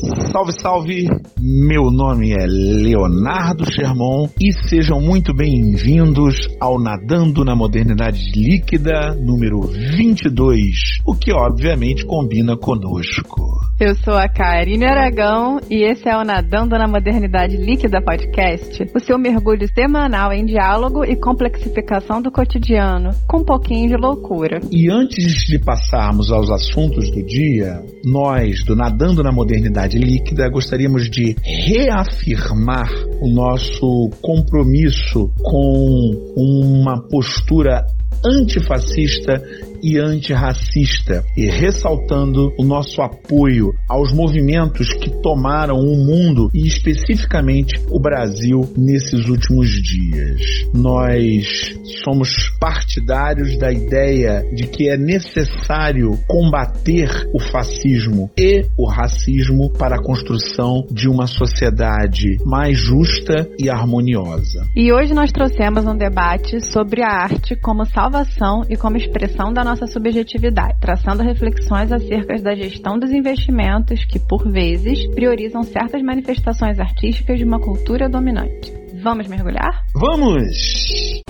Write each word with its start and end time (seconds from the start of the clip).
Salve, 0.00 0.52
salve! 0.52 1.08
Meu 1.40 1.90
nome 1.90 2.30
é 2.30 2.46
Leonardo 2.46 3.64
Sherman 3.64 4.28
e 4.40 4.52
sejam 4.52 5.00
muito 5.00 5.34
bem-vindos 5.34 6.48
ao 6.60 6.80
Nadando 6.80 7.44
na 7.44 7.56
Modernidade 7.56 8.30
Líquida 8.32 9.16
número 9.20 9.60
22, 9.60 10.98
o 11.04 11.16
que 11.16 11.32
obviamente 11.32 12.06
combina 12.06 12.56
conosco. 12.56 13.58
Eu 13.80 13.94
sou 13.94 14.14
a 14.14 14.28
Karine 14.28 14.84
Aragão 14.84 15.58
e 15.70 15.84
esse 15.84 16.08
é 16.08 16.16
o 16.16 16.24
Nadando 16.24 16.76
na 16.76 16.88
Modernidade 16.88 17.56
Líquida 17.56 18.02
podcast, 18.02 18.84
o 18.92 19.00
seu 19.00 19.16
mergulho 19.16 19.68
semanal 19.72 20.32
em 20.32 20.44
diálogo 20.44 21.04
e 21.04 21.14
complexificação 21.14 22.20
do 22.20 22.30
cotidiano, 22.30 23.10
com 23.28 23.38
um 23.38 23.44
pouquinho 23.44 23.88
de 23.88 23.96
loucura. 23.96 24.60
E 24.70 24.90
antes 24.90 25.44
de 25.46 25.60
passarmos 25.60 26.32
aos 26.32 26.50
assuntos 26.50 27.08
do 27.10 27.24
dia, 27.24 27.80
nós 28.04 28.64
do 28.64 28.74
Nadando 28.74 29.22
na 29.22 29.30
Modernidade 29.30 29.87
Líquida 29.96 30.48
gostaríamos 30.48 31.08
de 31.08 31.36
reafirmar 31.42 32.90
o 33.20 33.28
nosso 33.28 34.10
compromisso 34.20 35.30
com 35.40 36.34
uma 36.36 37.00
postura 37.08 37.86
antifascista 38.24 39.42
e 39.82 39.98
antirracista 39.98 41.24
e 41.36 41.46
ressaltando 41.46 42.52
o 42.58 42.64
nosso 42.64 43.00
apoio 43.02 43.74
aos 43.88 44.12
movimentos 44.12 44.92
que 44.94 45.10
tomaram 45.22 45.76
o 45.76 45.96
mundo 45.96 46.50
e 46.54 46.66
especificamente 46.66 47.80
o 47.90 48.00
Brasil 48.00 48.60
nesses 48.76 49.28
últimos 49.28 49.70
dias. 49.70 50.40
Nós 50.74 51.78
somos 52.04 52.50
partidários 52.60 53.58
da 53.58 53.72
ideia 53.72 54.44
de 54.54 54.66
que 54.66 54.88
é 54.88 54.96
necessário 54.96 56.18
combater 56.26 57.08
o 57.32 57.40
fascismo 57.40 58.30
e 58.36 58.66
o 58.76 58.88
racismo 58.88 59.70
para 59.70 59.96
a 59.96 60.02
construção 60.02 60.86
de 60.90 61.08
uma 61.08 61.26
sociedade 61.26 62.36
mais 62.44 62.78
justa 62.78 63.48
e 63.58 63.68
harmoniosa. 63.68 64.66
E 64.74 64.92
hoje 64.92 65.14
nós 65.14 65.32
trouxemos 65.32 65.84
um 65.84 65.96
debate 65.96 66.60
sobre 66.60 67.02
a 67.02 67.08
arte 67.08 67.56
como 67.56 67.84
salvação 67.84 68.62
e 68.68 68.76
como 68.76 68.96
expressão 68.96 69.52
da 69.52 69.64
nossa 69.68 69.86
subjetividade, 69.86 70.80
traçando 70.80 71.22
reflexões 71.22 71.92
acerca 71.92 72.40
da 72.40 72.54
gestão 72.54 72.98
dos 72.98 73.10
investimentos 73.10 74.02
que, 74.06 74.18
por 74.18 74.50
vezes, 74.50 75.06
priorizam 75.08 75.62
certas 75.62 76.02
manifestações 76.02 76.80
artísticas 76.80 77.38
de 77.38 77.44
uma 77.44 77.60
cultura 77.60 78.08
dominante. 78.08 78.72
Vamos 79.02 79.28
mergulhar? 79.28 79.84
Vamos! 79.94 81.22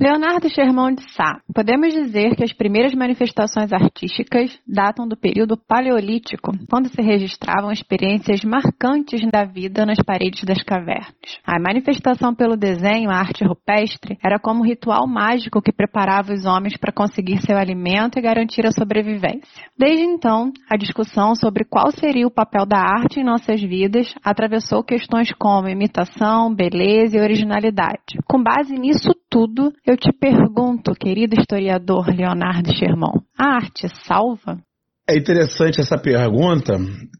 Leonardo 0.00 0.48
Sherman 0.48 0.94
de 0.94 1.02
Sá. 1.12 1.40
Podemos 1.58 1.92
dizer 1.92 2.36
que 2.36 2.44
as 2.44 2.52
primeiras 2.52 2.94
manifestações 2.94 3.72
artísticas 3.72 4.56
datam 4.64 5.08
do 5.08 5.16
período 5.16 5.56
paleolítico, 5.56 6.52
quando 6.70 6.86
se 6.86 7.02
registravam 7.02 7.72
experiências 7.72 8.44
marcantes 8.44 9.28
da 9.28 9.44
vida 9.44 9.84
nas 9.84 9.98
paredes 9.98 10.44
das 10.44 10.62
cavernas. 10.62 11.10
A 11.44 11.58
manifestação 11.58 12.32
pelo 12.32 12.56
desenho, 12.56 13.10
a 13.10 13.16
arte 13.16 13.42
rupestre, 13.42 14.16
era 14.24 14.38
como 14.38 14.60
um 14.60 14.64
ritual 14.64 15.04
mágico 15.08 15.60
que 15.60 15.72
preparava 15.72 16.32
os 16.32 16.46
homens 16.46 16.76
para 16.76 16.92
conseguir 16.92 17.42
seu 17.42 17.58
alimento 17.58 18.20
e 18.20 18.22
garantir 18.22 18.64
a 18.64 18.70
sobrevivência. 18.70 19.66
Desde 19.76 20.04
então, 20.04 20.52
a 20.70 20.76
discussão 20.76 21.34
sobre 21.34 21.64
qual 21.64 21.90
seria 21.90 22.28
o 22.28 22.30
papel 22.30 22.66
da 22.66 22.78
arte 22.78 23.18
em 23.18 23.24
nossas 23.24 23.60
vidas 23.60 24.14
atravessou 24.24 24.84
questões 24.84 25.32
como 25.32 25.68
imitação, 25.68 26.54
beleza 26.54 27.18
e 27.18 27.20
originalidade. 27.20 28.16
Com 28.28 28.40
base 28.40 28.78
nisso 28.78 29.10
tudo, 29.28 29.72
eu 29.84 29.96
te 29.96 30.12
pergunto, 30.12 30.92
querido 30.92 31.34
historiador 31.48 32.14
Leonardo 32.14 32.70
Sherman, 32.76 33.22
a 33.38 33.56
arte 33.56 33.88
salva? 34.06 34.58
É 35.08 35.16
interessante 35.16 35.80
essa 35.80 35.96
pergunta, 35.96 36.74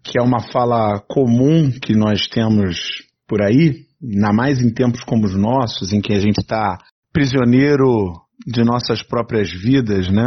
que 0.05 0.21
é 0.21 0.23
uma 0.23 0.41
fala 0.53 1.01
comum 1.09 1.71
que 1.71 1.97
nós 1.97 2.29
temos 2.29 2.79
por 3.27 3.41
aí, 3.41 3.87
ainda 4.03 4.31
mais 4.35 4.61
em 4.61 4.71
tempos 4.71 5.03
como 5.03 5.25
os 5.25 5.35
nossos, 5.35 5.95
em 5.95 6.03
que 6.03 6.13
a 6.13 6.21
gente 6.21 6.39
está 6.41 6.77
prisioneiro 7.11 8.13
de 8.47 8.63
nossas 8.63 9.03
próprias 9.03 9.51
vidas, 9.51 10.11
né? 10.11 10.27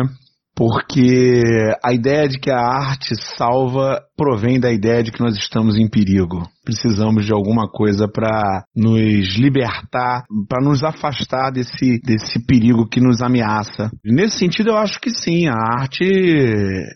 Porque 0.61 1.73
a 1.83 1.91
ideia 1.91 2.27
de 2.27 2.37
que 2.37 2.51
a 2.51 2.59
arte 2.59 3.15
salva 3.35 3.99
provém 4.15 4.59
da 4.59 4.71
ideia 4.71 5.01
de 5.01 5.11
que 5.11 5.19
nós 5.19 5.35
estamos 5.35 5.75
em 5.75 5.89
perigo. 5.89 6.43
Precisamos 6.63 7.25
de 7.25 7.33
alguma 7.33 7.67
coisa 7.67 8.07
para 8.07 8.63
nos 8.75 9.39
libertar, 9.39 10.23
para 10.47 10.63
nos 10.63 10.83
afastar 10.83 11.49
desse, 11.51 11.99
desse 12.05 12.45
perigo 12.45 12.87
que 12.87 13.01
nos 13.01 13.23
ameaça. 13.23 13.89
Nesse 14.05 14.37
sentido, 14.37 14.69
eu 14.69 14.77
acho 14.77 15.01
que 15.01 15.09
sim, 15.09 15.47
a 15.47 15.55
arte 15.55 16.05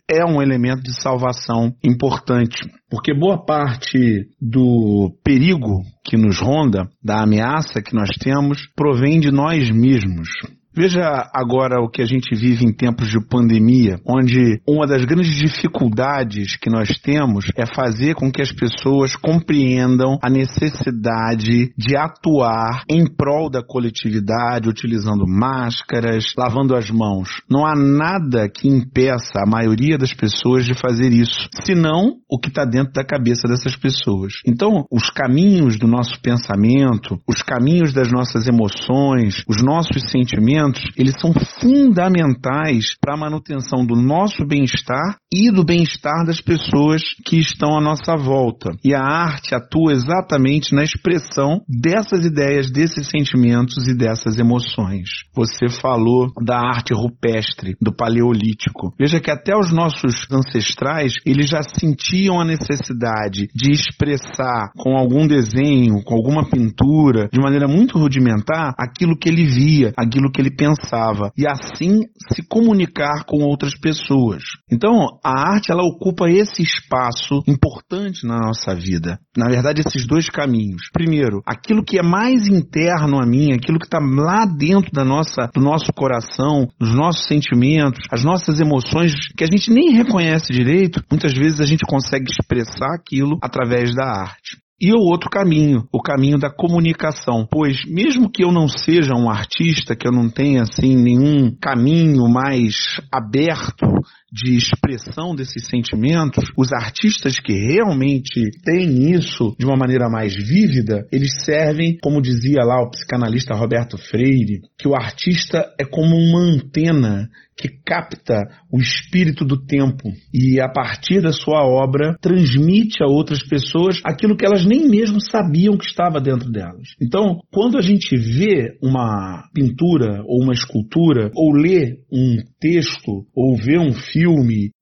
é 0.08 0.24
um 0.24 0.44
elemento 0.44 0.84
de 0.84 1.02
salvação 1.02 1.74
importante. 1.84 2.70
Porque 2.88 3.18
boa 3.18 3.44
parte 3.44 4.28
do 4.40 5.12
perigo 5.24 5.82
que 6.04 6.16
nos 6.16 6.40
ronda, 6.40 6.88
da 7.04 7.24
ameaça 7.24 7.82
que 7.82 7.96
nós 7.96 8.10
temos, 8.20 8.60
provém 8.76 9.20
de 9.20 9.32
nós 9.32 9.72
mesmos. 9.72 10.30
Veja 10.76 11.30
agora 11.34 11.80
o 11.82 11.90
que 11.90 12.02
a 12.02 12.06
gente 12.06 12.36
vive 12.36 12.66
em 12.66 12.74
tempos 12.74 13.08
de 13.08 13.18
pandemia, 13.26 13.98
onde 14.06 14.60
uma 14.68 14.86
das 14.86 15.06
grandes 15.06 15.34
dificuldades 15.34 16.58
que 16.58 16.70
nós 16.70 17.00
temos 17.00 17.46
é 17.56 17.66
fazer 17.66 18.14
com 18.14 18.30
que 18.30 18.42
as 18.42 18.52
pessoas 18.52 19.16
compreendam 19.16 20.20
a 20.22 20.30
necessidade 20.30 21.74
de 21.78 21.96
atuar 21.96 22.84
em 22.90 23.06
prol 23.08 23.50
da 23.50 23.64
coletividade, 23.64 24.68
utilizando 24.68 25.26
máscaras, 25.26 26.34
lavando 26.38 26.76
as 26.76 26.90
mãos. 26.90 27.30
Não 27.50 27.66
há 27.66 27.74
nada 27.74 28.50
que 28.50 28.68
impeça 28.68 29.40
a 29.40 29.50
maioria 29.50 29.98
das 29.98 30.14
pessoas 30.14 30.66
de 30.66 30.74
fazer 30.74 31.14
isso, 31.14 31.48
senão 31.64 32.18
o 32.30 32.38
que 32.38 32.50
está 32.50 32.66
dentro 32.66 32.92
da 32.92 33.06
cabeça 33.06 33.48
dessas 33.48 33.78
pessoas. 33.78 34.34
Então, 34.46 34.86
os 34.92 35.10
caminhos 35.10 35.80
do 35.80 35.88
nosso 35.88 36.20
pensamento, 36.22 37.18
os 37.26 37.42
caminhos 37.42 37.94
das 37.94 38.12
nossas 38.12 38.46
emoções, 38.46 39.42
os 39.48 39.64
nossos 39.64 40.12
sentimentos, 40.12 40.65
eles 40.98 41.16
são 41.20 41.34
fundamentais 41.60 42.96
para 43.00 43.16
a 43.16 43.18
manutenção 43.18 43.86
do 43.86 43.96
nosso 43.96 44.46
bem-estar 44.46 45.18
e 45.32 45.52
do 45.52 45.64
bem-estar 45.64 46.26
das 46.26 46.40
pessoas 46.40 47.02
que 47.26 47.38
estão 47.38 47.78
à 47.78 47.82
nossa 47.82 48.16
volta. 48.16 48.72
E 48.84 48.94
a 48.94 49.02
arte 49.02 49.54
atua 49.54 49.92
exatamente 49.92 50.74
na 50.74 50.84
expressão 50.84 51.62
dessas 51.68 52.26
ideias, 52.26 52.72
desses 52.72 53.08
sentimentos 53.10 53.88
e 53.88 53.96
dessas 53.96 54.40
emoções. 54.40 55.10
Você 55.36 55.70
falou 55.70 56.32
da 56.42 56.58
arte 56.58 56.94
rupestre, 56.94 57.76
do 57.82 57.94
paleolítico. 57.94 58.94
Veja 58.98 59.20
que 59.20 59.32
até 59.32 59.56
os 59.56 59.72
nossos 59.72 60.26
ancestrais, 60.32 61.14
eles 61.26 61.50
já 61.50 61.62
sentiam 61.62 62.40
a 62.40 62.46
necessidade 62.46 63.48
de 63.54 63.72
expressar 63.72 64.72
com 64.78 64.98
algum 64.98 65.28
desenho, 65.28 66.04
com 66.04 66.16
alguma 66.16 66.50
pintura, 66.50 67.28
de 67.32 67.40
maneira 67.40 67.68
muito 67.68 67.98
rudimentar, 67.98 68.74
aquilo 68.78 69.18
que 69.18 69.28
ele 69.28 69.46
via, 69.46 69.94
aquilo 69.98 70.32
que 70.32 70.42
ele 70.42 70.55
pensava 70.56 71.32
e 71.38 71.48
assim 71.48 72.02
se 72.34 72.42
comunicar 72.48 73.26
com 73.26 73.44
outras 73.44 73.78
pessoas. 73.78 74.44
Então, 74.72 75.20
a 75.24 75.54
arte 75.54 75.72
ela 75.72 75.84
ocupa 75.84 76.30
esse 76.30 76.62
espaço 76.64 77.44
importante 77.48 78.26
na 78.26 78.38
nossa 78.38 78.76
vida. 78.76 79.20
Na 79.38 79.48
verdade, 79.48 79.82
esses 79.86 80.06
dois 80.08 80.30
caminhos. 80.30 80.90
Primeiro, 80.92 81.42
aquilo 81.46 81.84
que 81.84 82.00
é 82.00 82.04
mais 82.04 82.48
interno 82.48 83.22
a 83.22 83.26
mim, 83.26 83.54
aquilo 83.54 83.80
que 83.80 83.86
está 83.86 84.00
lá 84.00 84.46
dentro 84.46 84.92
da 84.92 85.04
nossa, 85.04 85.50
do 85.54 85.62
nosso 85.62 85.92
coração, 85.94 86.68
dos 86.80 86.94
nossos 86.96 87.26
sentimentos, 87.28 88.06
as 88.12 88.24
nossas 88.24 88.60
emoções 88.60 89.14
que 89.38 89.44
a 89.44 89.48
gente 89.48 89.72
nem 89.72 89.94
reconhece 89.94 90.52
direito, 90.52 91.04
muitas 91.12 91.34
vezes 91.34 91.60
a 91.60 91.66
gente 91.66 91.86
consegue 91.88 92.30
expressar 92.30 92.96
aquilo 92.96 93.38
através 93.42 93.94
da 93.94 94.06
arte. 94.06 94.65
E 94.80 94.92
o 94.92 95.00
outro 95.00 95.30
caminho, 95.30 95.88
o 95.92 96.02
caminho 96.02 96.38
da 96.38 96.50
comunicação. 96.50 97.48
Pois, 97.50 97.86
mesmo 97.86 98.30
que 98.30 98.44
eu 98.44 98.52
não 98.52 98.68
seja 98.68 99.14
um 99.16 99.30
artista, 99.30 99.96
que 99.96 100.06
eu 100.06 100.12
não 100.12 100.30
tenha 100.30 100.64
assim 100.64 100.96
nenhum 100.96 101.56
caminho 101.56 102.28
mais 102.28 103.00
aberto 103.10 103.86
de 104.36 104.58
expressão 104.58 105.34
desses 105.34 105.66
sentimentos, 105.68 106.44
os 106.58 106.74
artistas 106.74 107.40
que 107.40 107.54
realmente 107.54 108.52
têm 108.66 109.14
isso 109.14 109.56
de 109.58 109.66
uma 109.66 109.78
maneira 109.78 110.10
mais 110.10 110.36
vívida, 110.36 111.08
eles 111.10 111.42
servem, 111.46 111.98
como 112.04 112.22
dizia 112.22 112.62
lá 112.66 112.82
o 112.82 112.90
psicanalista 112.90 113.56
Roberto 113.56 113.98
Freire, 113.98 114.60
que 114.78 114.90
o 114.90 114.96
artista 114.96 115.74
é 115.80 115.86
como 115.86 116.18
uma 116.18 116.42
antena 116.42 117.30
que 117.58 117.70
capta 117.86 118.44
o 118.70 118.80
espírito 118.80 119.46
do 119.46 119.66
tempo 119.66 120.12
e, 120.34 120.60
a 120.60 120.68
partir 120.68 121.22
da 121.22 121.32
sua 121.32 121.66
obra, 121.66 122.18
transmite 122.22 123.02
a 123.02 123.08
outras 123.08 123.42
pessoas 123.48 124.02
aquilo 124.04 124.36
que 124.36 124.46
elas 124.46 124.66
nem 124.66 124.90
mesmo 124.90 125.22
sabiam 125.22 125.78
que 125.78 125.86
estava 125.86 126.20
dentro 126.20 126.52
delas. 126.52 126.90
Então, 127.02 127.40
quando 127.52 127.78
a 127.78 127.82
gente 127.82 128.18
vê 128.18 128.78
uma 128.84 129.48
pintura 129.54 130.22
ou 130.28 130.44
uma 130.44 130.54
escultura, 130.54 131.32
ou 131.34 131.54
lê 131.54 131.98
um 132.12 132.36
texto, 132.60 133.26
ou 133.34 133.56
vê 133.56 133.80
um 133.80 133.94
filme, 133.94 134.25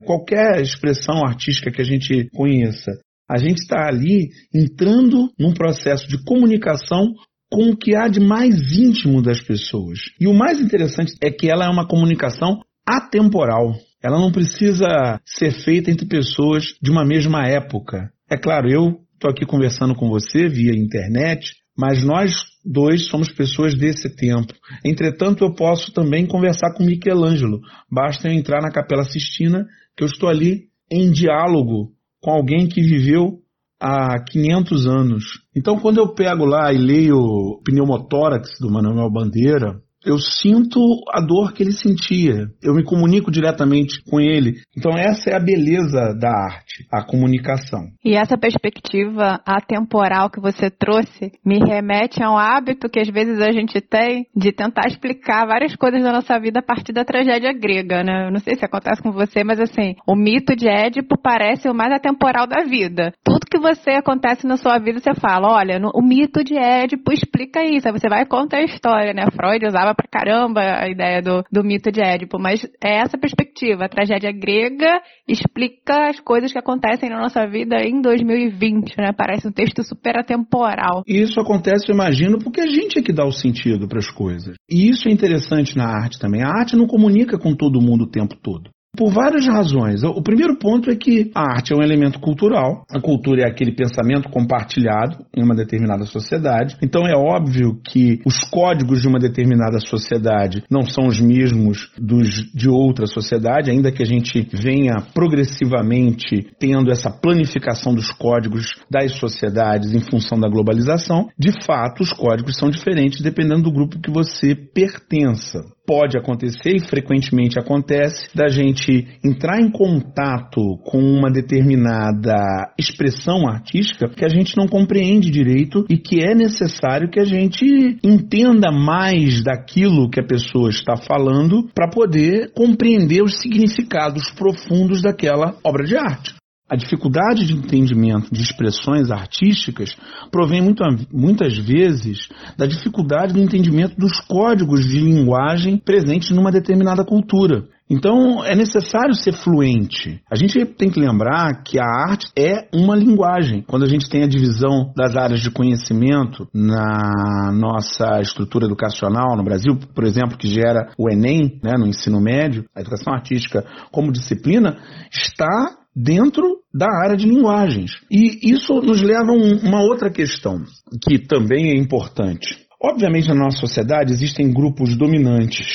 qualquer 0.04 0.62
expressão 0.62 1.26
artística 1.26 1.72
que 1.72 1.82
a 1.82 1.86
gente 1.86 2.30
conheça, 2.34 2.92
a 3.30 3.38
gente 3.38 3.60
está 3.60 3.88
ali 3.88 4.30
entrando 4.54 5.30
num 5.40 5.54
processo 5.54 6.08
de 6.08 6.24
comunicação 6.24 7.14
com 7.52 7.70
o 7.70 7.78
que 7.78 7.96
há 7.96 8.08
de 8.08 8.20
mais 8.20 8.56
íntimo 8.72 9.22
das 9.22 9.42
pessoas. 9.42 10.00
E 10.20 10.28
o 10.28 10.34
mais 10.34 10.60
interessante 10.60 11.14
é 11.22 11.30
que 11.30 11.50
ela 11.50 11.66
é 11.66 11.70
uma 11.70 11.88
comunicação 11.88 12.62
atemporal. 12.86 13.74
Ela 14.04 14.20
não 14.20 14.32
precisa 14.32 15.20
ser 15.26 15.52
feita 15.52 15.90
entre 15.90 16.06
pessoas 16.06 16.76
de 16.82 16.92
uma 16.92 17.06
mesma 17.06 17.48
época. 17.48 18.12
É 18.30 18.38
claro, 18.38 18.70
eu 18.70 19.00
estou 19.14 19.30
aqui 19.30 19.46
conversando 19.46 19.96
com 19.96 20.10
você 20.10 20.50
via 20.50 20.76
internet, 20.76 21.54
mas 21.78 22.04
nós 22.04 22.34
dois 22.64 23.08
somos 23.08 23.32
pessoas 23.32 23.76
desse 23.76 24.16
tempo. 24.16 24.54
Entretanto, 24.86 25.44
eu 25.44 25.54
posso 25.54 25.92
também 25.92 26.26
conversar 26.26 26.74
com 26.74 26.84
Michelangelo. 26.84 27.60
Basta 27.92 28.28
eu 28.28 28.34
entrar 28.34 28.62
na 28.62 28.72
Capela 28.72 29.04
Sistina, 29.04 29.66
que 29.98 30.04
eu 30.04 30.08
estou 30.08 30.30
ali 30.30 30.70
em 30.92 31.12
diálogo 31.12 31.92
com 32.22 32.32
alguém 32.32 32.68
que 32.68 32.82
viveu 32.82 33.40
há 33.80 34.24
500 34.24 34.88
anos. 34.88 35.24
Então, 35.56 35.78
quando 35.78 35.98
eu 35.98 36.14
pego 36.14 36.46
lá 36.46 36.72
e 36.72 36.78
leio 36.78 37.18
o 37.18 37.62
Pneumotórax 37.66 38.60
do 38.62 38.72
Manuel 38.72 39.12
Bandeira, 39.12 39.82
eu 40.06 40.18
sinto 40.18 40.80
a 41.12 41.22
dor 41.22 41.54
que 41.54 41.64
ele 41.64 41.72
sentia. 41.72 42.48
Eu 42.62 42.74
me 42.74 42.84
comunico 42.84 43.32
diretamente 43.32 44.02
com 44.10 44.20
ele. 44.20 44.56
Então 44.78 44.92
essa 44.98 45.30
é 45.30 45.36
a 45.36 45.40
beleza 45.40 46.14
da 46.20 46.30
arte, 46.30 46.86
a 46.92 47.04
comunicação. 47.04 47.82
E 48.04 48.16
essa 48.16 48.38
perspectiva 48.38 49.40
atemporal 49.46 50.30
que 50.30 50.42
você 50.42 50.70
trouxe 50.70 51.32
me 51.46 51.60
remete 51.60 52.22
a 52.24 52.32
um 52.32 52.38
hábito 52.38 52.90
que 52.90 53.00
às 53.00 53.10
vezes 53.10 53.40
a 53.42 53.52
gente 53.52 53.80
tem 53.82 54.26
de 54.36 54.52
tentar 54.52 54.88
explicar 54.88 55.46
várias 55.48 55.76
coisas 55.76 56.02
da 56.04 56.12
nossa 56.12 56.40
vida 56.40 56.60
a 56.60 56.64
partir 56.64 56.94
da 56.94 57.06
tragédia 57.06 57.54
grega, 57.54 58.04
né? 58.04 58.28
Eu 58.28 58.32
não 58.32 58.40
sei 58.40 58.56
se 58.56 58.66
acontece 58.66 59.02
com 59.02 59.12
você, 59.12 59.44
mas 59.44 59.60
assim, 59.60 59.96
o 60.08 60.16
mito 60.16 60.56
de 60.56 60.68
Édipo 60.68 61.18
parece 61.22 61.70
o 61.70 61.74
mais 61.74 61.92
atemporal 61.94 62.48
da 62.48 62.64
vida. 62.64 63.14
Tudo 63.24 63.48
que 63.50 63.60
você 63.60 63.92
acontece 63.92 64.46
na 64.46 64.58
sua 64.58 64.78
vida, 64.80 65.00
você 65.00 65.14
fala, 65.14 65.54
olha, 65.54 65.80
no, 65.80 65.92
o 65.94 66.02
mito 66.02 66.44
de 66.44 66.58
Édipo 66.58 67.12
explica 67.12 67.64
isso. 67.64 67.88
Aí 67.88 67.94
você 67.94 68.10
vai 68.10 68.26
contar 68.26 68.58
a 68.58 68.64
história, 68.64 69.14
né? 69.14 69.26
Freud 69.36 69.66
usava 69.66 69.93
pra 69.94 70.08
caramba 70.08 70.62
a 70.62 70.90
ideia 70.90 71.22
do, 71.22 71.44
do 71.52 71.64
mito 71.64 71.92
de 71.92 72.02
Édipo, 72.02 72.40
mas 72.40 72.64
é 72.84 72.98
essa 73.00 73.18
perspectiva. 73.18 73.86
A 73.86 73.90
tragédia 73.90 74.32
grega 74.32 75.02
explica 75.28 76.10
as 76.10 76.20
coisas 76.20 76.52
que 76.52 76.60
acontecem 76.60 77.10
na 77.10 77.20
nossa 77.20 77.46
vida 77.48 77.78
em 77.78 78.02
2020, 78.02 78.98
né? 78.98 79.12
Parece 79.16 79.48
um 79.48 79.52
texto 79.52 79.84
super 79.84 80.18
atemporal. 80.18 81.04
Isso 81.08 81.40
acontece, 81.40 81.90
eu 81.90 81.96
imagino, 81.96 82.40
porque 82.40 82.62
a 82.62 82.68
gente 82.68 83.00
é 83.00 83.02
que 83.02 83.14
dá 83.14 83.26
o 83.26 83.32
sentido 83.32 83.88
para 83.88 84.00
as 84.00 84.10
coisas. 84.10 84.56
E 84.70 84.90
isso 84.90 85.08
é 85.08 85.12
interessante 85.12 85.76
na 85.76 85.86
arte 85.86 86.20
também. 86.20 86.44
A 86.44 86.50
arte 86.50 86.76
não 86.76 86.88
comunica 86.88 87.38
com 87.38 87.56
todo 87.56 87.82
mundo 87.82 88.06
o 88.06 88.10
tempo 88.10 88.36
todo. 88.42 88.70
Por 88.96 89.12
várias 89.12 89.48
razões. 89.48 90.04
O 90.04 90.22
primeiro 90.22 90.56
ponto 90.60 90.92
é 90.92 90.96
que 90.96 91.32
a 91.34 91.56
arte 91.56 91.74
é 91.74 91.76
um 91.76 91.82
elemento 91.82 92.20
cultural. 92.20 92.86
A 92.94 93.02
cultura 93.02 93.42
é 93.42 93.50
aquele 93.50 93.72
pensamento 93.76 94.30
compartilhado 94.30 95.26
em 95.36 95.44
uma 95.44 95.56
determinada 95.56 96.06
sociedade. 96.06 96.78
Então 96.80 97.02
é 97.08 97.16
óbvio 97.18 97.80
que 97.84 98.20
os 98.24 98.44
códigos 98.52 99.02
de 99.02 99.08
uma 99.08 99.18
determinada 99.18 99.80
sociedade 99.80 100.64
não 100.70 100.84
são 100.84 101.08
os 101.08 101.20
mesmos 101.20 101.92
dos 101.98 102.30
de 102.54 102.70
outra 102.70 103.08
sociedade, 103.08 103.72
ainda 103.72 103.92
que 103.92 104.04
a 104.04 104.06
gente 104.06 104.48
venha 104.54 105.02
progressivamente 105.12 106.52
tendo 106.60 106.92
essa 106.92 107.10
planificação 107.10 107.96
dos 107.96 108.12
códigos 108.12 108.76
das 108.92 109.14
sociedades 109.18 109.96
em 109.96 110.02
função 110.02 110.40
da 110.40 110.48
globalização. 110.48 111.30
De 111.36 111.52
fato, 111.66 112.04
os 112.04 112.14
códigos 112.14 112.58
são 112.58 112.70
diferentes 112.70 113.22
dependendo 113.22 113.64
do 113.64 113.72
grupo 113.72 114.00
que 114.00 114.12
você 114.12 114.54
pertença 114.54 115.60
pode 115.86 116.18
acontecer 116.18 116.76
e 116.76 116.88
frequentemente 116.88 117.60
acontece 117.60 118.28
da 118.34 118.48
gente 118.48 119.08
entrar 119.24 119.60
em 119.60 119.70
contato 119.70 120.78
com 120.84 121.00
uma 121.00 121.30
determinada 121.30 122.74
expressão 122.78 123.48
artística 123.48 124.10
que 124.10 124.26
a 124.26 124.30
gente 124.30 124.56
não 124.56 124.68
compreende 124.68 125.30
direito 125.30 125.86
e 125.90 125.98
que 125.98 126.22
é 126.22 126.34
necessário 126.34 127.10
que 127.10 127.20
a 127.20 127.26
gente 127.26 127.66
entenda 128.04 128.72
mais 128.72 129.44
daquilo 129.44 130.10
que 130.10 130.20
a 130.20 130.26
pessoa 130.26 130.70
está 130.70 130.96
falando 130.96 131.70
para 131.74 131.90
poder 131.90 132.52
compreender 132.54 133.22
os 133.22 133.42
significados 133.42 134.32
profundos 134.32 135.02
daquela 135.02 135.56
obra 135.64 135.86
de 135.86 135.98
arte. 135.98 136.43
A 136.74 136.76
dificuldade 136.76 137.46
de 137.46 137.54
entendimento 137.54 138.34
de 138.34 138.42
expressões 138.42 139.12
artísticas 139.12 139.96
provém 140.32 140.60
muito, 140.60 140.84
muitas 141.12 141.56
vezes 141.56 142.28
da 142.58 142.66
dificuldade 142.66 143.32
do 143.32 143.40
entendimento 143.40 143.96
dos 143.96 144.20
códigos 144.22 144.84
de 144.84 145.00
linguagem 145.00 145.78
presentes 145.78 146.32
numa 146.32 146.52
determinada 146.52 147.06
cultura. 147.06 147.66
Então 147.88 148.44
é 148.44 148.56
necessário 148.56 149.14
ser 149.14 149.34
fluente. 149.34 150.20
A 150.32 150.36
gente 150.36 150.66
tem 150.66 150.90
que 150.90 151.00
lembrar 151.00 151.62
que 151.62 151.80
a 151.80 151.86
arte 151.86 152.32
é 152.36 152.68
uma 152.74 152.96
linguagem. 152.96 153.62
Quando 153.62 153.84
a 153.84 153.88
gente 153.88 154.10
tem 154.10 154.24
a 154.24 154.28
divisão 154.28 154.92
das 154.98 155.16
áreas 155.16 155.42
de 155.42 155.52
conhecimento 155.52 156.48
na 156.52 157.52
nossa 157.54 158.20
estrutura 158.20 158.66
educacional 158.66 159.38
no 159.38 159.44
Brasil, 159.44 159.78
por 159.94 160.06
exemplo, 160.06 160.40
que 160.40 160.48
gera 160.48 160.92
o 160.98 161.08
Enem, 161.08 161.60
né, 161.64 161.74
no 161.78 161.86
ensino 161.86 162.20
médio, 162.20 162.66
a 162.76 162.82
educação 162.82 163.14
artística 163.14 163.64
como 163.92 164.12
disciplina, 164.12 164.76
está 165.12 165.78
dentro 165.96 166.63
da 166.74 166.88
área 167.04 167.16
de 167.16 167.28
linguagens. 167.28 167.92
E 168.10 168.52
isso 168.52 168.74
nos 168.82 169.02
leva 169.02 169.32
a 169.32 169.36
um, 169.36 169.58
uma 169.68 169.82
outra 169.82 170.10
questão, 170.10 170.64
que 171.04 171.20
também 171.20 171.70
é 171.70 171.78
importante. 171.78 172.64
Obviamente, 172.82 173.28
na 173.30 173.36
nossa 173.36 173.58
sociedade 173.58 174.12
existem 174.12 174.52
grupos 174.52 174.98
dominantes 174.98 175.68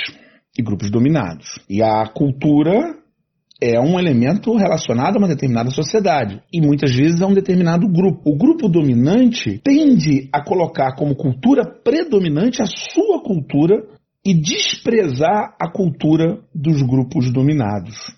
e 0.58 0.62
grupos 0.62 0.90
dominados. 0.90 1.58
E 1.70 1.82
a 1.82 2.06
cultura 2.06 2.96
é 3.60 3.80
um 3.80 3.98
elemento 3.98 4.56
relacionado 4.56 5.16
a 5.16 5.18
uma 5.18 5.28
determinada 5.28 5.70
sociedade 5.70 6.40
e 6.52 6.60
muitas 6.60 6.94
vezes 6.94 7.22
a 7.22 7.26
um 7.26 7.34
determinado 7.34 7.88
grupo. 7.88 8.30
O 8.30 8.36
grupo 8.36 8.68
dominante 8.68 9.60
tende 9.64 10.28
a 10.32 10.42
colocar 10.42 10.94
como 10.96 11.16
cultura 11.16 11.64
predominante 11.64 12.60
a 12.60 12.66
sua 12.66 13.22
cultura 13.22 13.82
e 14.24 14.34
desprezar 14.34 15.56
a 15.60 15.70
cultura 15.70 16.40
dos 16.54 16.82
grupos 16.82 17.32
dominados. 17.32 18.17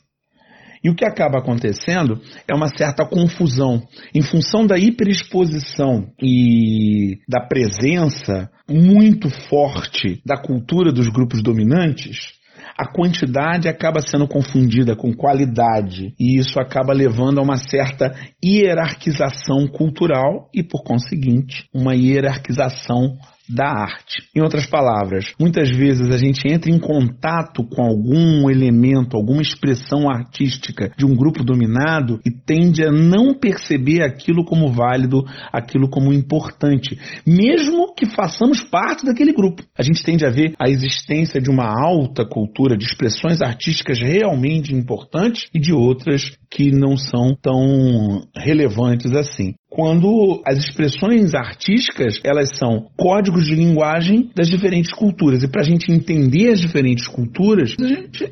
E 0.83 0.89
o 0.89 0.95
que 0.95 1.05
acaba 1.05 1.39
acontecendo 1.39 2.21
é 2.49 2.55
uma 2.55 2.69
certa 2.69 3.05
confusão. 3.07 3.83
Em 4.15 4.23
função 4.23 4.67
da 4.67 4.79
hiperexposição 4.79 6.11
e 6.21 7.19
da 7.29 7.41
presença 7.41 8.51
muito 8.69 9.29
forte 9.49 10.23
da 10.25 10.37
cultura 10.37 10.91
dos 10.93 11.09
grupos 11.09 11.43
dominantes, 11.43 12.41
a 12.79 12.87
quantidade 12.91 13.69
acaba 13.69 14.01
sendo 14.01 14.27
confundida 14.27 14.97
com 14.97 15.13
qualidade 15.13 16.15
e 16.19 16.39
isso 16.39 16.59
acaba 16.59 16.95
levando 16.95 17.39
a 17.39 17.43
uma 17.43 17.57
certa 17.57 18.15
hierarquização 18.43 19.67
cultural 19.69 20.49
e, 20.55 20.63
por 20.63 20.83
conseguinte, 20.83 21.69
uma 21.75 21.95
hierarquização 21.95 23.19
da 23.55 23.67
arte. 23.67 24.23
Em 24.35 24.41
outras 24.41 24.67
palavras, 24.67 25.33
muitas 25.39 25.71
vezes 25.71 26.11
a 26.11 26.17
gente 26.17 26.47
entra 26.47 26.71
em 26.71 26.79
contato 26.79 27.65
com 27.65 27.83
algum 27.83 28.49
elemento, 28.51 29.17
alguma 29.17 29.43
expressão 29.43 30.09
artística 30.09 30.93
de 30.97 31.05
um 31.05 31.15
grupo 31.15 31.45
dominado 31.45 32.21
e 32.25 32.31
tende 32.31 32.85
a 32.85 32.91
não 32.91 33.35
perceber 33.35 34.03
aquilo 34.03 34.45
como 34.45 34.73
válido, 34.73 35.25
aquilo 35.53 35.89
como 35.89 36.13
importante, 36.13 36.99
mesmo 37.27 37.95
que 37.95 38.07
façamos 38.07 38.63
parte 38.63 39.05
daquele 39.05 39.33
grupo. 39.33 39.63
A 39.77 39.83
gente 39.83 40.03
tende 40.03 40.25
a 40.25 40.31
ver 40.31 40.55
a 40.59 40.69
existência 40.69 41.41
de 41.41 41.51
uma 41.51 41.67
alta 41.67 42.25
cultura 42.25 42.77
de 42.77 42.85
expressões 42.85 43.43
artísticas 43.43 43.99
realmente 43.99 44.75
importantes 44.75 45.49
e 45.55 45.59
de 45.59 45.73
outras 45.73 46.37
que 46.51 46.71
não 46.71 46.97
são 46.97 47.35
tão 47.41 48.23
relevantes 48.37 49.13
assim 49.13 49.55
quando 49.71 50.43
as 50.45 50.59
expressões 50.59 51.33
artísticas 51.33 52.21
elas 52.25 52.59
são 52.59 52.89
códigos 52.99 53.45
de 53.45 53.55
linguagem 53.55 54.29
das 54.35 54.49
diferentes 54.49 54.93
culturas. 54.93 55.45
E 55.45 55.49
para 55.49 55.63
a 55.63 55.65
gente 55.65 55.93
entender 55.93 56.51
as 56.51 56.61
diferentes 56.61 57.07
culturas, 57.07 57.75
a 57.81 57.87
gente 57.87 58.31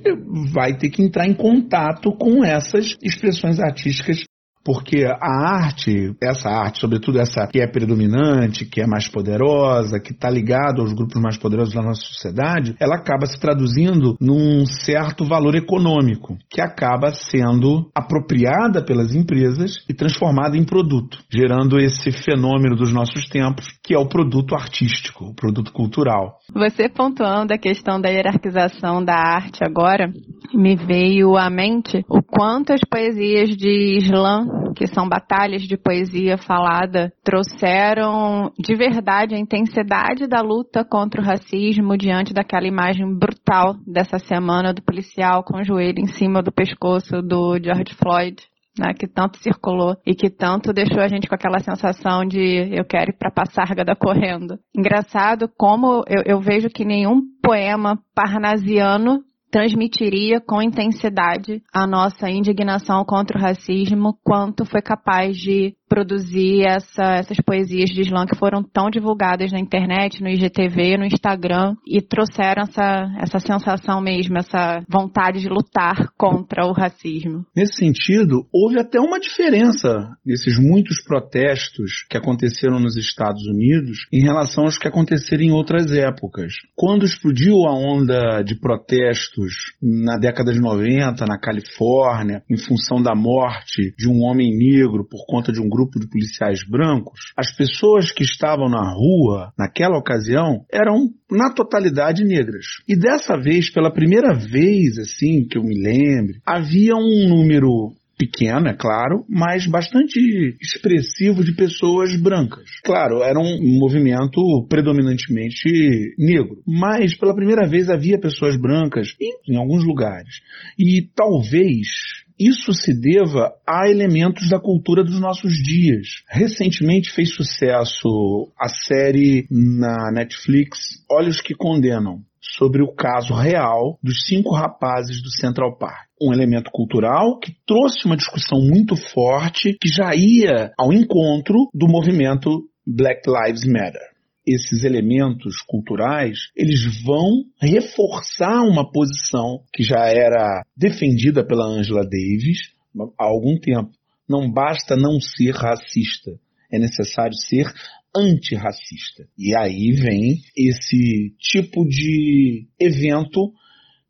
vai 0.52 0.76
ter 0.76 0.90
que 0.90 1.00
entrar 1.00 1.26
em 1.26 1.35
contato 1.35 2.12
com 2.12 2.45
essas 2.45 2.97
expressões 3.02 3.61
artísticas 3.61 4.25
porque 4.65 5.05
a 5.05 5.65
arte, 5.65 6.15
essa 6.23 6.49
arte, 6.49 6.81
sobretudo 6.81 7.19
essa 7.19 7.47
que 7.47 7.61
é 7.61 7.67
predominante, 7.67 8.65
que 8.65 8.81
é 8.81 8.87
mais 8.87 9.09
poderosa, 9.09 10.00
que 10.00 10.12
está 10.12 10.29
ligada 10.29 10.81
aos 10.81 10.93
grupos 10.93 11.21
mais 11.21 11.37
poderosos 11.37 11.75
da 11.75 11.83
nossa 11.83 12.03
sociedade, 12.03 12.77
ela 12.81 12.97
acaba 12.97 13.27
se 13.27 13.38
traduzindo 13.38 14.17
num 14.21 14.67
certo 14.67 15.25
valor 15.25 15.55
econômico, 15.55 16.37
que 16.50 16.61
acaba 16.61 17.12
sendo 17.12 17.91
apropriada 17.95 18.85
pelas 18.85 19.15
empresas 19.15 19.85
e 19.88 19.95
transformada 19.95 20.57
em 20.57 20.65
produto, 20.65 21.19
gerando 21.33 21.79
esse 21.79 22.12
fenômeno 22.12 22.77
dos 22.77 22.93
nossos 22.93 23.27
tempos, 23.29 23.67
que 23.88 23.95
é 23.95 23.99
o 23.99 24.07
produto 24.07 24.54
artístico, 24.54 25.25
o 25.25 25.35
produto 25.35 25.73
cultural. 25.73 26.37
Você 26.52 26.90
pontuando 26.90 27.54
a 27.54 27.59
questão 27.59 27.99
da 27.99 28.11
hierarquização 28.11 29.02
da 29.02 29.14
arte 29.14 29.64
agora, 29.64 30.12
me 30.52 30.76
veio 30.76 31.38
à 31.38 31.49
mente 31.49 32.04
o 32.07 32.23
quanto 32.23 32.75
as 32.75 32.80
poesias 32.83 33.49
de 33.57 33.97
Islã, 33.97 34.47
que 34.76 34.87
são 34.87 35.09
batalhas 35.09 35.62
de 35.62 35.78
poesia 35.78 36.37
falada, 36.37 37.11
trouxeram 37.25 38.52
de 38.59 38.75
verdade 38.75 39.35
a 39.35 39.38
intensidade 39.38 40.26
da 40.26 40.42
luta 40.42 40.85
contra 40.85 41.23
o 41.23 41.25
racismo 41.25 41.97
diante 41.97 42.35
daquela 42.35 42.66
imagem 42.66 43.18
brutal 43.18 43.75
dessa 43.87 44.18
semana 44.18 44.75
do 44.75 44.83
policial 44.83 45.42
com 45.42 45.57
o 45.57 45.64
joelho 45.64 45.99
em 45.99 46.09
cima 46.09 46.42
do 46.42 46.52
pescoço 46.52 47.23
do 47.23 47.59
George 47.59 47.95
Floyd. 47.95 48.37
Né, 48.78 48.92
que 48.94 49.06
tanto 49.06 49.38
circulou 49.38 49.97
e 50.06 50.14
que 50.14 50.30
tanto 50.30 50.73
deixou 50.73 51.00
a 51.00 51.08
gente 51.08 51.28
com 51.28 51.35
aquela 51.35 51.58
sensação 51.61 52.25
de 52.25 52.68
eu 52.73 52.85
quero 52.85 53.11
ir 53.11 53.18
para 53.18 53.30
Passárgada 53.30 53.94
correndo. 53.94 54.58
Engraçado 54.76 55.50
como 55.56 56.04
eu, 56.06 56.23
eu 56.25 56.40
vejo 56.40 56.68
que 56.68 56.85
nenhum 56.85 57.20
poema 57.42 57.99
parnasiano 58.14 59.23
transmitiria 59.50 60.40
com 60.40 60.62
intensidade 60.62 61.62
a 61.73 61.87
nossa 61.87 62.28
indignação 62.28 63.04
contra 63.04 63.38
o 63.38 63.40
racismo, 63.40 64.18
quanto 64.23 64.64
foi 64.64 64.82
capaz 64.82 65.37
de 65.37 65.75
produzir 65.88 66.66
essa, 66.66 67.16
essas 67.16 67.38
poesias 67.38 67.90
de 67.90 68.02
slam 68.02 68.26
que 68.26 68.37
foram 68.37 68.62
tão 68.62 68.90
divulgadas 68.90 69.50
na 69.50 69.59
internet, 69.59 70.23
no 70.23 70.28
IGTV, 70.28 70.99
no 70.99 71.04
Instagram 71.04 71.75
e 71.87 72.00
trouxeram 72.02 72.62
essa, 72.62 73.09
essa 73.18 73.38
sensação 73.38 74.00
mesmo, 74.00 74.38
essa 74.38 74.83
vontade 74.88 75.40
de 75.40 75.49
lutar 75.49 76.11
contra 76.16 76.66
o 76.66 76.73
racismo. 76.73 77.45
Nesse 77.57 77.76
sentido, 77.76 78.47
houve 78.52 78.78
até 78.78 79.00
uma 79.00 79.18
diferença 79.18 79.88
nesses 80.25 80.59
muitos 80.59 81.02
protestos 81.02 82.04
que 82.11 82.16
aconteceram 82.16 82.78
nos 82.78 82.97
Estados 82.97 83.42
Unidos 83.47 84.07
em 84.12 84.23
relação 84.23 84.64
aos 84.64 84.78
que 84.78 84.88
aconteceram 84.88 85.42
em 85.42 85.50
outras 85.50 85.90
épocas. 85.92 86.52
Quando 86.76 87.04
explodiu 87.04 87.66
a 87.66 87.75
onda 87.75 88.42
de 88.42 88.54
protestos 88.54 89.52
na 89.83 90.18
década 90.18 90.52
de 90.52 90.61
90 90.61 91.25
na 91.26 91.38
Califórnia, 91.38 92.42
em 92.50 92.57
função 92.57 93.02
da 93.02 93.14
morte 93.14 93.95
de 93.97 94.09
um 94.09 94.23
homem 94.23 94.50
negro 94.57 95.07
por 95.09 95.25
conta 95.26 95.52
de 95.52 95.61
um 95.61 95.68
grupo 95.68 95.77
de 96.00 96.08
policiais 96.08 96.61
brancos, 96.68 97.32
as 97.37 97.52
pessoas 97.52 98.11
que 98.11 98.23
estavam 98.23 98.68
na 98.68 98.92
rua 98.92 99.52
naquela 99.58 99.99
ocasião 99.99 100.64
eram 100.73 101.11
na 101.30 101.52
totalidade 101.52 102.25
negras. 102.25 102.64
E 102.88 102.97
dessa 102.97 103.37
vez, 103.37 103.70
pela 103.70 103.92
primeira 103.92 104.35
vez, 104.35 104.99
assim, 104.99 105.47
que 105.47 105.58
eu 105.58 105.62
me 105.62 105.80
lembre, 105.80 106.40
havia 106.47 106.94
um 106.94 107.28
número 107.28 107.92
pequeno, 108.18 108.66
é 108.66 108.75
claro, 108.75 109.25
mas 109.28 109.66
bastante 109.68 110.18
expressivo 110.61 111.44
de 111.44 111.54
pessoas 111.54 112.20
brancas. 112.20 112.68
Claro, 112.85 113.23
era 113.23 113.38
um 113.38 113.78
movimento 113.78 114.66
predominantemente 114.68 116.14
negro, 116.18 116.61
mas 116.66 117.14
pela 117.14 117.35
primeira 117.35 117.66
vez 117.68 117.88
havia 117.88 118.18
pessoas 118.18 118.56
brancas 118.61 119.14
em, 119.20 119.52
em 119.52 119.56
alguns 119.56 119.85
lugares. 119.85 120.40
E 120.76 121.08
talvez 121.14 122.26
isso 122.38 122.73
se 122.73 122.92
deva 122.99 123.52
a 123.66 123.88
elementos 123.88 124.49
da 124.49 124.61
cultura 124.61 125.02
dos 125.02 125.21
nossos 125.21 125.52
dias. 125.54 126.23
Recentemente 126.28 127.11
fez 127.11 127.35
sucesso 127.35 128.52
a 128.59 128.68
série 128.68 129.47
na 129.50 130.12
Netflix 130.12 130.78
Olhos 131.11 131.40
que 131.40 131.54
Condenam, 131.54 132.21
sobre 132.40 132.83
o 132.83 132.92
caso 132.92 133.35
real 133.35 133.99
dos 134.02 134.25
cinco 134.26 134.54
rapazes 134.54 135.23
do 135.23 135.30
Central 135.30 135.76
Park. 135.76 136.09
Um 136.21 136.33
elemento 136.33 136.71
cultural 136.73 137.38
que 137.38 137.52
trouxe 137.66 138.07
uma 138.07 138.16
discussão 138.16 138.61
muito 138.61 138.97
forte 138.97 139.76
que 139.80 139.88
já 139.88 140.14
ia 140.14 140.73
ao 140.78 140.92
encontro 140.92 141.68
do 141.75 141.87
movimento 141.87 142.62
Black 142.87 143.23
Lives 143.28 143.64
Matter 143.66 144.17
esses 144.52 144.85
elementos 144.85 145.61
culturais, 145.67 146.50
eles 146.57 147.02
vão 147.02 147.45
reforçar 147.61 148.62
uma 148.62 148.90
posição 148.90 149.61
que 149.73 149.83
já 149.83 150.07
era 150.07 150.62
defendida 150.76 151.45
pela 151.45 151.67
Angela 151.67 152.02
Davis 152.02 152.73
há 153.19 153.25
algum 153.25 153.59
tempo. 153.59 153.90
Não 154.28 154.50
basta 154.50 154.97
não 154.97 155.21
ser 155.21 155.55
racista, 155.55 156.33
é 156.71 156.78
necessário 156.78 157.35
ser 157.35 157.73
antirracista. 158.14 159.26
E 159.37 159.57
aí 159.57 159.93
vem 159.93 160.40
esse 160.57 161.35
tipo 161.38 161.87
de 161.87 162.67
evento, 162.78 163.52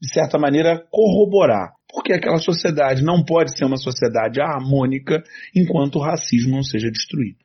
de 0.00 0.12
certa 0.12 0.38
maneira, 0.38 0.84
corroborar. 0.90 1.72
Porque 1.90 2.12
aquela 2.12 2.38
sociedade 2.38 3.02
não 3.02 3.24
pode 3.24 3.56
ser 3.56 3.64
uma 3.64 3.78
sociedade 3.78 4.40
harmônica 4.40 5.22
enquanto 5.54 5.96
o 5.96 6.02
racismo 6.02 6.56
não 6.56 6.62
seja 6.62 6.90
destruído. 6.90 7.38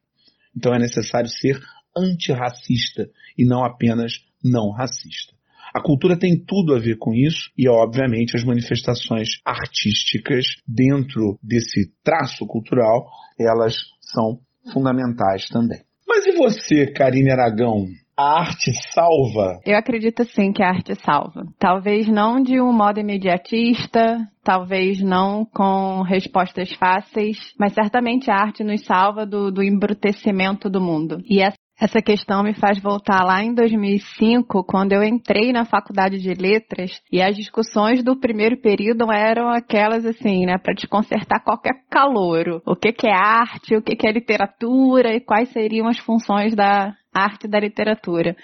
Então 0.55 0.73
é 0.73 0.79
necessário 0.79 1.29
ser 1.29 1.59
antirracista 1.97 3.09
e 3.37 3.45
não 3.45 3.63
apenas 3.63 4.13
não 4.43 4.71
racista. 4.71 5.33
A 5.73 5.81
cultura 5.81 6.17
tem 6.17 6.37
tudo 6.37 6.75
a 6.75 6.79
ver 6.79 6.97
com 6.97 7.13
isso 7.13 7.49
e, 7.57 7.67
obviamente, 7.67 8.35
as 8.35 8.43
manifestações 8.43 9.29
artísticas 9.43 10.45
dentro 10.67 11.39
desse 11.41 11.91
traço 12.03 12.45
cultural, 12.45 13.09
elas 13.39 13.73
são 13.99 14.39
fundamentais 14.71 15.47
também. 15.47 15.79
Mas 16.07 16.27
e 16.27 16.31
você, 16.33 16.91
Karine 16.93 17.31
Aragão? 17.31 17.87
A 18.15 18.41
arte 18.41 18.71
salva? 18.93 19.59
Eu 19.65 19.75
acredito 19.75 20.23
sim 20.25 20.51
que 20.53 20.61
a 20.61 20.69
arte 20.69 20.93
salva. 21.03 21.47
Talvez 21.57 22.07
não 22.07 22.39
de 22.39 22.61
um 22.61 22.71
modo 22.71 22.99
imediatista, 22.99 24.19
talvez 24.43 25.01
não 25.01 25.43
com 25.43 26.03
respostas 26.03 26.71
fáceis, 26.73 27.39
mas 27.59 27.73
certamente 27.73 28.29
a 28.29 28.35
arte 28.35 28.63
nos 28.63 28.85
salva 28.85 29.25
do, 29.25 29.49
do 29.49 29.63
embrutecimento 29.63 30.69
do 30.69 30.79
mundo. 30.79 31.23
E 31.25 31.41
essa 31.41 31.57
essa 31.79 32.01
questão 32.01 32.43
me 32.43 32.53
faz 32.53 32.79
voltar 32.81 33.23
lá 33.23 33.43
em 33.43 33.53
2005, 33.53 34.63
quando 34.63 34.93
eu 34.93 35.03
entrei 35.03 35.51
na 35.51 35.65
faculdade 35.65 36.19
de 36.19 36.33
letras 36.33 36.91
e 37.11 37.21
as 37.21 37.35
discussões 37.35 38.03
do 38.03 38.15
primeiro 38.15 38.57
período 38.57 39.11
eram 39.11 39.49
aquelas 39.49 40.05
assim, 40.05 40.45
né, 40.45 40.57
para 40.57 40.75
desconcertar 40.75 41.43
qualquer 41.43 41.83
calouro. 41.89 42.61
O 42.65 42.75
que, 42.75 42.93
que 42.93 43.07
é 43.07 43.13
arte, 43.13 43.75
o 43.75 43.81
que, 43.81 43.95
que 43.95 44.07
é 44.07 44.11
literatura 44.11 45.15
e 45.15 45.19
quais 45.19 45.49
seriam 45.49 45.87
as 45.87 45.97
funções 45.97 46.55
da 46.55 46.93
arte 47.13 47.45
e 47.45 47.49
da 47.49 47.59
literatura. 47.59 48.35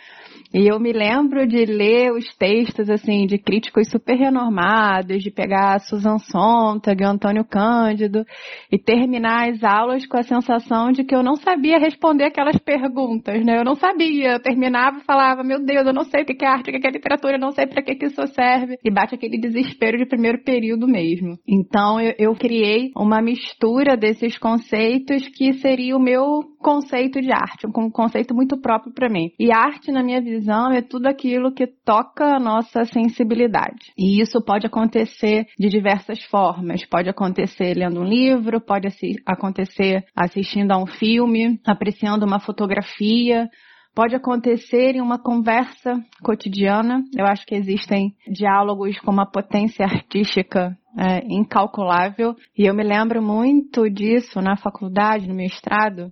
E 0.53 0.68
eu 0.68 0.79
me 0.79 0.91
lembro 0.91 1.46
de 1.48 1.63
ler 1.65 2.12
os 2.12 2.25
textos, 2.36 2.89
assim, 2.89 3.27
de 3.27 3.38
críticos 3.38 3.88
super 3.89 4.15
renormados, 4.15 5.22
de 5.22 5.29
pegar 5.29 5.79
Susan 5.79 6.18
Sontag, 6.18 7.03
Antônio 7.03 7.46
Cândido, 7.46 8.25
e 8.72 8.77
terminar 8.79 9.50
as 9.50 9.63
aulas 9.63 10.08
com 10.08 10.18
a 10.18 10.24
sensação 10.24 10.91
de 10.91 11.03
que 11.03 11.15
eu 11.15 11.22
não 11.22 11.36
sabia 11.36 11.77
responder 11.77 12.25
aquelas 12.25 12.58
perguntas, 12.58 13.46
né? 13.46 13.60
Eu 13.60 13.63
não 13.63 13.75
sabia. 13.75 14.34
Eu 14.34 14.41
terminava 14.41 14.98
e 14.98 15.06
falava, 15.06 15.44
meu 15.44 15.63
Deus, 15.63 15.86
eu 15.86 15.94
não 15.94 16.03
sei 16.03 16.24
o 16.24 16.25
que 16.25 16.44
é 16.44 16.48
arte, 16.48 16.72
o 16.72 16.79
que 16.79 16.88
é 16.88 16.91
literatura, 16.91 17.36
eu 17.36 17.39
não 17.39 17.51
sei 17.51 17.68
para 17.68 17.84
que, 17.84 17.96
que 17.96 18.08
isso 18.08 18.25
serve. 18.27 18.77
E 18.84 18.91
bate 18.91 19.13
aquele 19.13 19.38
desespero 19.38 19.98
de 19.98 20.06
primeiro 20.08 20.44
período 20.44 20.88
mesmo. 20.88 21.38
Então, 21.48 22.01
eu, 22.01 22.15
eu 22.18 22.36
criei 22.36 22.91
uma 22.96 23.22
mistura 23.22 23.96
desses 23.96 24.38
conceitos 24.39 25.27
que 25.27 25.53
seria 25.53 25.96
o 25.96 26.00
meu 26.00 26.41
conceito 26.60 27.22
de 27.22 27.32
arte, 27.32 27.66
um 27.66 27.89
conceito 27.89 28.36
muito 28.36 28.60
próprio 28.60 28.94
para 28.94 29.10
mim. 29.10 29.32
E 29.39 29.51
arte, 29.51 29.92
na 29.92 30.04
minha 30.04 30.22
visão, 30.22 30.72
é 30.72 30.82
tudo 30.82 31.08
aquilo 31.08 31.54
que 31.54 31.66
toca 31.68 32.36
a 32.36 32.39
nossa 32.39 32.86
sensibilidade. 32.86 33.92
E 33.98 34.22
isso 34.22 34.44
pode 34.44 34.68
acontecer 34.68 35.48
de 35.58 35.70
diversas 35.70 36.24
formas. 36.25 36.86
Pode 36.86 37.10
acontecer 37.10 37.75
lendo 37.75 38.01
um 38.01 38.06
livro, 38.06 38.62
pode 38.62 38.88
acontecer 39.25 40.04
assistindo 40.16 40.72
a 40.72 40.78
um 40.78 40.86
filme, 40.86 41.60
apreciando 41.66 42.25
uma 42.25 42.39
fotografia, 42.39 43.50
pode 43.96 44.16
acontecer 44.16 44.96
em 44.96 45.01
uma 45.01 45.18
conversa 45.18 46.01
cotidiana. 46.24 47.04
Eu 47.18 47.25
acho 47.25 47.46
que 47.46 47.56
existem 47.56 48.13
diálogos 48.32 49.00
com 49.00 49.12
uma 49.12 49.25
potência 49.25 49.86
artística 49.86 50.78
é, 50.98 51.20
incalculável. 51.28 52.36
E 52.58 52.66
eu 52.66 52.74
me 52.74 52.84
lembro 52.84 53.22
muito 53.22 53.89
disso 53.89 54.42
na 54.42 54.56
faculdade, 54.56 55.28
no 55.28 55.36
mestrado, 55.36 56.12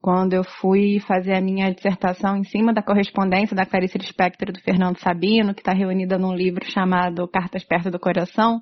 quando 0.00 0.32
eu 0.32 0.44
fui 0.44 1.00
fazer 1.00 1.34
a 1.34 1.40
minha 1.40 1.72
dissertação 1.72 2.36
em 2.36 2.44
cima 2.44 2.72
da 2.72 2.82
correspondência 2.82 3.56
da 3.56 3.66
Clarice 3.66 3.98
Lispector 3.98 4.52
do 4.52 4.60
Fernando 4.60 4.98
Sabino, 4.98 5.54
que 5.54 5.60
está 5.60 5.72
reunida 5.72 6.16
num 6.16 6.34
livro 6.34 6.64
chamado 6.70 7.26
Cartas 7.28 7.64
Perto 7.64 7.90
do 7.90 7.98
Coração, 7.98 8.60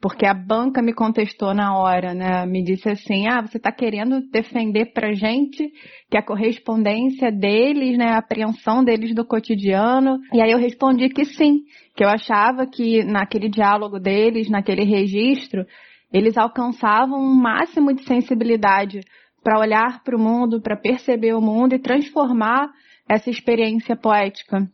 porque 0.00 0.26
a 0.26 0.34
banca 0.34 0.82
me 0.82 0.92
contestou 0.92 1.54
na 1.54 1.78
hora, 1.78 2.12
né? 2.12 2.44
Me 2.44 2.62
disse 2.62 2.88
assim: 2.88 3.26
ah, 3.26 3.40
você 3.40 3.56
está 3.56 3.72
querendo 3.72 4.20
defender 4.30 4.92
para 4.92 5.14
gente 5.14 5.72
que 6.10 6.18
a 6.18 6.22
correspondência 6.22 7.32
deles, 7.32 7.96
né, 7.96 8.08
a 8.10 8.18
apreensão 8.18 8.84
deles 8.84 9.14
do 9.14 9.24
cotidiano? 9.24 10.18
E 10.34 10.42
aí 10.42 10.50
eu 10.50 10.58
respondi 10.58 11.08
que 11.08 11.24
sim, 11.24 11.62
que 11.96 12.04
eu 12.04 12.08
achava 12.08 12.66
que 12.66 13.02
naquele 13.04 13.48
diálogo 13.48 13.98
deles, 13.98 14.50
naquele 14.50 14.84
registro, 14.84 15.64
eles 16.12 16.36
alcançavam 16.36 17.18
um 17.18 17.34
máximo 17.34 17.94
de 17.94 18.04
sensibilidade 18.04 19.00
para 19.46 19.60
olhar 19.60 20.02
para 20.02 20.16
o 20.16 20.18
mundo, 20.18 20.60
para 20.60 20.76
perceber 20.76 21.32
o 21.32 21.40
mundo 21.40 21.72
e 21.72 21.78
transformar 21.78 22.68
essa 23.08 23.30
experiência 23.30 23.94
poética 23.94 24.68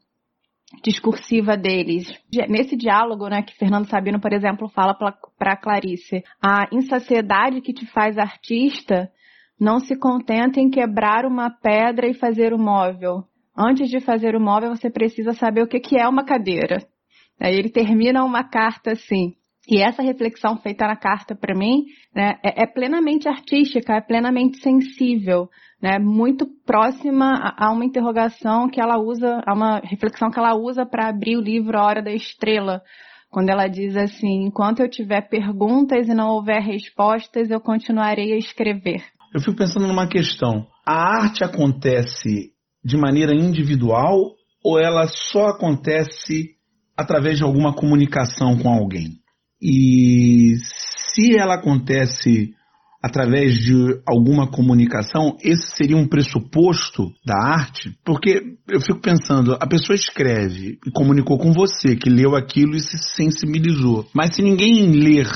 discursiva 0.82 1.58
deles. 1.58 2.08
Nesse 2.48 2.74
diálogo, 2.74 3.28
né, 3.28 3.42
que 3.42 3.54
Fernando 3.58 3.90
Sabino, 3.90 4.18
por 4.18 4.32
exemplo, 4.32 4.70
fala 4.70 4.96
para 5.38 5.58
Clarice, 5.58 6.24
a 6.42 6.66
insaciedade 6.72 7.60
que 7.60 7.74
te 7.74 7.84
faz 7.84 8.16
artista 8.16 9.10
não 9.60 9.78
se 9.78 9.94
contenta 9.94 10.58
em 10.58 10.70
quebrar 10.70 11.26
uma 11.26 11.50
pedra 11.50 12.08
e 12.08 12.14
fazer 12.14 12.54
o 12.54 12.58
móvel. 12.58 13.24
Antes 13.54 13.90
de 13.90 14.00
fazer 14.00 14.34
o 14.34 14.40
móvel, 14.40 14.74
você 14.74 14.88
precisa 14.88 15.34
saber 15.34 15.64
o 15.64 15.68
que 15.68 16.00
é 16.00 16.08
uma 16.08 16.24
cadeira. 16.24 16.78
Aí 17.38 17.54
ele 17.54 17.68
termina 17.68 18.24
uma 18.24 18.42
carta 18.42 18.92
assim: 18.92 19.34
e 19.72 19.80
essa 19.80 20.02
reflexão 20.02 20.58
feita 20.58 20.86
na 20.86 20.96
carta 20.96 21.34
para 21.34 21.54
mim 21.54 21.86
né, 22.14 22.38
é, 22.44 22.64
é, 22.64 22.66
plenamente 22.66 23.26
artística, 23.26 23.94
é 23.94 24.02
plenamente 24.02 24.58
sensível, 24.58 25.48
né, 25.80 25.98
muito 25.98 26.46
próxima 26.66 27.54
a, 27.56 27.72
uma 27.72 27.82
interrogação 27.82 28.68
que 28.68 28.78
ela 28.78 28.98
usa, 28.98 29.42
a 29.46 29.54
uma 29.54 29.78
reflexão 29.78 30.30
que 30.30 30.38
ela 30.38 30.54
usa 30.54 30.84
para 30.84 31.08
abrir 31.08 31.38
o 31.38 31.40
livro 31.40 31.78
A 31.78 31.86
Hora 31.86 32.02
da 32.02 32.12
Estrela, 32.12 32.82
quando 33.30 33.48
ela 33.48 33.66
diz 33.66 33.96
assim: 33.96 34.44
enquanto 34.44 34.80
eu 34.80 34.90
tiver 34.90 35.22
perguntas 35.30 36.06
e 36.06 36.12
não 36.12 36.28
houver 36.28 36.60
respostas, 36.60 37.50
eu 37.50 37.58
continuarei 37.58 38.34
a 38.34 38.36
escrever. 38.36 39.02
Eu 39.32 39.40
fico 39.40 39.56
pensando 39.56 39.88
numa 39.88 40.06
questão: 40.06 40.66
a 40.86 41.22
arte 41.22 41.42
acontece 41.42 42.50
de 42.84 42.98
maneira 42.98 43.34
individual 43.34 44.18
ou 44.62 44.78
ela 44.78 45.06
só 45.06 45.46
acontece 45.46 46.50
através 46.94 47.38
de 47.38 47.42
alguma 47.42 47.74
comunicação 47.74 48.58
com 48.58 48.68
alguém? 48.68 49.21
E 49.62 50.56
se 51.14 51.36
ela 51.38 51.54
acontece 51.54 52.52
através 53.00 53.54
de 53.54 54.00
alguma 54.06 54.48
comunicação, 54.48 55.36
esse 55.42 55.76
seria 55.76 55.96
um 55.96 56.06
pressuposto 56.06 57.12
da 57.24 57.36
arte? 57.36 57.96
Porque 58.04 58.56
eu 58.68 58.80
fico 58.80 59.00
pensando, 59.00 59.54
a 59.54 59.66
pessoa 59.66 59.94
escreve 59.96 60.78
e 60.86 60.90
comunicou 60.90 61.38
com 61.38 61.52
você, 61.52 61.96
que 61.96 62.10
leu 62.10 62.34
aquilo 62.36 62.76
e 62.76 62.80
se 62.80 62.96
sensibilizou. 62.98 64.06
Mas 64.14 64.34
se 64.34 64.42
ninguém 64.42 64.90
ler 64.90 65.28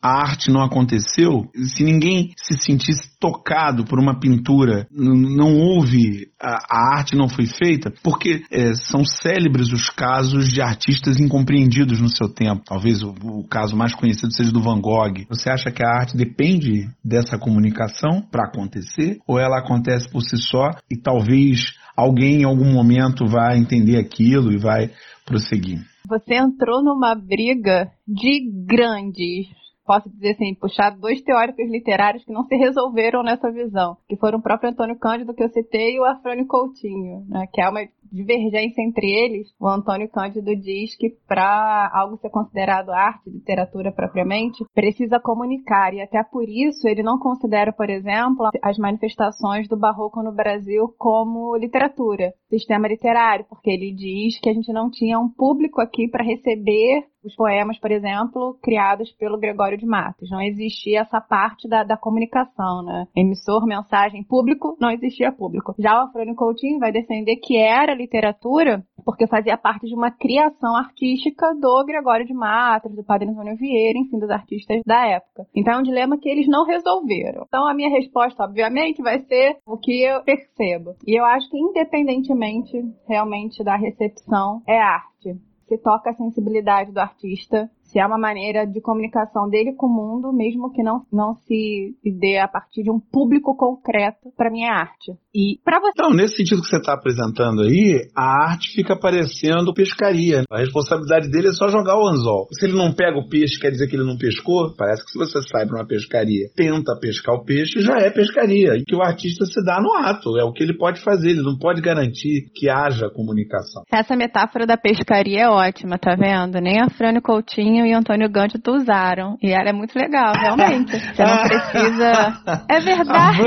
a 0.00 0.10
arte 0.10 0.50
não 0.50 0.62
aconteceu, 0.62 1.50
se 1.54 1.82
ninguém 1.82 2.32
se 2.36 2.54
sentisse 2.62 3.18
tocado 3.18 3.84
por 3.84 3.98
uma 3.98 4.18
pintura, 4.18 4.86
não 4.90 5.56
houve, 5.56 6.28
a, 6.40 6.58
a 6.70 6.98
arte 6.98 7.16
não 7.16 7.28
foi 7.28 7.46
feita, 7.46 7.92
porque 8.02 8.44
é, 8.50 8.74
são 8.74 9.04
célebres 9.04 9.72
os 9.72 9.90
casos 9.90 10.48
de 10.48 10.62
artistas 10.62 11.18
incompreendidos 11.18 12.00
no 12.00 12.08
seu 12.08 12.28
tempo. 12.28 12.62
Talvez 12.64 13.02
o, 13.02 13.10
o, 13.10 13.48
caso 13.48 13.76
mais 13.76 13.92
conhecido 13.92 14.32
seja 14.32 14.52
do 14.52 14.62
Van 14.62 14.80
Gogh. 14.80 15.26
Você 15.28 15.50
acha 15.50 15.70
que 15.70 15.84
a 15.84 15.88
arte 15.88 16.16
depende 16.16 16.88
dessa 17.04 17.36
comunicação 17.36 18.22
para 18.30 18.44
acontecer? 18.44 19.18
Ou 19.26 19.38
ela 19.38 19.58
acontece 19.58 20.08
por 20.08 20.22
si 20.22 20.36
só 20.36 20.70
e 20.88 20.96
talvez 20.96 21.74
alguém 21.96 22.42
em 22.42 22.44
algum 22.44 22.72
momento 22.72 23.26
vai 23.26 23.58
entender 23.58 23.96
aquilo 23.96 24.52
e 24.52 24.58
vai 24.58 24.92
prosseguir? 25.26 25.80
Você 26.08 26.36
entrou 26.36 26.82
numa 26.82 27.14
briga 27.14 27.90
de 28.06 28.48
grandes 28.64 29.48
posso 29.88 30.10
dizer 30.10 30.32
assim, 30.32 30.54
puxar 30.54 30.90
dois 30.90 31.22
teóricos 31.22 31.66
literários 31.70 32.22
que 32.22 32.32
não 32.32 32.44
se 32.44 32.54
resolveram 32.56 33.22
nessa 33.22 33.50
visão, 33.50 33.96
que 34.06 34.16
foram 34.16 34.38
o 34.38 34.42
próprio 34.42 34.68
Antônio 34.68 34.98
Cândido 34.98 35.32
que 35.32 35.42
eu 35.42 35.48
citei 35.48 35.96
e 35.96 36.00
o 36.00 36.04
Afrânio 36.04 36.46
Coutinho, 36.46 37.24
né, 37.26 37.46
que 37.50 37.62
é 37.62 37.68
uma 37.68 37.80
divergência 38.12 38.82
entre 38.82 39.06
eles, 39.06 39.48
o 39.60 39.68
Antônio 39.68 40.08
Cândido 40.08 40.54
diz 40.56 40.96
que 40.96 41.10
para 41.26 41.90
algo 41.94 42.16
ser 42.18 42.30
considerado 42.30 42.90
arte, 42.90 43.30
literatura 43.30 43.92
propriamente, 43.92 44.64
precisa 44.74 45.20
comunicar 45.20 45.94
e 45.94 46.00
até 46.00 46.22
por 46.24 46.48
isso 46.48 46.86
ele 46.88 47.02
não 47.02 47.18
considera, 47.18 47.72
por 47.72 47.88
exemplo, 47.88 48.48
as 48.62 48.78
manifestações 48.78 49.68
do 49.68 49.76
barroco 49.76 50.22
no 50.22 50.32
Brasil 50.32 50.94
como 50.98 51.56
literatura, 51.56 52.32
sistema 52.48 52.88
literário, 52.88 53.46
porque 53.48 53.70
ele 53.70 53.92
diz 53.92 54.40
que 54.40 54.48
a 54.48 54.54
gente 54.54 54.72
não 54.72 54.90
tinha 54.90 55.18
um 55.18 55.28
público 55.28 55.80
aqui 55.80 56.08
para 56.08 56.24
receber 56.24 57.04
os 57.24 57.34
poemas, 57.34 57.78
por 57.78 57.90
exemplo, 57.90 58.58
criados 58.62 59.10
pelo 59.12 59.38
Gregório 59.38 59.78
de 59.78 59.86
Matos. 59.86 60.30
Não 60.30 60.40
existia 60.40 61.00
essa 61.00 61.20
parte 61.20 61.68
da, 61.68 61.84
da 61.84 61.96
comunicação, 61.96 62.82
né? 62.82 63.06
Emissor, 63.16 63.66
mensagem, 63.66 64.22
público, 64.22 64.76
não 64.80 64.90
existia 64.90 65.32
público. 65.32 65.74
Já 65.78 65.98
o 65.98 66.06
Afrânio 66.06 66.34
Coutinho 66.34 66.78
vai 66.78 66.92
defender 66.92 67.36
que 67.36 67.56
era 67.56 67.94
literatura, 67.94 68.84
porque 69.04 69.26
fazia 69.26 69.56
parte 69.56 69.86
de 69.86 69.94
uma 69.94 70.10
criação 70.10 70.76
artística 70.76 71.54
do 71.54 71.84
Gregório 71.84 72.26
de 72.26 72.34
Matos, 72.34 72.94
do 72.94 73.04
Padre 73.04 73.28
Antônio 73.28 73.56
Vieira, 73.56 73.98
enfim, 73.98 74.18
dos 74.18 74.30
artistas 74.30 74.82
da 74.86 75.06
época. 75.06 75.46
Então 75.54 75.74
é 75.74 75.78
um 75.78 75.82
dilema 75.82 76.18
que 76.18 76.28
eles 76.28 76.46
não 76.48 76.64
resolveram. 76.64 77.44
Então 77.46 77.66
a 77.66 77.74
minha 77.74 77.90
resposta, 77.90 78.44
obviamente, 78.44 79.02
vai 79.02 79.20
ser 79.20 79.56
o 79.66 79.76
que 79.76 80.02
eu 80.02 80.22
percebo. 80.22 80.94
E 81.06 81.18
eu 81.18 81.24
acho 81.24 81.48
que 81.50 81.58
independentemente 81.58 82.78
realmente 83.06 83.64
da 83.64 83.76
recepção, 83.76 84.62
é 84.66 84.78
arte. 84.78 85.36
Se 85.68 85.76
toca 85.76 86.10
a 86.10 86.14
sensibilidade 86.14 86.92
do 86.92 86.98
artista, 86.98 87.70
se 87.88 87.98
é 87.98 88.06
uma 88.06 88.18
maneira 88.18 88.66
de 88.66 88.80
comunicação 88.80 89.48
dele 89.48 89.72
com 89.74 89.86
o 89.86 89.90
mundo, 89.90 90.32
mesmo 90.32 90.70
que 90.72 90.82
não, 90.82 91.02
não 91.10 91.34
se 91.34 91.96
dê 92.04 92.38
a 92.38 92.46
partir 92.46 92.82
de 92.82 92.90
um 92.90 93.00
público 93.00 93.56
concreto, 93.56 94.30
para 94.36 94.50
mim 94.50 94.62
é 94.62 94.70
arte. 94.70 95.12
E 95.34 95.58
para 95.64 95.80
você. 95.80 95.92
Não, 95.96 96.10
nesse 96.10 96.36
sentido 96.36 96.60
que 96.60 96.68
você 96.68 96.76
está 96.76 96.92
apresentando 96.92 97.62
aí, 97.62 98.08
a 98.14 98.50
arte 98.50 98.72
fica 98.74 98.98
parecendo 98.98 99.72
pescaria. 99.72 100.42
A 100.50 100.58
responsabilidade 100.58 101.30
dele 101.30 101.48
é 101.48 101.52
só 101.52 101.68
jogar 101.68 101.96
o 101.96 102.06
anzol. 102.08 102.48
Se 102.52 102.66
ele 102.66 102.76
não 102.76 102.92
pega 102.92 103.18
o 103.18 103.28
peixe, 103.28 103.58
quer 103.58 103.70
dizer 103.70 103.88
que 103.88 103.96
ele 103.96 104.04
não 104.04 104.18
pescou? 104.18 104.74
Parece 104.76 105.04
que 105.04 105.10
se 105.10 105.18
você 105.18 105.40
sai 105.48 105.66
para 105.66 105.78
uma 105.78 105.86
pescaria, 105.86 106.48
tenta 106.54 106.98
pescar 107.00 107.36
o 107.36 107.44
peixe, 107.44 107.80
já 107.80 107.98
é 107.98 108.10
pescaria. 108.10 108.76
E 108.76 108.84
que 108.84 108.94
o 108.94 109.02
artista 109.02 109.46
se 109.46 109.64
dá 109.64 109.80
no 109.80 109.94
ato. 109.94 110.38
É 110.38 110.44
o 110.44 110.52
que 110.52 110.62
ele 110.62 110.76
pode 110.76 111.00
fazer. 111.00 111.30
Ele 111.30 111.42
não 111.42 111.56
pode 111.56 111.80
garantir 111.80 112.50
que 112.54 112.68
haja 112.68 113.08
comunicação. 113.08 113.82
Essa 113.90 114.14
metáfora 114.14 114.66
da 114.66 114.76
pescaria 114.76 115.44
é 115.44 115.48
ótima, 115.48 115.98
tá 115.98 116.14
vendo? 116.14 116.60
Nem 116.60 116.80
a 116.80 116.90
Frânio 116.90 117.22
Coutinho 117.22 117.77
e 117.86 117.92
Antônio 117.92 118.30
Gândido 118.30 118.72
usaram. 118.72 119.36
E 119.42 119.50
ela 119.50 119.70
é 119.70 119.72
muito 119.72 119.96
legal, 119.98 120.32
realmente. 120.34 120.92
Você 120.92 121.24
não 121.24 121.42
precisa. 121.42 122.42
É 122.68 122.80
verdade. 122.80 123.42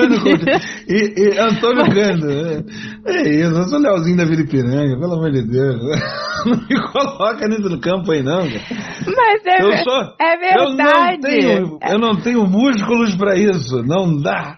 e, 0.88 1.22
e 1.22 1.40
Antônio 1.40 1.86
Gândido. 1.86 2.66
É 3.06 3.30
isso, 3.30 3.56
eu 3.56 3.64
sou 3.64 3.80
o 3.80 3.82
Leozinho 3.82 4.18
da 4.18 4.26
Piranga, 4.26 5.00
pelo 5.00 5.14
amor 5.14 5.32
de 5.32 5.48
Deus. 5.48 5.82
Não 6.44 6.58
me 6.58 6.92
coloca 6.92 7.48
nisso 7.48 7.70
no 7.70 7.80
campo 7.80 8.12
aí, 8.12 8.24
não. 8.24 8.40
Mas 8.40 9.46
é, 9.46 9.62
eu 9.62 9.78
sou, 9.84 10.16
é 10.20 10.38
verdade. 10.38 11.46
Eu 11.46 11.62
não 11.62 11.78
tenho, 11.78 11.80
eu 11.88 12.00
não 12.00 12.16
tenho 12.20 12.48
músculos 12.48 13.16
para 13.16 13.36
isso. 13.36 13.84
Não 13.84 14.20
dá. 14.20 14.58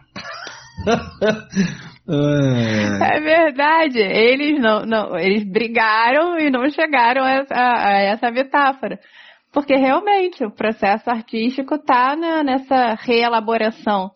É 2.06 3.20
verdade. 3.22 4.00
Eles 4.00 4.60
não, 4.60 4.82
não, 4.86 5.18
eles 5.18 5.46
brigaram 5.46 6.38
e 6.38 6.50
não 6.50 6.70
chegaram 6.70 7.24
a 7.24 7.32
essa, 7.32 7.56
a 7.56 8.02
essa 8.02 8.32
metáfora. 8.32 9.00
Porque 9.54 9.76
realmente 9.76 10.44
o 10.44 10.52
processo 10.52 11.10
artístico 11.10 11.76
está 11.76 12.16
nessa 12.44 12.96
reelaboração. 12.96 14.12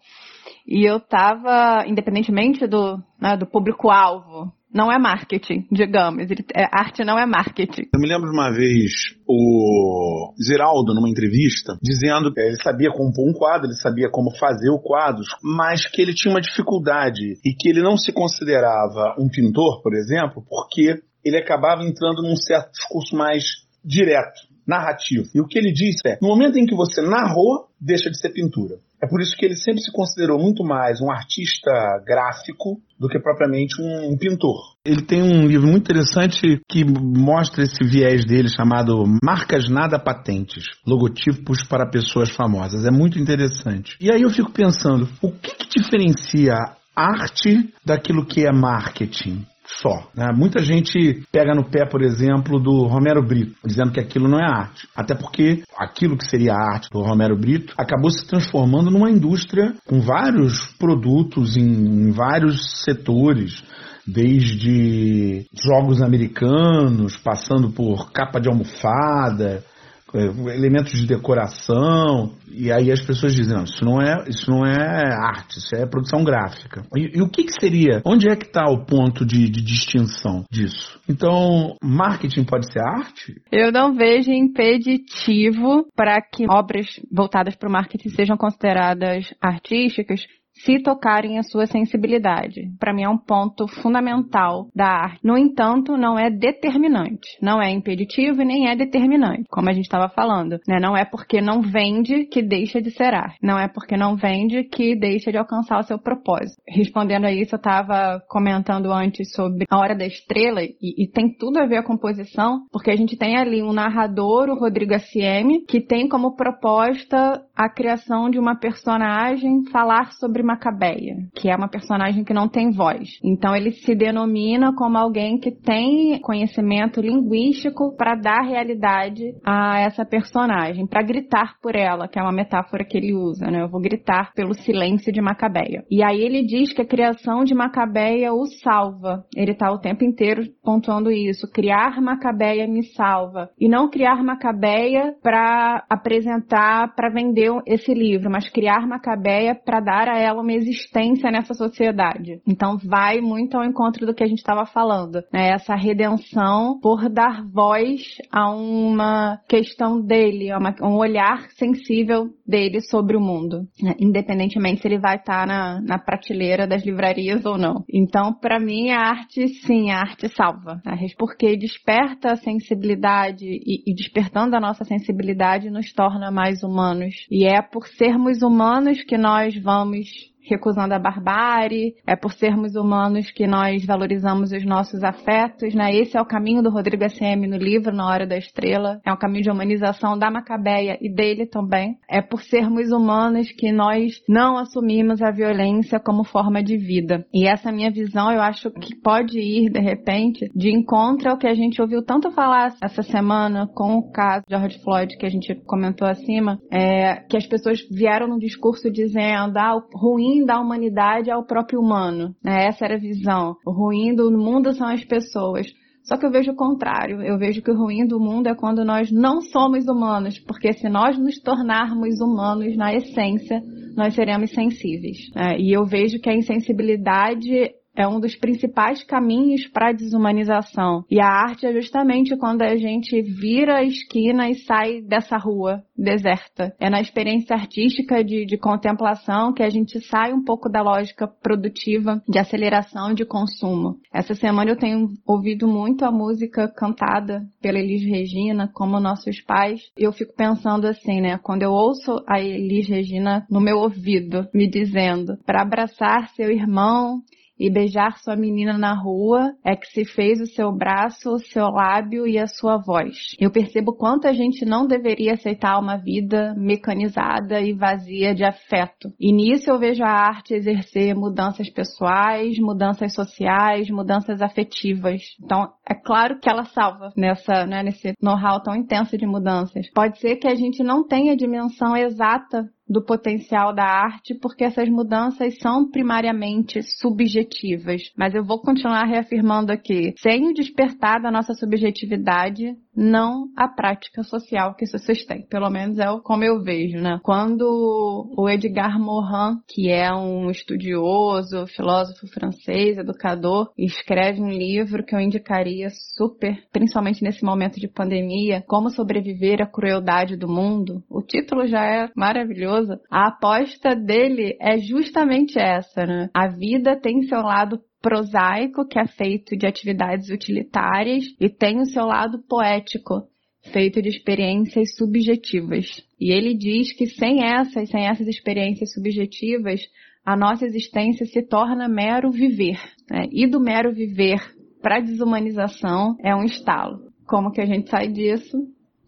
E 0.68 0.84
eu 0.84 0.98
estava, 0.98 1.86
independentemente 1.88 2.68
do, 2.68 2.98
né, 3.22 3.38
do 3.38 3.46
público-alvo, 3.46 4.52
não 4.74 4.92
é 4.92 5.00
marketing, 5.00 5.66
digamos. 5.72 6.30
É, 6.54 6.64
arte 6.72 7.04
não 7.06 7.18
é 7.18 7.26
marketing. 7.26 7.84
Eu 7.94 8.00
me 8.00 8.08
lembro 8.08 8.30
de 8.30 8.36
uma 8.36 8.52
vez 8.52 8.92
o 9.28 10.34
Ziraldo, 10.44 10.94
numa 10.94 11.10
entrevista, 11.10 11.78
dizendo 11.82 12.34
que 12.34 12.42
ele 12.42 12.62
sabia 12.62 12.92
compor 12.92 13.30
um 13.30 13.34
quadro, 13.34 13.68
ele 13.68 13.76
sabia 13.76 14.10
como 14.10 14.36
fazer 14.38 14.70
o 14.70 14.80
quadro, 14.80 15.24
mas 15.42 15.88
que 15.88 16.02
ele 16.02 16.14
tinha 16.14 16.34
uma 16.34 16.42
dificuldade 16.42 17.40
e 17.46 17.54
que 17.58 17.70
ele 17.70 17.82
não 17.82 17.96
se 17.96 18.12
considerava 18.12 19.16
um 19.18 19.30
pintor, 19.30 19.82
por 19.82 19.94
exemplo, 19.94 20.44
porque 20.50 21.02
ele 21.24 21.38
acabava 21.38 21.84
entrando 21.84 22.22
num 22.22 22.36
certo 22.36 22.72
discurso 22.72 23.16
mais 23.16 23.44
direto 23.84 24.47
narrativo. 24.68 25.30
E 25.34 25.40
o 25.40 25.48
que 25.48 25.58
ele 25.58 25.72
disse 25.72 26.02
é: 26.06 26.18
no 26.22 26.28
momento 26.28 26.58
em 26.58 26.66
que 26.66 26.76
você 26.76 27.02
narrou, 27.02 27.68
deixa 27.80 28.10
de 28.10 28.20
ser 28.20 28.30
pintura. 28.30 28.76
É 29.02 29.08
por 29.08 29.22
isso 29.22 29.36
que 29.38 29.46
ele 29.46 29.56
sempre 29.56 29.82
se 29.82 29.92
considerou 29.92 30.40
muito 30.40 30.64
mais 30.64 31.00
um 31.00 31.12
artista 31.12 31.72
gráfico 32.04 32.82
do 33.00 33.08
que 33.08 33.20
propriamente 33.20 33.80
um 33.80 34.18
pintor. 34.18 34.58
Ele 34.84 35.04
tem 35.04 35.22
um 35.22 35.46
livro 35.46 35.68
muito 35.68 35.84
interessante 35.84 36.60
que 36.68 36.84
mostra 36.84 37.64
esse 37.64 37.84
viés 37.84 38.26
dele 38.26 38.50
chamado 38.50 39.04
Marcas 39.24 39.70
Nada 39.70 40.00
Patentes, 40.00 40.64
logotipos 40.86 41.64
para 41.68 41.88
pessoas 41.88 42.32
famosas. 42.32 42.86
É 42.86 42.92
muito 42.92 43.20
interessante. 43.20 43.96
E 44.02 44.12
aí 44.12 44.24
eu 44.24 44.32
fico 44.32 44.52
pensando, 44.52 45.08
o 45.22 45.32
que, 45.32 45.56
que 45.56 45.80
diferencia 45.80 46.56
arte 46.96 47.72
daquilo 47.86 48.26
que 48.26 48.48
é 48.48 48.52
marketing? 48.52 49.46
Só. 49.82 50.10
Né? 50.16 50.28
Muita 50.36 50.64
gente 50.64 51.24
pega 51.32 51.54
no 51.54 51.70
pé, 51.70 51.86
por 51.86 52.02
exemplo, 52.02 52.60
do 52.60 52.88
Romero 52.88 53.22
Brito, 53.22 53.56
dizendo 53.66 53.92
que 53.92 54.00
aquilo 54.00 54.28
não 54.28 54.40
é 54.40 54.46
arte. 54.46 54.88
Até 54.96 55.14
porque 55.14 55.64
aquilo 55.78 56.18
que 56.18 56.30
seria 56.30 56.54
a 56.54 56.74
arte 56.74 56.90
do 56.90 57.02
Romero 57.02 57.38
Brito 57.38 57.74
acabou 57.78 58.10
se 58.10 58.26
transformando 58.26 58.90
numa 58.90 59.10
indústria 59.10 59.74
com 59.86 60.00
vários 60.00 60.68
produtos 60.78 61.58
em, 61.58 61.64
em 61.64 62.12
vários 62.12 62.84
setores 62.84 63.64
desde 64.08 65.46
jogos 65.54 66.02
americanos, 66.02 67.18
passando 67.18 67.70
por 67.70 68.10
capa 68.14 68.40
de 68.40 68.48
almofada, 68.48 69.64
elementos 70.14 70.94
de 70.94 71.08
decoração, 71.08 72.34
e 72.50 72.72
aí 72.72 72.92
as 72.92 73.02
pessoas 73.02 73.36
dizem, 73.36 73.56
não, 73.56 73.64
isso 73.64 73.84
não 73.84 74.02
é, 74.02 74.26
isso 74.28 74.50
não 74.50 74.66
é 74.66 75.14
arte, 75.14 75.60
isso 75.60 75.76
é 75.76 75.86
produção 75.86 76.24
gráfica. 76.24 76.84
E, 76.96 77.18
e 77.18 77.22
o 77.22 77.30
que, 77.30 77.44
que, 77.44 77.54
seria, 77.60 78.02
onde 78.06 78.30
é 78.30 78.36
que 78.36 78.46
está 78.46 78.66
o 78.66 78.86
ponto 78.86 79.26
de, 79.26 79.50
de, 79.50 79.62
distinção 79.62 80.44
disso? 80.52 81.00
Então, 81.10 81.76
marketing 81.84 82.46
pode 82.46 82.72
ser 82.72 82.80
arte? 82.80 83.42
Eu 83.52 83.72
não 83.72 83.94
vejo 83.94 84.32
impeditivo 84.32 85.86
para 85.96 86.22
que 86.22 86.46
obras 86.50 86.88
voltadas 87.12 87.56
para 87.56 87.70
o 87.70 87.72
marketing 87.72 88.10
sejam 88.10 88.38
consideradas 88.38 89.34
artísticas 89.42 90.26
se 90.64 90.80
tocarem 90.82 91.38
a 91.38 91.44
sua 91.44 91.66
sensibilidade. 91.66 92.72
Para 92.80 92.94
mim 92.94 93.04
é 93.04 93.10
um 93.10 93.18
ponto 93.18 93.68
fundamental 93.68 94.68
da 94.76 94.88
arte. 94.88 95.20
No 95.24 95.38
entanto, 95.38 95.98
não 95.98 96.18
é 96.18 96.30
determinante, 96.30 97.38
não 97.42 97.62
é 97.62 97.70
impeditivo 97.72 98.42
e 98.42 98.46
nem 98.46 98.70
é 98.70 98.76
determinante, 98.76 99.46
como 99.50 99.70
a 99.70 99.74
gente 99.74 99.86
estava 99.86 100.10
falando. 100.10 100.60
Né? 100.68 100.80
Não 100.80 100.96
é 100.96 101.06
porque 101.06 101.42
não 101.42 101.62
vende 101.62 102.26
que 102.26 102.42
deixa 102.42 102.82
de 102.82 102.92
ser 102.92 103.14
arte. 103.14 103.38
Não 103.42 103.60
é 103.60 103.68
porque 103.68 103.98
não 103.98 104.16
vende 104.16 104.64
que 104.64 104.96
deixa 104.96 105.32
de 105.32 105.38
alcançar 105.38 105.80
o 105.80 105.84
seu 105.84 106.00
propósito. 106.00 106.62
Respondendo 106.68 107.26
a 107.26 107.32
isso, 107.32 107.56
eu 107.56 107.58
estava 107.58 108.22
comentando 108.28 108.92
antes 108.92 109.32
sobre 109.34 109.66
a 109.70 109.78
Hora 109.78 109.96
da 109.96 110.06
Estrela 110.06 110.62
e, 110.62 110.76
e, 110.82 111.08
tem 111.08 111.34
tudo 111.34 111.60
a 111.60 111.66
ver 111.66 111.84
com 111.84 111.94
a 111.94 111.98
composição, 111.98 112.66
porque 112.72 112.92
a 112.92 112.96
gente 112.96 113.18
tem 113.18 113.38
ali 113.38 113.62
um 113.62 113.74
narrador, 113.74 114.50
o 114.50 114.60
Rodrigo 114.60 114.94
S.M., 114.94 115.66
que 115.68 115.82
tem 115.82 116.08
como 116.08 116.36
proposta 116.36 117.44
a 117.56 117.70
criação 117.70 118.30
de 118.30 118.40
uma 118.40 118.56
personagem 118.56 119.66
falar 119.72 120.12
sobre 120.14 120.44
Macabeia, 120.48 121.18
que 121.36 121.50
é 121.50 121.56
uma 121.56 121.68
personagem 121.68 122.24
que 122.24 122.34
não 122.34 122.48
tem 122.48 122.72
voz. 122.72 123.10
Então 123.24 123.56
ele 123.56 123.72
se 123.72 123.94
denomina 123.94 124.74
como 124.74 124.98
alguém 124.98 125.38
que 125.38 125.52
tem 125.52 126.20
conhecimento 126.22 127.02
linguístico 127.02 127.96
para 127.98 128.16
dar 128.16 128.42
realidade 128.42 129.36
a 129.46 129.80
essa 129.80 130.06
personagem, 130.06 130.88
para 130.88 131.04
gritar 131.04 131.56
por 131.62 131.76
ela, 131.76 132.08
que 132.08 132.18
é 132.18 132.22
uma 132.22 132.32
metáfora 132.32 132.86
que 132.86 132.98
ele 132.98 133.14
usa, 133.14 133.52
né? 133.52 133.62
Eu 133.62 133.70
vou 133.70 133.82
gritar 133.82 134.32
pelo 134.34 134.54
silêncio 134.54 135.12
de 135.12 135.22
Macabeia. 135.22 135.84
E 135.92 136.02
aí 136.04 136.22
ele 136.22 136.46
diz 136.46 136.72
que 136.74 136.82
a 136.82 136.88
criação 136.88 137.44
de 137.44 137.54
Macabeia 137.54 138.34
o 138.34 138.46
salva. 138.64 139.26
Ele 139.36 139.52
está 139.52 139.72
o 139.72 139.80
tempo 139.80 140.04
inteiro 140.04 140.44
pontuando 140.64 141.12
isso. 141.12 141.52
Criar 141.52 142.02
Macabeia 142.02 142.68
me 142.68 142.84
salva. 142.84 143.50
E 143.60 143.68
não 143.68 143.90
criar 143.90 144.24
Macabeia 144.24 145.16
para 145.22 145.84
apresentar, 145.90 146.96
para 146.96 147.10
vender 147.10 147.52
esse 147.66 147.94
livro, 147.94 148.30
mas 148.30 148.50
criar 148.50 148.88
Macabeia 148.88 149.56
para 149.56 149.80
dar 149.80 150.08
a 150.08 150.20
ela 150.20 150.37
uma 150.42 150.54
existência 150.54 151.32
nessa 151.32 151.54
sociedade. 151.54 152.42
Então 152.48 152.78
vai 152.78 153.20
muito 153.20 153.58
ao 153.58 153.64
encontro 153.64 154.06
do 154.06 154.14
que 154.14 154.24
a 154.24 154.28
gente 154.28 154.40
estava 154.40 154.66
falando, 154.66 155.24
né? 155.32 155.50
Essa 155.50 155.76
redenção 155.76 156.80
por 156.82 157.10
dar 157.10 157.44
voz 157.46 158.02
a 158.32 158.50
uma 158.52 159.40
questão 159.48 160.02
dele, 160.02 160.52
a 160.52 160.58
uma, 160.58 160.76
um 160.82 160.96
olhar 160.96 161.50
sensível 161.52 162.30
dele 162.46 162.82
sobre 162.82 163.18
o 163.18 163.22
mundo, 163.22 163.68
né? 163.82 163.94
independentemente 164.00 164.82
se 164.82 164.88
ele 164.88 165.00
vai 165.00 165.18
estar 165.18 165.42
tá 165.42 165.46
na, 165.46 165.82
na 165.82 166.00
prateleira 166.00 166.68
das 166.68 166.86
livrarias 166.86 167.46
ou 167.46 167.58
não. 167.58 167.84
Então, 167.92 168.34
para 168.34 168.60
mim, 168.60 168.92
a 168.92 169.00
arte, 169.00 169.48
sim, 169.66 169.92
a 169.92 170.00
arte 170.00 170.28
salva, 170.30 170.82
né? 170.86 170.98
porque 171.18 171.58
desperta 171.58 172.32
a 172.32 172.38
sensibilidade 172.38 173.46
e, 173.46 173.84
e 173.86 173.94
despertando 173.94 174.56
a 174.56 174.60
nossa 174.60 174.84
sensibilidade 174.84 175.70
nos 175.70 175.92
torna 175.94 176.32
mais 176.32 176.64
humanos. 176.64 177.16
E 177.30 177.46
é 177.46 177.62
por 177.62 177.88
sermos 177.88 178.42
humanos 178.42 179.04
que 179.04 179.18
nós 179.18 179.56
vamos 179.62 180.08
recusando 180.48 180.94
a 180.94 181.00
barbárie, 181.00 181.96
é 182.06 182.16
por 182.16 182.34
sermos 182.34 182.76
humanos 182.76 183.32
que 183.32 183.48
nós 183.48 183.86
valorizamos 183.86 184.52
os 184.52 184.66
nossos 184.66 185.04
afetos, 185.04 185.74
né? 185.74 185.96
Esse 185.96 186.18
é 186.18 186.22
o 186.22 186.26
caminho 186.26 186.62
do 186.62 186.70
Rodrigo 186.70 187.04
S.M. 187.04 187.48
no 187.48 187.58
livro 187.58 187.94
Na 187.94 188.08
Hora 188.08 188.26
da 188.26 188.38
Estrela, 188.38 189.00
é 189.06 189.12
um 189.12 189.18
caminho 189.18 189.44
de 189.44 189.52
humanização 189.52 190.18
da 190.18 190.32
Macabeia 190.32 190.98
e 191.02 191.10
dele 191.10 191.46
também. 191.46 191.98
É 192.10 192.22
por 192.22 192.42
sermos 192.42 192.92
humanos 192.92 193.52
que 193.52 193.72
nós 193.72 194.22
não 194.28 194.58
assumimos 194.58 195.22
a 195.22 195.32
violência 195.32 196.00
como 196.00 196.24
forma 196.24 196.64
de 196.64 196.78
vida. 196.78 197.26
E 197.34 197.48
essa 197.48 197.72
minha 197.72 197.92
visão, 197.92 198.32
eu 198.32 198.42
acho 198.42 198.72
que 198.72 198.96
pode 198.96 199.40
ir, 199.40 199.72
de 199.72 199.80
repente, 199.80 200.50
de 200.56 200.72
encontro 200.72 201.30
ao 201.30 201.38
que 201.38 201.48
a 201.48 201.54
gente 201.54 201.82
ouviu 201.82 202.04
tanto 202.04 202.32
falar 202.32 202.74
essa 202.82 203.04
semana 203.04 203.68
com 203.74 203.98
o 203.98 204.12
caso 204.12 204.44
de 204.48 204.56
George 204.56 204.80
Floyd, 204.84 205.18
que 205.18 205.26
a 205.26 205.30
gente 205.30 205.56
comentou 205.66 206.08
acima, 206.08 206.60
é, 206.72 207.16
que 207.30 207.38
as 207.38 207.46
pessoas 207.46 207.80
vieram 207.92 208.28
no 208.28 208.40
discurso 208.40 208.92
dizendo, 208.92 209.58
ah, 209.58 209.80
ruim 209.94 210.37
ruim 210.38 210.46
da 210.46 210.60
humanidade 210.60 211.30
é 211.30 211.36
o 211.36 211.44
próprio 211.44 211.80
humano. 211.80 212.36
Né? 212.44 212.68
Essa 212.68 212.86
era 212.86 212.96
a 212.96 213.00
visão. 213.00 213.56
O 213.66 213.72
ruim 213.72 214.16
do 214.16 214.32
mundo 214.32 214.74
são 214.74 214.88
as 214.88 215.04
pessoas. 215.04 215.68
Só 216.04 216.16
que 216.16 216.26
eu 216.26 216.32
vejo 216.32 216.52
o 216.52 216.56
contrário. 216.56 217.22
Eu 217.22 217.38
vejo 217.38 217.62
que 217.62 217.72
o 217.72 217.78
ruim 217.78 218.06
do 218.08 218.20
mundo 218.20 218.48
é 218.48 218.56
quando 218.56 218.86
nós 218.86 219.12
não 219.12 219.42
somos 219.42 219.86
humanos, 219.88 220.40
porque 220.40 220.72
se 220.72 220.88
nós 220.88 221.18
nos 221.18 221.40
tornarmos 221.42 222.22
humanos 222.22 222.78
na 222.78 222.94
essência, 222.94 223.62
nós 223.96 224.14
seremos 224.16 224.52
sensíveis. 224.52 225.18
Né? 225.36 225.58
E 225.60 225.76
eu 225.76 225.86
vejo 225.86 226.20
que 226.20 226.30
a 226.30 226.36
insensibilidade 226.36 227.72
é 227.98 228.08
um 228.08 228.20
dos 228.20 228.36
principais 228.36 229.04
caminhos 229.04 229.66
para 229.68 229.90
a 229.90 229.92
desumanização. 229.92 231.04
E 231.10 231.20
a 231.20 231.26
arte 231.26 231.66
é 231.66 231.74
justamente 231.74 232.38
quando 232.38 232.62
a 232.62 232.76
gente 232.76 233.20
vira 233.24 233.78
a 233.78 233.84
esquina 233.84 234.48
e 234.50 234.54
sai 234.54 235.02
dessa 235.02 235.36
rua 235.36 235.84
deserta. 235.98 236.76
É 236.80 236.92
na 236.92 237.02
experiência 237.02 237.56
artística 237.56 238.24
de, 238.24 238.46
de 238.46 238.56
contemplação 238.56 239.52
que 239.52 239.64
a 239.64 239.70
gente 239.70 240.00
sai 240.02 240.32
um 240.32 240.44
pouco 240.44 240.70
da 240.70 240.84
lógica 240.84 241.28
produtiva 241.28 242.22
de 242.30 242.38
aceleração 242.38 243.16
de 243.16 243.26
consumo. 243.26 243.98
Essa 244.14 244.36
semana 244.36 244.70
eu 244.70 244.78
tenho 244.78 245.10
ouvido 245.26 245.68
muito 245.68 246.06
a 246.06 246.12
música 246.12 246.68
cantada 246.68 247.42
pela 247.60 247.80
Elis 247.80 248.04
Regina, 248.04 248.70
como 248.72 249.00
nossos 249.00 249.42
pais. 249.42 249.82
E 249.98 250.04
eu 250.04 250.12
fico 250.12 250.36
pensando 250.36 250.86
assim, 250.86 251.20
né? 251.20 251.40
Quando 251.42 251.64
eu 251.64 251.72
ouço 251.72 252.24
a 252.28 252.40
Elis 252.40 252.88
Regina 252.88 253.48
no 253.50 253.60
meu 253.60 253.78
ouvido 253.78 254.48
me 254.54 254.70
dizendo 254.70 255.38
para 255.46 255.64
abraçar 255.64 256.30
seu 256.36 256.52
irmão 256.52 257.24
e 257.60 257.70
beijar 257.70 258.18
sua 258.18 258.36
menina 258.36 258.78
na 258.78 258.94
rua 258.94 259.54
é 259.64 259.76
que 259.76 259.88
se 259.88 260.06
fez 260.06 260.40
o 260.40 260.46
seu 260.46 260.72
braço, 260.72 261.30
o 261.30 261.40
seu 261.40 261.68
lábio 261.70 262.28
e 262.28 262.38
a 262.38 262.48
sua 262.48 262.78
voz. 262.78 263.36
Eu 263.40 263.52
percebo 263.52 263.94
quanto 263.94 264.28
a 264.28 264.34
gente 264.34 264.66
não 264.66 264.86
deveria 264.86 265.34
aceitar 265.34 265.80
uma 265.80 265.98
vida 265.98 266.54
mecanizada 266.58 267.62
e 267.62 267.74
vazia 267.74 268.34
de 268.34 268.44
afeto. 268.44 269.12
E 269.20 269.32
nisso 269.32 269.70
eu 269.70 269.80
vejo 269.80 270.04
a 270.04 270.10
arte 270.10 270.54
exercer 270.54 271.16
mudanças 271.16 271.70
pessoais, 271.70 272.58
mudanças 272.60 273.14
sociais, 273.14 273.90
mudanças 273.90 274.42
afetivas. 274.42 275.22
Então, 275.44 275.72
é 275.88 275.94
claro 275.94 276.40
que 276.40 276.50
ela 276.50 276.66
salva 276.66 277.12
nessa, 277.16 277.66
né, 277.66 277.84
nesse 277.84 278.14
know-how 278.22 278.62
tão 278.62 278.76
intenso 278.76 279.18
de 279.18 279.26
mudanças. 279.26 279.90
Pode 279.92 280.20
ser 280.20 280.36
que 280.38 280.48
a 280.48 280.56
gente 280.56 280.84
não 280.84 281.06
tenha 281.06 281.34
a 281.34 281.38
dimensão 281.38 281.96
exata 281.96 282.70
do 282.90 283.04
potencial 283.04 283.74
da 283.74 283.84
arte, 283.84 284.34
porque 284.36 284.64
essas 284.64 284.90
mudanças 284.90 285.58
são 285.60 285.90
primariamente 285.90 286.82
subjetivas. 286.84 288.02
Mas 288.18 288.34
eu 288.34 288.44
vou 288.44 288.62
continuar 288.62 289.06
reafirmando 289.06 289.72
aqui, 289.72 290.14
sem 290.18 290.48
o 290.48 290.54
despertar 290.54 291.22
da 291.22 291.32
nossa 291.32 291.54
subjetividade, 291.54 292.76
não 292.98 293.50
a 293.56 293.68
prática 293.68 294.24
social 294.24 294.74
que 294.74 294.84
isso 294.84 294.98
sustém. 294.98 295.46
Pelo 295.48 295.70
menos 295.70 296.00
é 296.00 296.08
como 296.24 296.44
eu 296.44 296.64
vejo, 296.64 296.98
né? 296.98 297.20
Quando 297.22 298.34
o 298.36 298.50
Edgar 298.50 299.00
Morin, 299.00 299.60
que 299.68 299.90
é 299.90 300.12
um 300.12 300.50
estudioso, 300.50 301.68
filósofo 301.68 302.28
francês, 302.28 302.98
educador, 302.98 303.72
escreve 303.78 304.42
um 304.42 304.50
livro 304.50 305.06
que 305.06 305.16
eu 305.16 305.20
indicaria 305.20 305.90
super, 306.16 306.58
principalmente 306.72 307.24
nesse 307.24 307.44
momento 307.44 307.80
de 307.80 307.88
pandemia, 307.88 308.64
Como 308.68 308.90
Sobreviver 308.90 309.62
à 309.62 309.68
Crueldade 309.68 310.36
do 310.36 310.48
Mundo. 310.48 311.04
O 311.10 311.22
título 311.22 311.68
já 311.68 311.86
é 311.86 312.10
maravilhoso. 312.16 312.94
A 313.12 313.28
aposta 313.28 313.96
dele 313.96 314.58
é 314.60 314.80
justamente 314.80 315.60
essa, 315.60 316.06
né? 316.06 316.30
A 316.34 316.48
vida 316.48 317.00
tem 317.00 317.22
seu 317.24 317.42
lado 317.42 317.80
prosaico, 318.02 318.88
que 318.88 319.00
é 319.00 319.08
feito 319.08 319.56
de 319.56 319.66
atividades 319.66 320.30
utilitárias, 320.30 321.26
e 321.40 321.50
tem 321.50 321.80
o 321.80 321.86
seu 321.86 322.06
lado 322.06 322.40
poético, 322.48 323.28
feito 323.72 324.02
de 324.02 324.10
experiências 324.10 324.96
subjetivas. 324.96 325.86
E 326.20 326.32
ele 326.32 326.56
diz 326.56 326.94
que 326.94 327.08
sem 327.08 327.44
essas, 327.44 327.90
sem 327.90 328.08
essas 328.08 328.28
experiências 328.28 328.94
subjetivas, 328.94 329.82
a 330.26 330.36
nossa 330.36 330.66
existência 330.66 331.26
se 331.26 331.42
torna 331.42 331.88
mero 331.88 332.32
viver. 332.32 332.80
Né? 333.10 333.28
E 333.32 333.48
do 333.48 333.60
mero 333.60 333.94
viver 333.94 334.40
para 334.82 334.98
a 334.98 335.02
desumanização 335.02 336.16
é 336.24 336.36
um 336.36 336.44
estalo. 336.44 337.12
Como 337.26 337.52
que 337.52 337.62
a 337.62 337.66
gente 337.66 337.90
sai 337.90 338.08
disso? 338.08 338.58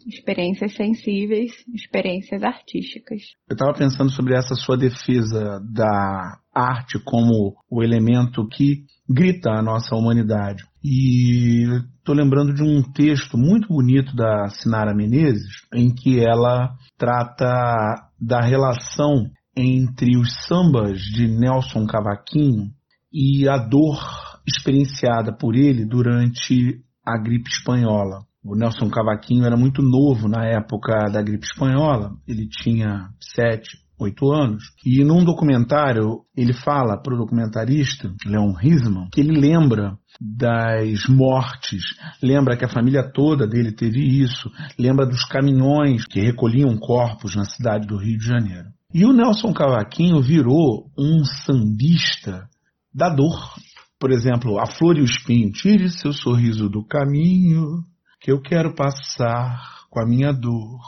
experiências 0.08 0.74
sensíveis, 0.76 1.52
experiências 1.74 2.44
artísticas. 2.44 3.22
Eu 3.50 3.54
estava 3.54 3.74
pensando 3.74 4.12
sobre 4.12 4.36
essa 4.36 4.56
sua 4.56 4.78
defesa 4.78 5.60
da 5.72 6.40
arte 6.54 7.00
como 7.04 7.56
o 7.70 7.84
elemento 7.84 8.48
que 8.48 8.86
grita 9.08 9.52
a 9.52 9.62
nossa 9.62 9.96
humanidade. 9.96 10.64
E 10.84 11.64
estou 11.98 12.16
lembrando 12.16 12.54
de 12.54 12.64
um 12.64 12.82
texto 12.82 13.38
muito 13.38 13.68
bonito 13.68 14.16
da 14.16 14.48
Sinara 14.50 14.94
Menezes, 14.94 15.52
em 15.74 15.94
que 15.94 16.20
ela 16.20 16.76
trata 16.98 18.10
da 18.20 18.42
relação 18.42 19.30
entre 19.56 20.18
os 20.18 20.46
sambas 20.48 21.00
de 21.00 21.28
Nelson 21.28 21.86
Cavaquinho 21.86 22.72
e 23.12 23.48
a 23.50 23.58
dor 23.58 24.00
experienciada 24.48 25.34
por 25.34 25.56
ele 25.56 25.86
durante 25.86 26.82
a 27.06 27.18
gripe 27.18 27.50
espanhola. 27.50 28.26
O 28.44 28.56
Nelson 28.56 28.90
Cavaquinho 28.90 29.46
era 29.46 29.58
muito 29.58 29.82
novo 29.82 30.30
na 30.30 30.46
época 30.46 31.10
da 31.12 31.22
gripe 31.22 31.46
espanhola, 31.46 32.14
ele 32.28 32.48
tinha 32.48 33.10
sete, 33.20 33.78
oito 34.00 34.32
anos. 34.32 34.64
E 34.86 35.04
num 35.04 35.24
documentário, 35.24 36.22
ele 36.36 36.54
fala 36.54 36.98
para 36.98 37.14
o 37.14 37.18
documentarista, 37.18 38.12
Leon 38.26 38.54
Risman, 38.54 39.10
que 39.12 39.20
ele 39.20 39.40
lembra 39.40 39.98
das 40.20 41.08
mortes, 41.08 41.84
lembra 42.22 42.58
que 42.58 42.66
a 42.66 42.70
família 42.70 43.04
toda 43.04 43.48
dele 43.48 43.72
teve 43.72 44.00
isso, 44.00 44.50
lembra 44.78 45.06
dos 45.06 45.24
caminhões 45.26 46.06
que 46.06 46.20
recolhiam 46.20 46.76
corpos 46.78 47.36
na 47.36 47.46
cidade 47.46 47.88
do 47.88 47.98
Rio 47.98 48.18
de 48.18 48.26
Janeiro. 48.26 48.70
E 48.94 49.06
o 49.06 49.14
Nelson 49.14 49.54
Cavaquinho 49.54 50.20
virou 50.22 50.90
um 50.98 51.24
sambista 51.24 52.50
da 52.94 53.08
dor. 53.08 53.54
Por 54.00 54.12
exemplo, 54.12 54.60
a 54.60 54.66
flor 54.66 54.98
e 54.98 55.02
o 55.02 55.06
espinho. 55.06 55.52
Tire 55.52 55.90
seu 55.90 56.12
sorriso 56.12 56.68
do 56.70 56.84
caminho, 56.84 57.84
que 58.20 58.32
eu 58.32 58.42
quero 58.42 58.74
passar 58.74 59.62
com 59.92 60.02
a 60.02 60.08
minha 60.08 60.32
dor. 60.32 60.80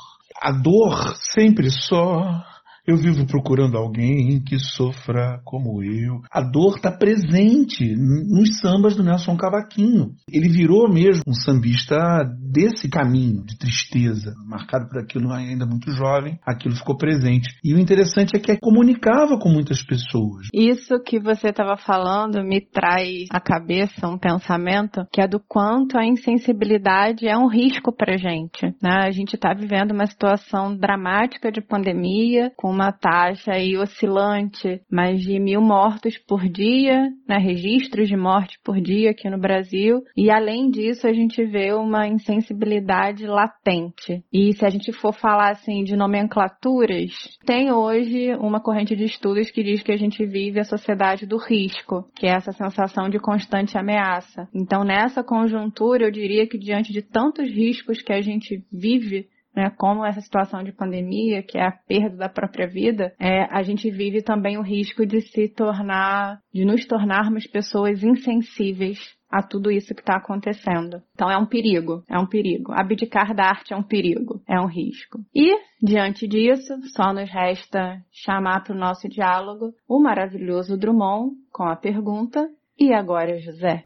A 0.41 0.51
dor 0.51 1.15
sempre 1.35 1.69
só 1.69 2.43
eu 2.85 2.97
vivo 2.97 3.25
procurando 3.27 3.77
alguém 3.77 4.41
que 4.43 4.57
sofra 4.57 5.39
como 5.45 5.83
eu. 5.83 6.21
A 6.31 6.41
dor 6.41 6.75
está 6.75 6.91
presente 6.91 7.95
nos 7.95 8.59
sambas 8.59 8.95
do 8.95 9.03
Nelson 9.03 9.37
Cavaquinho. 9.37 10.11
Ele 10.31 10.49
virou 10.49 10.91
mesmo 10.91 11.23
um 11.27 11.33
sambista 11.33 11.97
desse 12.39 12.89
caminho 12.89 13.43
de 13.45 13.57
tristeza, 13.57 14.33
marcado 14.45 14.87
por 14.89 14.99
aquilo 14.99 15.31
ainda 15.31 15.65
muito 15.65 15.91
jovem, 15.91 16.39
aquilo 16.45 16.75
ficou 16.75 16.97
presente. 16.97 17.49
E 17.63 17.73
o 17.73 17.79
interessante 17.79 18.35
é 18.35 18.39
que 18.39 18.57
comunicava 18.57 19.37
com 19.37 19.49
muitas 19.49 19.83
pessoas. 19.83 20.47
Isso 20.53 20.99
que 21.05 21.19
você 21.19 21.49
estava 21.49 21.77
falando 21.77 22.43
me 22.43 22.61
traz 22.61 23.27
à 23.31 23.39
cabeça 23.39 24.07
um 24.07 24.17
pensamento 24.17 25.05
que 25.11 25.21
é 25.21 25.27
do 25.27 25.39
quanto 25.39 25.97
a 25.97 26.05
insensibilidade 26.05 27.27
é 27.27 27.37
um 27.37 27.47
risco 27.47 27.93
para 27.95 28.17
gente. 28.17 28.65
Né? 28.81 29.01
A 29.03 29.11
gente 29.11 29.35
está 29.35 29.53
vivendo 29.53 29.91
uma 29.91 30.07
situação 30.07 30.75
dramática 30.75 31.51
de 31.51 31.61
pandemia, 31.61 32.51
com 32.57 32.70
uma 32.71 32.91
taxa 32.91 33.51
oscilante, 33.79 34.81
mais 34.89 35.21
de 35.21 35.39
mil 35.39 35.61
mortos 35.61 36.17
por 36.17 36.47
dia, 36.47 37.09
né, 37.27 37.37
registros 37.37 38.07
de 38.07 38.15
morte 38.15 38.57
por 38.63 38.79
dia 38.79 39.11
aqui 39.11 39.29
no 39.29 39.39
Brasil. 39.39 40.01
E 40.15 40.31
além 40.31 40.69
disso, 40.69 41.07
a 41.07 41.13
gente 41.13 41.43
vê 41.45 41.73
uma 41.73 42.07
insensibilidade 42.07 43.27
latente. 43.27 44.23
E 44.31 44.53
se 44.53 44.65
a 44.65 44.69
gente 44.69 44.91
for 44.93 45.13
falar 45.13 45.51
assim 45.51 45.83
de 45.83 45.95
nomenclaturas, 45.95 47.11
tem 47.45 47.71
hoje 47.71 48.33
uma 48.35 48.59
corrente 48.59 48.95
de 48.95 49.03
estudos 49.03 49.51
que 49.51 49.63
diz 49.63 49.83
que 49.83 49.91
a 49.91 49.97
gente 49.97 50.25
vive 50.25 50.59
a 50.59 50.63
sociedade 50.63 51.25
do 51.25 51.37
risco, 51.37 52.05
que 52.15 52.25
é 52.25 52.31
essa 52.31 52.51
sensação 52.51 53.09
de 53.09 53.19
constante 53.19 53.77
ameaça. 53.77 54.47
Então, 54.53 54.83
nessa 54.83 55.23
conjuntura, 55.23 56.05
eu 56.05 56.11
diria 56.11 56.47
que 56.47 56.57
diante 56.57 56.91
de 56.91 57.01
tantos 57.01 57.49
riscos 57.49 58.01
que 58.01 58.13
a 58.13 58.21
gente 58.21 58.63
vive, 58.71 59.27
né, 59.55 59.69
como 59.77 60.05
essa 60.05 60.21
situação 60.21 60.63
de 60.63 60.71
pandemia, 60.71 61.43
que 61.43 61.57
é 61.57 61.65
a 61.65 61.71
perda 61.71 62.15
da 62.15 62.29
própria 62.29 62.67
vida, 62.67 63.13
é, 63.19 63.43
a 63.49 63.61
gente 63.63 63.89
vive 63.89 64.21
também 64.21 64.57
o 64.57 64.61
risco 64.61 65.05
de 65.05 65.21
se 65.21 65.49
tornar, 65.49 66.39
de 66.53 66.65
nos 66.65 66.85
tornarmos 66.85 67.45
pessoas 67.47 68.03
insensíveis 68.03 68.99
a 69.31 69.41
tudo 69.41 69.71
isso 69.71 69.95
que 69.95 70.01
está 70.01 70.17
acontecendo. 70.17 71.01
Então 71.13 71.31
é 71.31 71.37
um 71.37 71.45
perigo, 71.45 72.03
é 72.09 72.19
um 72.19 72.27
perigo. 72.27 72.73
Abdicar 72.73 73.33
da 73.33 73.45
arte 73.45 73.73
é 73.73 73.77
um 73.77 73.83
perigo, 73.83 74.41
é 74.47 74.59
um 74.59 74.67
risco. 74.67 75.19
E, 75.33 75.55
diante 75.81 76.27
disso, 76.27 76.73
só 76.93 77.13
nos 77.13 77.29
resta 77.29 78.03
chamar 78.11 78.63
para 78.63 78.75
o 78.75 78.77
nosso 78.77 79.07
diálogo 79.07 79.73
o 79.87 80.01
maravilhoso 80.01 80.77
Drummond 80.77 81.31
com 81.51 81.63
a 81.63 81.77
pergunta: 81.77 82.49
E 82.77 82.93
agora, 82.93 83.39
José? 83.39 83.85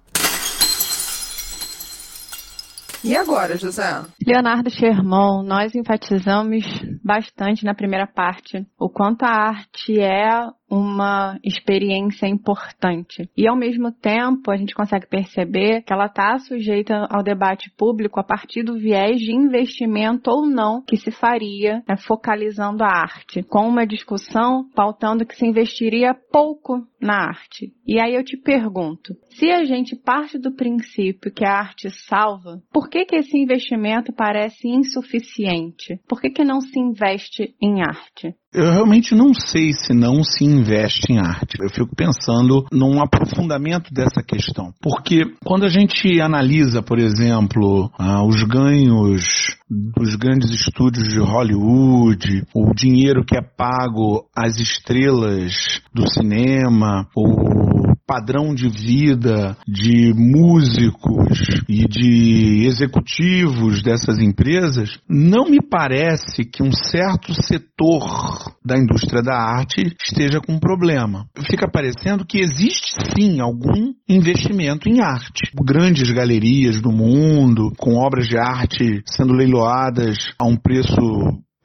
E 3.05 3.15
agora, 3.15 3.55
José? 3.55 3.83
Leonardo 4.25 4.67
Sherman, 4.71 5.45
nós 5.45 5.75
enfatizamos 5.75 6.65
bastante 7.03 7.63
na 7.63 7.75
primeira 7.75 8.07
parte 8.07 8.65
o 8.79 8.89
quanto 8.89 9.21
a 9.21 9.29
arte 9.29 9.99
é 9.99 10.27
uma 10.69 11.39
experiência 11.43 12.27
importante. 12.27 13.29
E 13.37 13.47
ao 13.47 13.55
mesmo 13.55 13.91
tempo, 13.91 14.51
a 14.51 14.57
gente 14.57 14.73
consegue 14.73 15.07
perceber 15.07 15.81
que 15.83 15.93
ela 15.93 16.07
está 16.07 16.37
sujeita 16.39 17.07
ao 17.09 17.23
debate 17.23 17.71
público 17.77 18.19
a 18.19 18.23
partir 18.23 18.63
do 18.63 18.77
viés 18.77 19.19
de 19.19 19.33
investimento 19.33 20.29
ou 20.29 20.45
não 20.45 20.81
que 20.81 20.97
se 20.97 21.11
faria 21.11 21.83
né, 21.87 21.95
focalizando 21.97 22.83
a 22.83 22.87
arte, 22.87 23.43
com 23.43 23.67
uma 23.67 23.85
discussão 23.85 24.69
pautando 24.75 25.25
que 25.25 25.35
se 25.35 25.45
investiria 25.45 26.15
pouco 26.31 26.85
na 26.99 27.27
arte. 27.27 27.71
E 27.85 27.99
aí 27.99 28.15
eu 28.15 28.23
te 28.23 28.35
pergunto, 28.35 29.13
se 29.29 29.51
a 29.51 29.63
gente 29.63 29.95
parte 29.95 30.39
do 30.39 30.51
princípio 30.51 31.31
que 31.31 31.45
a 31.45 31.53
arte 31.53 31.89
salva, 32.07 32.61
por 32.73 32.89
que 32.89 33.05
que 33.05 33.15
esse 33.15 33.37
investimento 33.37 34.11
parece 34.11 34.67
insuficiente? 34.67 35.99
Por 36.07 36.19
que 36.19 36.29
que 36.29 36.43
não 36.43 36.59
se 36.61 36.79
investe 36.79 37.55
em 37.61 37.81
arte? 37.81 38.35
Eu 38.55 38.71
realmente 38.71 39.13
não 39.13 39.33
sei 39.33 39.73
se 39.73 39.93
não 39.93 40.23
se 40.23 40.45
investe 40.45 41.11
em 41.11 41.19
arte. 41.19 41.57
Eu 41.59 41.69
fico 41.69 41.93
pensando 41.93 42.65
num 42.71 43.01
aprofundamento 43.03 43.93
dessa 43.93 44.23
questão. 44.23 44.71
Porque 44.81 45.25
quando 45.43 45.65
a 45.65 45.69
gente 45.69 46.21
analisa, 46.21 46.81
por 46.81 46.97
exemplo, 46.97 47.91
ah, 47.99 48.23
os 48.25 48.41
ganhos 48.43 49.57
dos 49.69 50.15
grandes 50.15 50.51
estúdios 50.51 51.09
de 51.09 51.19
Hollywood, 51.19 52.45
o 52.55 52.73
dinheiro 52.73 53.25
que 53.25 53.35
é 53.35 53.41
pago 53.41 54.25
às 54.33 54.57
estrelas 54.57 55.81
do 55.93 56.09
cinema, 56.09 57.05
o 57.13 57.94
padrão 58.05 58.53
de 58.53 58.69
vida 58.69 59.57
de 59.67 60.13
músicos 60.13 61.39
e 61.67 61.87
de 61.87 62.65
executivos 62.67 63.81
dessas 63.81 64.19
empresas, 64.19 64.99
não 65.09 65.49
me 65.49 65.59
parece 65.61 66.45
que 66.45 66.61
um 66.61 66.71
certo 66.71 67.33
setor 67.33 68.55
da 68.63 68.77
indústria 68.77 69.21
da 69.21 69.35
arte 69.35 69.95
esteja 70.03 70.39
com 70.39 70.59
problema. 70.59 71.27
Fica 71.49 71.69
parecendo 71.69 72.25
que 72.25 72.39
existe 72.39 72.95
sim 73.15 73.39
algum 73.39 73.93
investimento 74.07 74.87
em 74.87 75.01
arte. 75.01 75.51
Grandes 75.63 76.11
galerias 76.11 76.81
do 76.81 76.91
mundo, 76.91 77.71
com 77.77 77.95
obras 77.95 78.27
de 78.27 78.37
arte 78.37 79.01
sendo 79.05 79.33
leiloadas 79.33 80.33
a 80.39 80.45
um 80.45 80.55
preço 80.55 80.95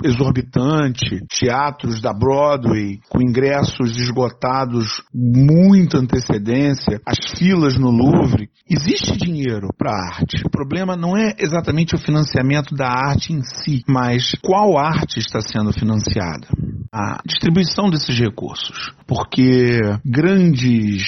exorbitante, 0.05 1.25
teatros 1.29 2.01
da 2.01 2.13
Broadway 2.13 2.99
com 3.09 3.21
ingressos 3.21 3.97
esgotados 3.97 5.03
muita 5.15 5.99
antecedência, 5.99 7.01
as 7.07 7.19
filas 7.39 7.77
no 7.77 7.91
Louvre. 7.91 8.49
Existe 8.69 9.17
dinheiro 9.17 9.69
para 9.77 9.91
a 9.91 10.17
arte. 10.17 10.43
O 10.47 10.51
problema 10.51 10.97
não 10.97 11.17
é 11.17 11.35
exatamente 11.39 11.95
o 11.95 11.99
financiamento 11.99 12.75
da 12.75 12.89
arte 12.89 13.33
em 13.33 13.43
si, 13.43 13.83
mas 13.89 14.35
qual 14.43 14.79
arte 14.79 15.19
está 15.19 15.41
sendo 15.41 15.73
financiada. 15.73 16.47
A 16.93 17.21
distribuição 17.27 17.91
desses 17.91 18.19
recursos. 18.19 18.93
Porque 19.07 19.81
grandes 20.05 21.03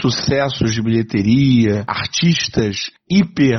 sucessos 0.00 0.72
de 0.72 0.82
bilheteria, 0.82 1.84
artistas 1.86 2.90
hiper 3.10 3.58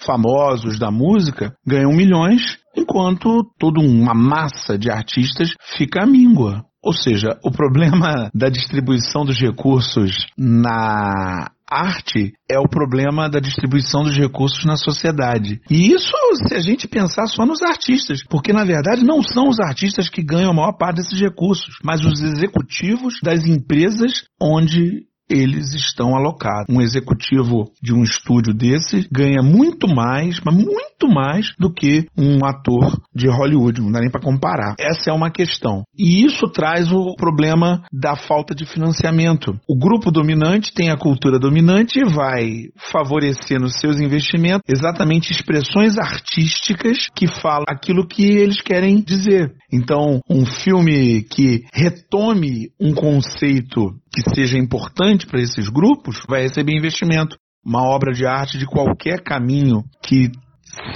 famosos 0.00 0.78
da 0.78 0.90
música 0.90 1.54
ganham 1.66 1.92
milhões, 1.92 2.58
enquanto 2.76 3.44
toda 3.58 3.80
uma 3.80 4.14
massa 4.14 4.78
de 4.78 4.90
artistas 4.90 5.50
fica 5.76 6.02
à 6.02 6.06
míngua. 6.06 6.64
Ou 6.82 6.92
seja, 6.92 7.36
o 7.44 7.50
problema 7.50 8.30
da 8.34 8.48
distribuição 8.48 9.24
dos 9.24 9.38
recursos 9.40 10.26
na 10.38 11.50
arte 11.68 12.32
é 12.48 12.58
o 12.60 12.68
problema 12.68 13.28
da 13.28 13.40
distribuição 13.40 14.04
dos 14.04 14.16
recursos 14.16 14.64
na 14.64 14.76
sociedade. 14.76 15.60
E 15.68 15.92
isso 15.92 16.12
se 16.46 16.54
a 16.54 16.60
gente 16.60 16.86
pensar 16.86 17.26
só 17.26 17.44
nos 17.44 17.60
artistas, 17.60 18.22
porque 18.28 18.52
na 18.52 18.64
verdade 18.64 19.04
não 19.04 19.20
são 19.22 19.48
os 19.48 19.58
artistas 19.58 20.08
que 20.08 20.22
ganham 20.22 20.50
a 20.50 20.54
maior 20.54 20.72
parte 20.72 20.98
desses 20.98 21.20
recursos, 21.20 21.74
mas 21.82 22.04
os 22.04 22.22
executivos 22.22 23.14
das 23.22 23.44
empresas 23.44 24.22
onde 24.40 25.06
eles 25.28 25.74
estão 25.74 26.14
alocados. 26.14 26.66
Um 26.68 26.80
executivo 26.80 27.70
de 27.82 27.92
um 27.92 28.02
estúdio 28.02 28.54
desse 28.54 29.06
ganha 29.10 29.42
muito 29.42 29.88
mais, 29.88 30.40
mas 30.44 30.54
muito 30.54 31.08
mais 31.08 31.52
do 31.58 31.72
que 31.72 32.06
um 32.16 32.44
ator 32.44 32.96
de 33.14 33.28
Hollywood, 33.28 33.80
não 33.80 33.90
dá 33.90 34.00
nem 34.00 34.10
para 34.10 34.20
comparar. 34.20 34.74
Essa 34.78 35.10
é 35.10 35.12
uma 35.12 35.30
questão. 35.30 35.82
E 35.96 36.24
isso 36.24 36.48
traz 36.48 36.90
o 36.90 37.14
problema 37.16 37.82
da 37.92 38.16
falta 38.16 38.54
de 38.54 38.64
financiamento. 38.64 39.58
O 39.68 39.76
grupo 39.76 40.10
dominante 40.10 40.72
tem 40.72 40.90
a 40.90 40.96
cultura 40.96 41.38
dominante 41.38 41.98
e 41.98 42.04
vai 42.04 42.68
favorecer 42.76 43.60
nos 43.60 43.74
seus 43.74 44.00
investimentos 44.00 44.62
exatamente 44.68 45.32
expressões 45.32 45.98
artísticas 45.98 47.08
que 47.14 47.26
falam 47.26 47.64
aquilo 47.68 48.06
que 48.06 48.24
eles 48.24 48.60
querem 48.60 49.02
dizer. 49.02 49.54
Então, 49.72 50.20
um 50.28 50.46
filme 50.46 51.22
que 51.22 51.64
retome 51.72 52.70
um 52.80 52.94
conceito 52.94 53.94
que 54.16 54.34
seja 54.34 54.56
importante 54.56 55.26
para 55.26 55.42
esses 55.42 55.68
grupos 55.68 56.22
vai 56.26 56.42
receber 56.42 56.74
investimento. 56.74 57.36
Uma 57.62 57.82
obra 57.86 58.14
de 58.14 58.26
arte 58.26 58.56
de 58.56 58.64
qualquer 58.64 59.22
caminho 59.22 59.84
que 60.02 60.30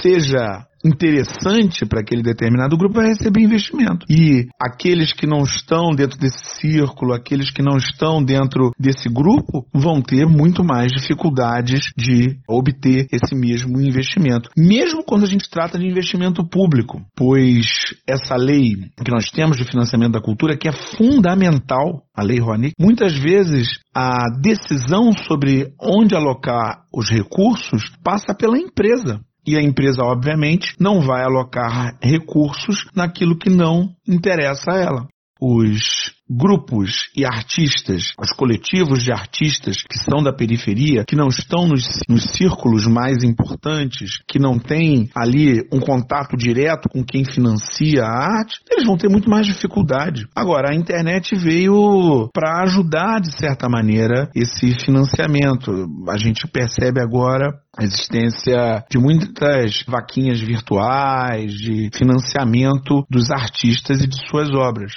seja 0.01 0.65
interessante 0.85 1.85
para 1.85 2.01
aquele 2.01 2.21
determinado 2.21 2.77
grupo 2.77 2.95
vai 2.95 3.07
receber 3.07 3.41
investimento. 3.41 4.05
E 4.09 4.47
aqueles 4.59 5.13
que 5.13 5.27
não 5.27 5.43
estão 5.43 5.91
dentro 5.91 6.17
desse 6.17 6.59
círculo, 6.59 7.13
aqueles 7.13 7.51
que 7.51 7.61
não 7.61 7.77
estão 7.77 8.23
dentro 8.23 8.71
desse 8.79 9.09
grupo, 9.09 9.65
vão 9.73 10.01
ter 10.01 10.25
muito 10.25 10.63
mais 10.63 10.91
dificuldades 10.91 11.91
de 11.97 12.37
obter 12.47 13.07
esse 13.11 13.35
mesmo 13.35 13.79
investimento. 13.81 14.49
Mesmo 14.57 15.03
quando 15.03 15.23
a 15.23 15.27
gente 15.27 15.49
trata 15.49 15.77
de 15.77 15.85
investimento 15.85 16.47
público, 16.47 17.01
pois 17.15 17.65
essa 18.07 18.35
lei 18.35 18.75
que 19.03 19.11
nós 19.11 19.29
temos 19.29 19.57
de 19.57 19.65
financiamento 19.65 20.13
da 20.13 20.21
cultura, 20.21 20.57
que 20.57 20.67
é 20.67 20.71
fundamental, 20.71 22.03
a 22.15 22.23
lei 22.23 22.39
Rouanet, 22.39 22.73
muitas 22.79 23.17
vezes 23.17 23.67
a 23.95 24.27
decisão 24.41 25.11
sobre 25.27 25.73
onde 25.79 26.15
alocar 26.15 26.83
os 26.93 27.09
recursos 27.09 27.91
passa 28.03 28.33
pela 28.33 28.57
empresa. 28.57 29.21
E 29.45 29.57
a 29.57 29.61
empresa, 29.61 30.03
obviamente, 30.03 30.75
não 30.79 31.01
vai 31.01 31.23
alocar 31.23 31.97
recursos 32.01 32.85
naquilo 32.95 33.37
que 33.37 33.49
não 33.49 33.89
interessa 34.07 34.71
a 34.71 34.77
ela. 34.77 35.07
Os 35.41 36.13
grupos 36.29 37.09
e 37.17 37.25
artistas, 37.25 38.13
os 38.17 38.31
coletivos 38.31 39.03
de 39.03 39.11
artistas 39.11 39.81
que 39.81 39.97
são 39.97 40.23
da 40.23 40.31
periferia, 40.31 41.03
que 41.03 41.15
não 41.15 41.27
estão 41.27 41.67
nos, 41.67 41.83
nos 42.07 42.23
círculos 42.23 42.87
mais 42.87 43.23
importantes, 43.23 44.21
que 44.27 44.39
não 44.39 44.57
têm 44.57 45.09
ali 45.15 45.67
um 45.73 45.79
contato 45.79 46.37
direto 46.37 46.87
com 46.87 47.03
quem 47.03 47.25
financia 47.25 48.03
a 48.03 48.39
arte, 48.39 48.59
eles 48.71 48.85
vão 48.85 48.95
ter 48.95 49.09
muito 49.09 49.29
mais 49.29 49.45
dificuldade. 49.45 50.27
Agora, 50.33 50.71
a 50.71 50.75
internet 50.75 51.35
veio 51.35 52.29
para 52.33 52.63
ajudar, 52.63 53.19
de 53.19 53.35
certa 53.37 53.67
maneira, 53.67 54.29
esse 54.35 54.73
financiamento. 54.85 55.71
A 56.07 56.17
gente 56.17 56.47
percebe 56.47 57.01
agora 57.01 57.51
a 57.77 57.83
existência 57.83 58.85
de 58.89 58.97
muitas 58.97 59.83
vaquinhas 59.87 60.39
virtuais, 60.39 61.53
de 61.53 61.89
financiamento 61.93 63.05
dos 63.09 63.31
artistas 63.31 64.01
e 64.01 64.07
de 64.07 64.15
suas 64.29 64.49
obras 64.51 64.91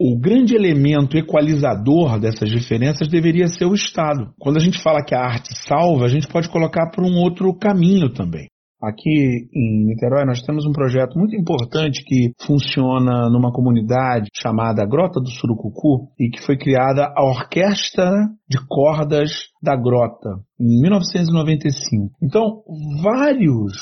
o 0.00 0.18
grande 0.18 0.56
elemento 0.56 1.18
equalizador 1.18 2.18
dessas 2.18 2.48
diferenças 2.48 3.06
deveria 3.06 3.48
ser 3.48 3.66
o 3.66 3.74
Estado. 3.74 4.32
Quando 4.38 4.56
a 4.56 4.60
gente 4.60 4.82
fala 4.82 5.04
que 5.04 5.14
a 5.14 5.20
arte 5.20 5.50
salva, 5.68 6.06
a 6.06 6.08
gente 6.08 6.26
pode 6.26 6.48
colocar 6.48 6.90
por 6.90 7.04
um 7.04 7.16
outro 7.18 7.52
caminho 7.54 8.10
também. 8.10 8.46
Aqui 8.82 9.46
em 9.54 9.84
Niterói 9.84 10.24
nós 10.24 10.40
temos 10.40 10.64
um 10.64 10.72
projeto 10.72 11.18
muito 11.18 11.36
importante 11.36 12.02
que 12.02 12.32
funciona 12.40 13.28
numa 13.28 13.52
comunidade 13.52 14.30
chamada 14.34 14.86
Grota 14.86 15.20
do 15.20 15.28
Surucucu 15.28 16.08
e 16.18 16.30
que 16.30 16.40
foi 16.40 16.56
criada 16.56 17.12
a 17.14 17.22
Orquestra 17.22 18.10
de 18.48 18.56
Cordas 18.66 19.50
da 19.62 19.76
Grota 19.76 20.30
em 20.58 20.80
1995. 20.80 22.10
Então, 22.22 22.62
vários 23.02 23.74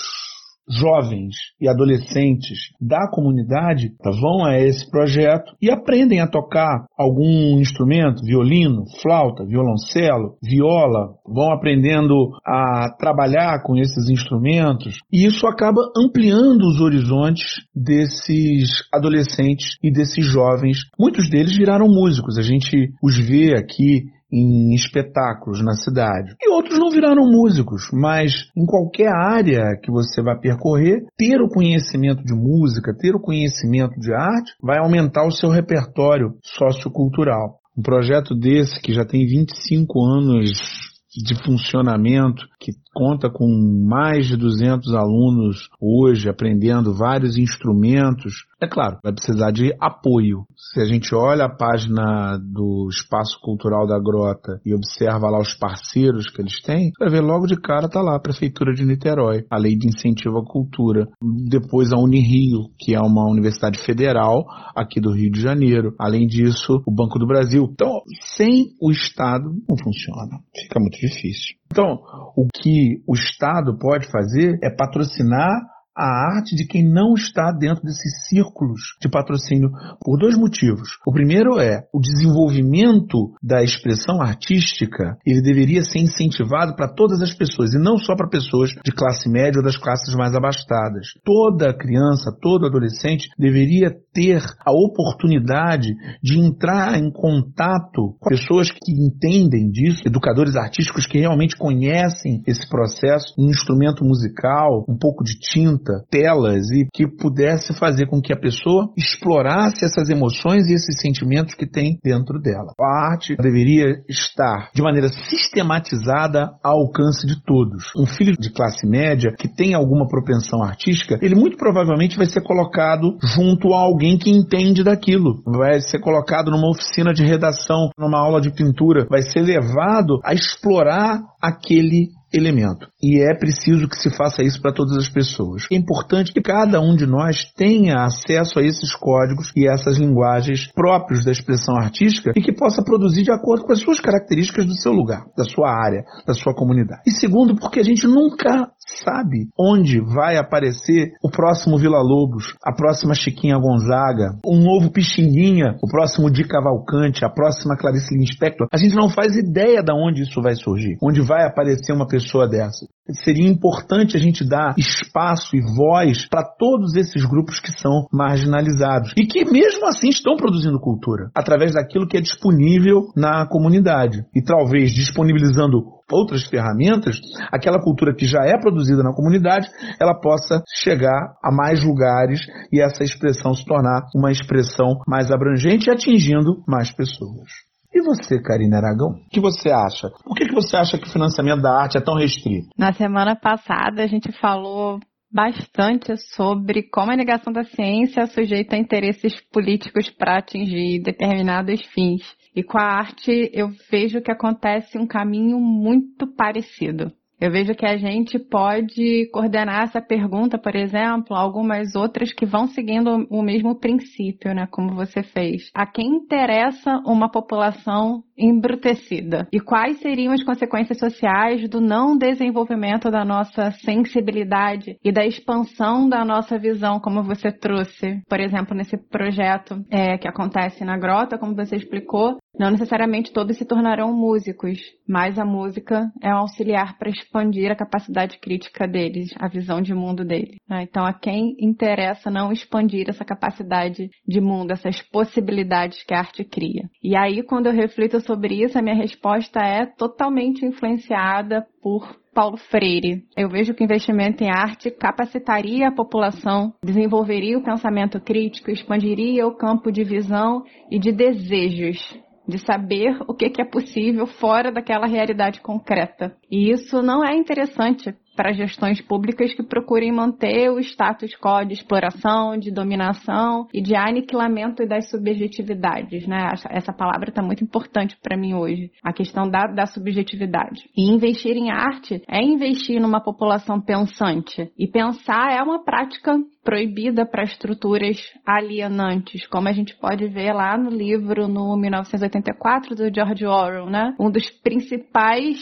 jovens 0.71 1.35
e 1.61 1.69
adolescentes 1.69 2.59
da 2.81 3.09
comunidade 3.11 3.93
vão 4.21 4.45
a 4.45 4.59
esse 4.59 4.89
projeto 4.91 5.53
e 5.61 5.71
aprendem 5.71 6.21
a 6.21 6.29
tocar 6.29 6.87
algum 6.97 7.59
instrumento, 7.61 8.23
violino, 8.25 8.85
flauta, 9.01 9.45
violoncelo, 9.45 10.37
viola, 10.43 11.15
vão 11.27 11.53
aprendendo 11.53 12.31
a 12.45 12.95
trabalhar 12.99 13.63
com 13.63 13.77
esses 13.77 14.09
instrumentos 14.11 14.99
e 15.13 15.27
isso 15.27 15.47
acaba 15.47 15.81
ampliando 15.97 16.63
os 16.63 16.81
horizontes 16.81 17.67
desses 17.75 18.69
adolescentes 18.93 19.79
e 19.83 19.91
desses 19.91 20.25
jovens. 20.27 20.79
Muitos 20.99 21.31
deles 21.31 21.57
viraram 21.57 21.89
músicos, 21.89 22.39
a 22.39 22.43
gente 22.43 22.91
os 23.03 23.19
vê 23.19 23.55
aqui 23.55 24.05
em 24.33 24.75
espetáculos 24.75 25.63
na 25.65 25.73
cidade. 25.73 26.35
E 26.41 26.51
outros 26.51 26.79
não 26.79 26.91
viraram 26.91 27.25
músicos, 27.25 27.89
mas 27.93 28.33
em 28.57 28.67
qualquer 28.67 29.09
área 29.09 29.77
que 29.83 29.91
você 29.91 30.23
vai 30.23 30.39
percorrer, 30.39 31.05
ter 31.17 31.41
o 31.41 31.49
conhecimento 31.49 32.23
de 32.23 32.35
música, 32.35 32.95
ter 32.97 33.15
o 33.15 33.21
conhecimento 33.21 33.99
de 33.99 34.13
arte, 34.13 34.53
vai 34.63 34.79
aumentar 34.79 35.27
o 35.27 35.33
seu 35.33 35.51
repertório 35.51 36.35
sociocultural. 36.43 37.59
Um 37.77 37.83
projeto 37.83 38.35
desse, 38.35 38.81
que 38.81 38.93
já 38.93 39.05
tem 39.05 39.25
25 39.25 40.05
anos 40.05 40.88
de 41.17 41.35
funcionamento, 41.43 42.47
que 42.61 42.73
conta 42.95 43.31
com 43.31 43.47
mais 43.89 44.27
de 44.27 44.37
200 44.37 44.93
alunos 44.95 45.69
hoje 45.81 46.29
aprendendo 46.29 46.93
vários 46.93 47.37
instrumentos, 47.39 48.45
é 48.61 48.67
claro, 48.67 48.99
vai 49.05 49.13
precisar 49.13 49.53
de 49.53 49.73
apoio. 49.81 50.45
Se 50.57 50.81
a 50.81 50.85
gente 50.85 51.15
olha 51.15 51.45
a 51.45 51.49
página 51.49 52.37
do 52.39 52.89
Espaço 52.91 53.39
Cultural 53.41 53.87
da 53.87 54.01
Grota 54.01 54.61
e 54.67 54.75
observa 54.75 55.31
lá 55.31 55.39
os 55.39 55.55
parceiros 55.55 56.29
que 56.29 56.43
eles 56.43 56.61
têm, 56.61 56.91
vai 56.99 57.09
ver 57.09 57.21
logo 57.21 57.47
de 57.47 57.57
cara 57.57 57.89
tá 57.89 58.01
lá 58.01 58.17
a 58.17 58.21
Prefeitura 58.21 58.75
de 58.75 58.85
Niterói, 58.85 59.45
a 59.49 59.57
Lei 59.57 59.77
de 59.77 59.87
Incentivo 59.87 60.39
à 60.39 60.45
Cultura. 60.45 61.07
Depois 61.49 61.93
a 61.93 61.97
Unirio, 61.97 62.65
que 62.77 62.95
é 62.97 63.01
uma 63.01 63.31
universidade 63.31 63.79
federal 63.79 64.45
aqui 64.75 65.01
do 65.01 65.13
Rio 65.13 65.31
de 65.31 65.41
Janeiro. 65.41 65.95
Além 65.97 66.27
disso, 66.27 66.83
o 66.85 66.93
Banco 66.93 67.19
do 67.19 67.29
Brasil. 67.29 67.69
Então, 67.71 68.03
sem 68.37 68.73
o 68.81 68.91
Estado 68.91 69.51
não 69.69 69.77
funciona. 69.79 70.41
Fica 70.53 70.81
muito 70.81 70.98
difícil. 71.01 71.57
Então, 71.71 71.99
o 72.37 72.47
que 72.55 73.03
o 73.07 73.15
Estado 73.15 73.79
pode 73.79 74.11
fazer 74.11 74.59
é 74.63 74.71
patrocinar 74.71 75.61
a 75.99 76.37
arte 76.37 76.55
de 76.55 76.65
quem 76.65 76.89
não 76.89 77.15
está 77.15 77.51
dentro 77.51 77.83
desses 77.83 78.29
círculos 78.29 78.81
de 79.01 79.09
patrocínio 79.09 79.71
por 80.01 80.17
dois 80.17 80.39
motivos. 80.39 80.91
O 81.05 81.13
primeiro 81.13 81.59
é 81.59 81.83
o 81.93 82.01
desenvolvimento 82.01 83.33
da 83.43 83.65
expressão 83.65 84.23
artística, 84.23 85.19
ele 85.27 85.43
deveria 85.43 85.83
ser 85.83 85.99
incentivado 85.99 86.77
para 86.77 86.87
todas 86.87 87.21
as 87.21 87.35
pessoas 87.35 87.75
e 87.75 87.79
não 87.79 87.99
só 87.99 88.15
para 88.15 88.29
pessoas 88.29 88.71
de 88.85 88.93
classe 88.93 89.29
média 89.29 89.59
ou 89.59 89.65
das 89.65 89.77
classes 89.77 90.15
mais 90.15 90.35
abastadas. 90.35 91.09
Toda 91.25 91.77
criança, 91.77 92.31
todo 92.41 92.67
adolescente 92.67 93.29
deveria 93.37 93.91
ter 94.13 94.43
a 94.65 94.73
oportunidade 94.73 95.89
de 96.23 96.39
entrar 96.39 96.97
em 96.99 97.11
contato 97.11 98.17
com 98.21 98.29
pessoas 98.31 98.71
que 98.71 98.93
entendem 98.93 99.71
disso, 99.71 100.03
educadores 100.07 100.55
artísticos 100.55 101.07
que 101.07 101.19
realmente 101.19 101.57
conhecem 101.57 102.43
esse 102.47 102.69
processo, 102.69 103.35
um 103.39 103.49
instrumento 103.49 104.05
musical, 104.05 104.85
um 104.89 104.97
pouco 104.97 105.25
de 105.25 105.39
tinta 105.39 105.88
telas 106.11 106.71
e 106.71 106.87
que 106.93 107.07
pudesse 107.07 107.73
fazer 107.75 108.07
com 108.07 108.21
que 108.21 108.33
a 108.33 108.39
pessoa 108.39 108.91
explorasse 108.97 109.85
essas 109.85 110.09
emoções 110.09 110.67
e 110.69 110.75
esses 110.75 111.01
sentimentos 111.01 111.55
que 111.55 111.67
tem 111.67 111.99
dentro 112.03 112.41
dela. 112.41 112.73
A 112.81 113.11
arte 113.11 113.37
deveria 113.37 114.03
estar 114.09 114.71
de 114.75 114.83
maneira 114.83 115.09
sistematizada 115.09 116.51
ao 116.63 116.79
alcance 116.81 117.27
de 117.27 117.43
todos. 117.43 117.91
Um 117.97 118.07
filho 118.07 118.35
de 118.39 118.51
classe 118.51 118.87
média 118.87 119.35
que 119.39 119.49
tem 119.49 119.75
alguma 119.75 120.07
propensão 120.07 120.63
artística, 120.63 121.19
ele 121.21 121.35
muito 121.35 121.57
provavelmente 121.57 122.17
vai 122.17 122.27
ser 122.27 122.43
colocado 122.43 123.17
junto 123.23 123.73
a 123.75 123.81
alguém 123.81 124.19
que 124.19 124.31
entende 124.31 124.83
daquilo. 124.83 125.43
Vai 125.47 125.81
ser 125.81 125.99
colocado 126.01 126.51
numa 126.51 126.71
oficina 126.71 127.13
de 127.13 127.25
redação, 127.25 127.91
numa 127.99 128.19
aula 128.19 128.41
de 128.41 128.51
pintura, 128.51 129.07
vai 129.09 129.23
ser 129.23 129.41
levado 129.41 130.21
a 130.25 130.33
explorar 130.33 131.21
aquele 131.41 132.18
elemento. 132.33 132.89
E 133.03 133.21
é 133.21 133.35
preciso 133.35 133.89
que 133.89 133.97
se 133.97 134.11
faça 134.11 134.43
isso 134.43 134.61
para 134.61 134.73
todas 134.73 134.97
as 134.97 135.09
pessoas. 135.09 135.67
É 135.71 135.77
importante 135.77 136.33
que 136.33 136.41
cada 136.41 136.81
um 136.81 136.95
de 136.95 137.07
nós 137.07 137.45
tenha 137.57 138.05
acesso 138.05 138.59
a 138.59 138.63
esses 138.63 138.95
códigos 138.95 139.53
e 139.57 139.67
essas 139.67 139.99
linguagens 139.99 140.71
próprios 140.73 141.25
da 141.25 141.33
expressão 141.33 141.77
artística 141.77 142.33
e 142.37 142.43
que 142.43 142.53
possa 142.53 142.83
produzir 142.83 143.23
de 143.23 143.33
acordo 143.33 143.65
com 143.65 143.73
as 143.73 143.81
suas 143.81 144.01
características 144.01 144.67
do 144.67 144.75
seu 144.75 144.93
lugar, 144.93 145.25
da 145.37 145.45
sua 145.45 145.71
área, 145.71 146.05
da 146.27 146.35
sua 146.35 146.55
comunidade. 146.55 147.03
E 147.07 147.11
segundo, 147.11 147.57
porque 147.57 147.81
a 147.81 147.85
gente 147.85 148.07
nunca 148.07 148.69
sabe 149.05 149.49
onde 149.59 150.01
vai 150.01 150.37
aparecer 150.37 151.13
o 151.23 151.31
próximo 151.31 151.79
Vila 151.79 152.01
Lobos, 152.01 152.55
a 152.65 152.73
próxima 152.73 153.15
Chiquinha 153.15 153.59
Gonzaga, 153.59 154.37
um 154.47 154.63
novo 154.63 154.91
Pixinguinha, 154.91 155.77
o 155.83 155.89
próximo 155.89 156.31
Di 156.31 156.45
Cavalcante, 156.45 157.25
a 157.25 157.31
próxima 157.31 157.77
Clarice 157.77 158.17
Lispector. 158.17 158.67
A 158.73 158.77
gente 158.77 158.95
não 158.95 159.09
faz 159.09 159.37
ideia 159.37 159.83
de 159.83 159.93
onde 159.93 160.23
isso 160.23 160.41
vai 160.43 160.55
surgir, 160.55 160.97
onde 161.03 161.21
vai 161.21 161.47
aparecer 161.47 161.93
uma 161.93 162.07
pessoa 162.07 162.18
dessa. 162.49 162.87
Seria 163.25 163.49
importante 163.49 164.17
a 164.17 164.21
gente 164.21 164.47
dar 164.47 164.75
espaço 164.77 165.57
e 165.57 165.61
voz 165.61 166.29
para 166.29 166.45
todos 166.45 166.95
esses 166.95 167.25
grupos 167.25 167.59
que 167.59 167.73
são 167.73 168.07
marginalizados 168.13 169.13
e 169.17 169.27
que 169.27 169.45
mesmo 169.45 169.87
assim 169.87 170.09
estão 170.09 170.37
produzindo 170.37 170.79
cultura 170.79 171.31
através 171.35 171.73
daquilo 171.73 172.07
que 172.07 172.19
é 172.19 172.21
disponível 172.21 173.09
na 173.17 173.47
comunidade 173.47 174.25
e 174.35 174.43
talvez 174.43 174.93
disponibilizando 174.93 175.79
outras 176.11 176.45
ferramentas, 176.47 177.21
aquela 177.53 177.81
cultura 177.81 178.15
que 178.15 178.27
já 178.27 178.45
é 178.45 178.59
produzida 178.59 179.03
na 179.03 179.15
comunidade, 179.15 179.69
ela 180.01 180.15
possa 180.15 180.63
chegar 180.83 181.35
a 181.43 181.53
mais 181.53 181.85
lugares 181.85 182.41
e 182.73 182.81
essa 182.81 183.05
expressão 183.05 183.55
se 183.55 183.65
tornar 183.65 184.07
uma 184.15 184.31
expressão 184.31 185.01
mais 185.07 185.31
abrangente 185.31 185.89
e 185.89 185.93
atingindo 185.93 186.63
mais 186.67 186.91
pessoas. 186.91 187.68
E 187.99 188.01
você, 188.01 188.41
Karina 188.41 188.77
Aragão, 188.77 189.09
o 189.11 189.29
que 189.29 189.41
você 189.41 189.73
acha? 189.73 190.09
Por 190.23 190.37
que, 190.37 190.47
que 190.47 190.55
você 190.55 190.77
acha 190.77 190.97
que 190.97 191.09
o 191.09 191.11
financiamento 191.11 191.61
da 191.61 191.83
arte 191.83 191.99
é 191.99 192.01
tão 192.01 192.15
restrito? 192.15 192.69
Na 192.79 192.93
semana 192.93 193.35
passada 193.35 194.05
a 194.05 194.07
gente 194.07 194.31
falou 194.41 195.01
bastante 195.33 196.17
sobre 196.17 196.85
como 196.85 197.11
a 197.11 197.17
negação 197.17 197.53
da 197.53 197.65
ciência 197.65 198.21
é 198.21 198.27
sujeita 198.27 198.77
a 198.77 198.79
interesses 198.79 199.41
políticos 199.53 200.09
para 200.11 200.39
atingir 200.39 201.03
determinados 201.03 201.85
fins. 201.87 202.23
E 202.55 202.63
com 202.63 202.79
a 202.79 202.85
arte 202.85 203.51
eu 203.53 203.69
vejo 203.91 204.23
que 204.23 204.31
acontece 204.31 204.97
um 204.97 205.07
caminho 205.07 205.59
muito 205.59 206.25
parecido. 206.37 207.11
Eu 207.41 207.53
vejo 207.53 207.75
que 207.75 207.87
a 207.87 207.97
gente 207.97 208.37
pode 208.39 209.29
coordenar 209.33 209.85
essa 209.85 210.01
pergunta, 210.03 210.59
por 210.59 210.75
exemplo, 210.75 211.37
algumas 211.37 211.95
outras 211.95 212.33
que 212.33 212.45
vão 212.45 212.67
seguindo 212.67 213.27
o 213.31 213.43
mesmo 213.43 213.79
princípio, 213.79 214.53
né, 214.53 214.67
como 214.71 214.95
você 214.95 215.23
fez. 215.23 215.71
A 215.73 215.87
quem 215.87 216.07
interessa 216.09 217.01
uma 217.07 217.31
população 217.31 218.25
embrutecida? 218.39 219.49
E 219.53 219.61
quais 219.61 219.99
seriam 219.99 220.33
as 220.33 220.45
consequências 220.45 220.99
sociais 220.99 221.69
do 221.69 221.81
não 221.81 222.17
desenvolvimento 222.17 223.11
da 223.11 223.25
nossa 223.25 223.71
sensibilidade 223.73 224.97
e 225.05 225.13
da 225.13 225.27
expansão 225.27 226.09
da 226.09 226.25
nossa 226.25 226.59
visão, 226.59 227.01
como 227.01 227.23
você 227.23 227.51
trouxe, 227.51 228.23
por 228.29 228.41
exemplo, 228.41 228.77
nesse 228.77 228.97
projeto 228.97 229.85
é, 229.91 230.17
que 230.17 230.29
acontece 230.29 230.85
na 230.85 230.97
grota, 230.97 231.39
como 231.39 231.55
você 231.55 231.77
explicou, 231.77 232.37
não 232.59 232.71
necessariamente 232.71 233.33
todos 233.33 233.57
se 233.57 233.65
tornarão 233.65 234.13
músicos, 234.13 234.79
mas 235.09 235.39
a 235.39 235.45
música 235.45 236.11
é 236.21 236.35
um 236.35 236.39
auxiliar 236.39 236.99
para 236.99 237.09
expandir 237.09 237.71
a 237.71 237.77
capacidade 237.77 238.39
crítica 238.39 238.87
deles, 238.87 239.31
a 239.39 239.49
visão 239.49 239.81
de 239.81 239.95
mundo 239.95 240.25
deles. 240.25 240.57
Né? 240.69 240.83
Então, 240.83 241.05
a 241.05 241.13
quem 241.13 241.55
interessa 241.61 242.31
não 242.31 242.51
expandir 242.51 243.09
essa 243.09 243.25
capacidade 243.25 244.11
de 244.27 244.41
mundo, 244.41 244.73
essas 244.73 245.01
possibilidades 245.03 246.03
que 246.03 246.13
a 246.13 246.19
arte 246.19 246.45
cria. 246.45 246.91
E 247.03 247.17
aí, 247.17 247.43
quando 247.43 247.67
eu 247.67 247.73
reflito 247.73 248.21
sobre 248.29 248.63
isso, 248.63 248.79
a 248.79 248.83
minha 248.83 248.95
resposta 248.95 249.59
é 249.59 249.87
totalmente 249.87 250.65
influenciada 250.65 251.67
por 251.83 252.15
Paulo 252.35 252.59
Freire. 252.59 253.25
Eu 253.35 253.49
vejo 253.49 253.73
que 253.73 253.83
o 253.83 253.87
investimento 253.87 254.45
em 254.45 254.51
arte 254.51 254.91
capacitaria 254.91 255.89
a 255.89 255.95
população, 255.95 256.75
desenvolveria 256.85 257.59
o 257.59 257.65
pensamento 257.65 258.21
crítico, 258.21 258.71
expandiria 258.71 259.47
o 259.47 259.57
campo 259.57 259.91
de 259.91 260.05
visão 260.05 260.63
e 260.91 260.99
de 260.99 261.11
desejos 261.11 261.99
de 262.47 262.59
saber 262.59 263.19
o 263.29 263.35
que, 263.35 263.61
é 263.61 263.65
possível 263.65 264.27
fora 264.27 264.73
daquela 264.73 265.07
realidade 265.07 265.61
concreta. 265.61 266.35
E 266.51 266.71
isso 266.71 267.03
não 267.03 267.23
é 267.23 267.37
interessante 267.37 268.15
para 268.39 268.53
gestões 268.53 269.01
públicas 269.01 269.53
que 269.53 269.65
procurem 269.65 270.13
manter 270.13 270.71
o 270.71 270.79
status 270.79 271.35
quo 271.35 271.65
de 271.65 271.75
exploração, 271.75 272.57
de 272.57 272.71
dominação 272.71 273.67
e 273.75 273.83
de 273.83 273.97
aniquilamento 273.97 274.87
das 274.87 275.11
subjetividades, 275.11 276.25
né? 276.25 276.53
Essa 276.71 276.93
palavra 276.93 277.31
está 277.31 277.43
muito 277.43 277.65
importante 277.65 278.17
para 278.23 278.37
mim 278.37 278.55
hoje, 278.55 278.93
a 279.03 279.13
questão 279.13 279.51
da, 279.51 279.67
da 279.67 279.87
subjetividade. 279.87 280.89
E 280.97 281.11
investir 281.11 281.57
em 281.57 281.73
arte 281.73 282.23
é 282.29 282.41
investir 282.41 283.01
numa 283.01 283.21
população 283.21 283.81
pensante. 283.81 284.71
E 284.79 284.87
pensar 284.87 285.51
é 285.53 285.61
uma 285.61 285.83
prática 285.83 286.39
proibida 286.63 287.27
para 287.27 287.43
estruturas 287.43 288.19
alienantes, 288.47 289.49
como 289.49 289.67
a 289.67 289.73
gente 289.73 289.97
pode 289.97 290.29
ver 290.29 290.53
lá 290.53 290.79
no 290.79 290.91
livro 290.91 291.49
no 291.49 291.77
1984 291.77 292.95
do 292.95 293.13
George 293.13 293.45
Orwell, 293.45 293.91
né? 293.91 294.15
Um 294.21 294.31
dos 294.31 294.49
principais 294.49 295.59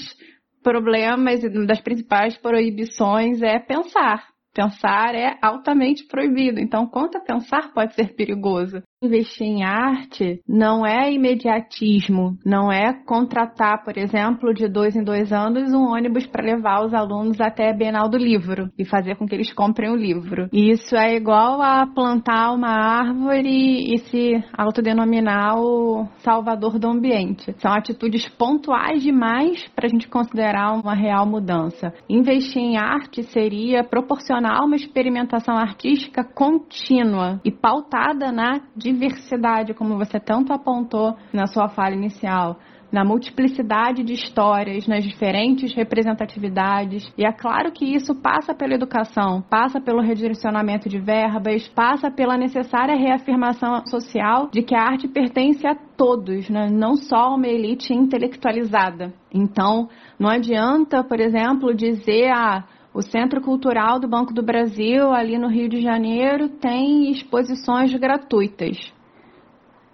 problemas 0.67 1.45
e 1.45 1.49
das 1.65 1.81
principais 1.81 2.37
proibições 2.37 3.41
é 3.41 3.57
pensar. 3.61 4.27
Pensar 4.53 5.15
é 5.15 5.39
altamente 5.41 6.05
proibido. 6.09 6.59
Então, 6.59 6.89
quanto 6.89 7.19
a 7.19 7.21
pensar 7.21 7.73
pode 7.73 7.95
ser 7.95 8.17
perigoso 8.17 8.83
investir 9.03 9.47
em 9.47 9.63
arte 9.63 10.41
não 10.49 10.87
é 10.87 11.13
imediatismo, 11.13 12.39
não 12.45 12.73
é 12.73 12.95
contratar, 13.05 13.85
por 13.85 13.97
exemplo, 13.99 14.55
de 14.55 14.69
dois 14.69 14.97
em 14.97 15.05
dois 15.05 15.33
anos 15.33 15.73
um 15.73 15.93
ônibus 15.93 16.27
para 16.27 16.45
levar 16.45 16.85
os 16.85 16.95
alunos 16.95 17.39
até 17.41 17.71
a 17.71 17.77
Bienal 17.77 18.09
do 18.09 18.17
Livro 18.17 18.71
e 18.79 18.87
fazer 18.87 19.17
com 19.17 19.27
que 19.27 19.35
eles 19.35 19.53
comprem 19.53 19.91
o 19.91 19.97
livro. 19.97 20.49
Isso 20.51 20.97
é 20.97 21.15
igual 21.15 21.61
a 21.61 21.87
plantar 21.87 22.53
uma 22.53 22.71
árvore 22.71 23.95
e 23.95 23.99
se 23.99 24.43
autodenominar 24.57 25.59
o 25.59 26.09
salvador 26.19 26.79
do 26.79 26.89
ambiente. 26.89 27.55
São 27.59 27.73
atitudes 27.73 28.27
pontuais 28.31 29.03
demais 29.03 29.63
para 29.75 29.87
a 29.87 29.91
gente 29.91 30.09
considerar 30.09 30.73
uma 30.73 30.95
real 30.95 31.27
mudança. 31.27 31.93
Investir 32.09 32.63
em 32.63 32.79
arte 32.79 33.23
seria 33.25 33.85
proporcionar 33.85 34.65
uma 34.65 34.77
experimentação 34.77 35.55
artística 35.55 36.25
contínua 36.25 37.41
e 37.45 37.51
pautada 37.51 38.33
na 38.33 38.61
diversidade, 38.93 39.75
como 39.75 39.97
você 39.97 40.21
tanto 40.21 40.53
apontou 40.53 41.17
na 41.33 41.47
sua 41.47 41.69
fala 41.69 41.95
inicial, 41.95 42.59
na 42.91 43.05
multiplicidade 43.05 44.03
de 44.03 44.13
histórias, 44.13 44.87
nas 44.87 45.03
diferentes 45.03 45.75
representatividades. 45.75 47.13
E 47.19 47.25
é 47.25 47.33
claro 47.33 47.73
que 47.73 47.85
isso 47.85 48.15
passa 48.15 48.55
pela 48.55 48.75
educação, 48.75 49.43
passa 49.43 49.81
pelo 49.81 50.01
redirecionamento 50.01 50.89
de 50.89 50.99
verbas, 50.99 51.69
passa 51.69 52.11
pela 52.11 52.37
necessária 52.37 52.97
reafirmação 52.97 53.85
social 53.87 54.49
de 54.53 54.63
que 54.63 54.75
a 54.75 54.83
arte 54.83 55.09
pertence 55.09 55.67
a 55.67 55.75
todos, 55.75 56.49
né? 56.49 56.69
não 56.71 56.95
só 56.97 57.17
a 57.17 57.35
uma 57.35 57.49
elite 57.49 57.93
intelectualizada. 57.93 59.13
Então, 59.33 59.89
não 60.19 60.31
adianta, 60.31 61.03
por 61.03 61.21
exemplo, 61.21 61.75
dizer 61.75 62.31
a 62.31 62.59
ah, 62.59 62.65
o 62.97 63.03
Centro 63.03 63.43
Cultural 63.43 64.01
do 64.01 64.09
Banco 64.09 64.33
do 64.33 64.43
Brasil, 64.43 65.13
ali 65.13 65.37
no 65.37 65.49
Rio 65.49 65.69
de 65.69 65.83
Janeiro, 65.83 66.49
tem 66.49 67.11
exposições 67.11 67.95
gratuitas. 67.95 68.91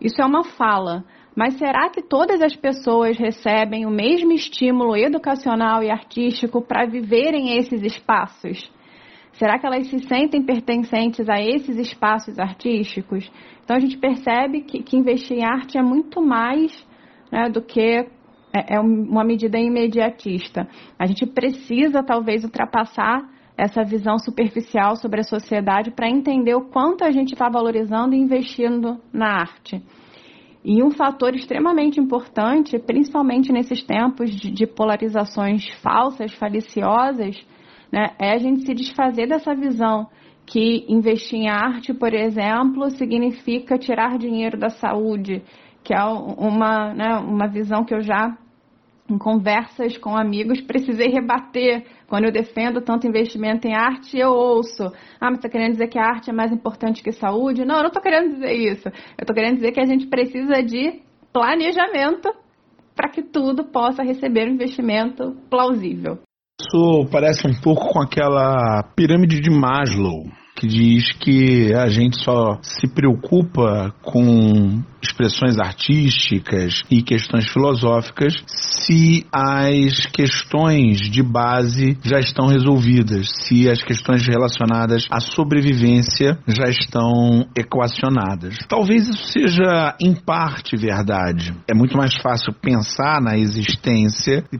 Isso 0.00 0.22
é 0.22 0.24
uma 0.24 0.44
fala. 0.44 1.02
Mas 1.34 1.54
será 1.54 1.90
que 1.90 2.00
todas 2.00 2.40
as 2.40 2.54
pessoas 2.54 3.18
recebem 3.18 3.84
o 3.86 3.90
mesmo 3.90 4.30
estímulo 4.30 4.96
educacional 4.96 5.82
e 5.82 5.90
artístico 5.90 6.62
para 6.62 6.86
viverem 6.86 7.58
esses 7.58 7.82
espaços? 7.82 8.70
Será 9.32 9.58
que 9.58 9.66
elas 9.66 9.88
se 9.88 9.98
sentem 10.06 10.40
pertencentes 10.40 11.28
a 11.28 11.40
esses 11.40 11.76
espaços 11.78 12.38
artísticos? 12.38 13.28
Então 13.64 13.78
a 13.78 13.80
gente 13.80 13.98
percebe 13.98 14.60
que, 14.60 14.80
que 14.80 14.96
investir 14.96 15.38
em 15.38 15.44
arte 15.44 15.76
é 15.76 15.82
muito 15.82 16.22
mais 16.22 16.70
né, 17.32 17.48
do 17.50 17.62
que 17.62 18.06
é, 18.52 18.76
é 18.76 18.80
uma 18.80 19.24
medida 19.24 19.58
imediatista. 19.58 20.68
A 20.98 21.06
gente 21.06 21.26
precisa, 21.26 22.02
talvez, 22.02 22.44
ultrapassar 22.44 23.28
essa 23.56 23.84
visão 23.84 24.18
superficial 24.18 24.96
sobre 24.96 25.20
a 25.20 25.24
sociedade 25.24 25.90
para 25.90 26.08
entender 26.08 26.54
o 26.54 26.68
quanto 26.68 27.04
a 27.04 27.10
gente 27.10 27.32
está 27.32 27.48
valorizando 27.48 28.14
e 28.14 28.18
investindo 28.18 28.98
na 29.12 29.40
arte. 29.40 29.82
E 30.64 30.82
um 30.82 30.90
fator 30.90 31.34
extremamente 31.34 32.00
importante, 32.00 32.78
principalmente 32.78 33.52
nesses 33.52 33.82
tempos 33.82 34.30
de, 34.30 34.66
polarizações 34.66 35.68
falsas, 35.82 36.32
faliciosas, 36.34 37.36
né, 37.90 38.10
é 38.18 38.32
a 38.32 38.38
gente 38.38 38.64
se 38.64 38.72
desfazer 38.72 39.26
dessa 39.26 39.54
visão 39.54 40.06
que 40.46 40.84
investir 40.88 41.40
em 41.40 41.48
arte, 41.48 41.92
por 41.92 42.14
exemplo, 42.14 42.90
significa 42.90 43.76
tirar 43.76 44.18
dinheiro 44.18 44.58
da 44.58 44.68
saúde, 44.68 45.42
que 45.82 45.92
é 45.92 46.02
uma, 46.04 46.94
né, 46.94 47.16
uma 47.16 47.48
visão 47.48 47.84
que 47.84 47.94
eu 47.94 48.00
já 48.00 48.36
em 49.08 49.18
conversas 49.18 49.98
com 49.98 50.16
amigos, 50.16 50.60
precisei 50.60 51.08
rebater. 51.08 51.84
Quando 52.08 52.24
eu 52.24 52.32
defendo 52.32 52.80
tanto 52.80 53.06
investimento 53.06 53.66
em 53.66 53.74
arte, 53.74 54.18
eu 54.18 54.30
ouço. 54.30 54.84
Ah, 55.20 55.30
mas 55.30 55.38
está 55.38 55.48
querendo 55.48 55.72
dizer 55.72 55.88
que 55.88 55.98
a 55.98 56.04
arte 56.04 56.30
é 56.30 56.32
mais 56.32 56.52
importante 56.52 57.02
que 57.02 57.12
saúde? 57.12 57.64
Não, 57.64 57.76
eu 57.76 57.82
não 57.82 57.88
estou 57.88 58.02
querendo 58.02 58.34
dizer 58.34 58.52
isso. 58.52 58.88
Eu 58.88 59.22
estou 59.22 59.34
querendo 59.34 59.56
dizer 59.56 59.72
que 59.72 59.80
a 59.80 59.86
gente 59.86 60.06
precisa 60.06 60.62
de 60.62 61.00
planejamento 61.32 62.28
para 62.94 63.10
que 63.10 63.22
tudo 63.22 63.64
possa 63.64 64.02
receber 64.02 64.48
um 64.48 64.54
investimento 64.54 65.34
plausível. 65.48 66.18
Isso 66.60 67.08
parece 67.10 67.46
um 67.48 67.60
pouco 67.60 67.92
com 67.92 68.00
aquela 68.00 68.82
pirâmide 68.94 69.40
de 69.40 69.50
Maslow, 69.50 70.24
que 70.54 70.66
diz 70.66 71.12
que 71.12 71.74
a 71.74 71.88
gente 71.88 72.22
só 72.22 72.58
se 72.62 72.86
preocupa 72.94 73.94
com 74.02 74.82
expressões 75.02 75.58
artísticas 75.58 76.82
e 76.90 77.02
questões 77.02 77.48
filosóficas 77.48 78.34
se 78.46 79.26
as 79.32 80.06
questões 80.06 81.10
de 81.10 81.22
base 81.22 81.98
já 82.02 82.18
estão 82.18 82.46
resolvidas, 82.46 83.28
se 83.42 83.68
as 83.68 83.82
questões 83.82 84.26
relacionadas 84.26 85.06
à 85.10 85.20
sobrevivência 85.20 86.38
já 86.46 86.68
estão 86.68 87.46
equacionadas. 87.56 88.56
Talvez 88.68 89.08
isso 89.08 89.24
seja 89.32 89.96
em 90.00 90.14
parte 90.14 90.76
verdade. 90.76 91.54
É 91.68 91.74
muito 91.74 91.96
mais 91.96 92.14
fácil 92.16 92.52
pensar 92.52 93.20
na 93.20 93.36
existência 93.36 94.44
e, 94.52 94.58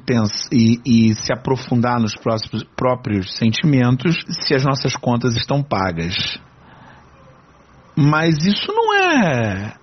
e, 0.52 0.80
e 0.84 1.14
se 1.14 1.32
aprofundar 1.32 2.00
nos 2.00 2.14
próprios, 2.14 2.64
próprios 2.76 3.36
sentimentos 3.36 4.16
se 4.28 4.54
as 4.54 4.64
nossas 4.64 4.96
contas 4.96 5.36
estão 5.36 5.62
pagas. 5.62 6.14
Mas 7.96 8.38
isso 8.44 8.72
não 8.72 8.94
é 8.94 9.81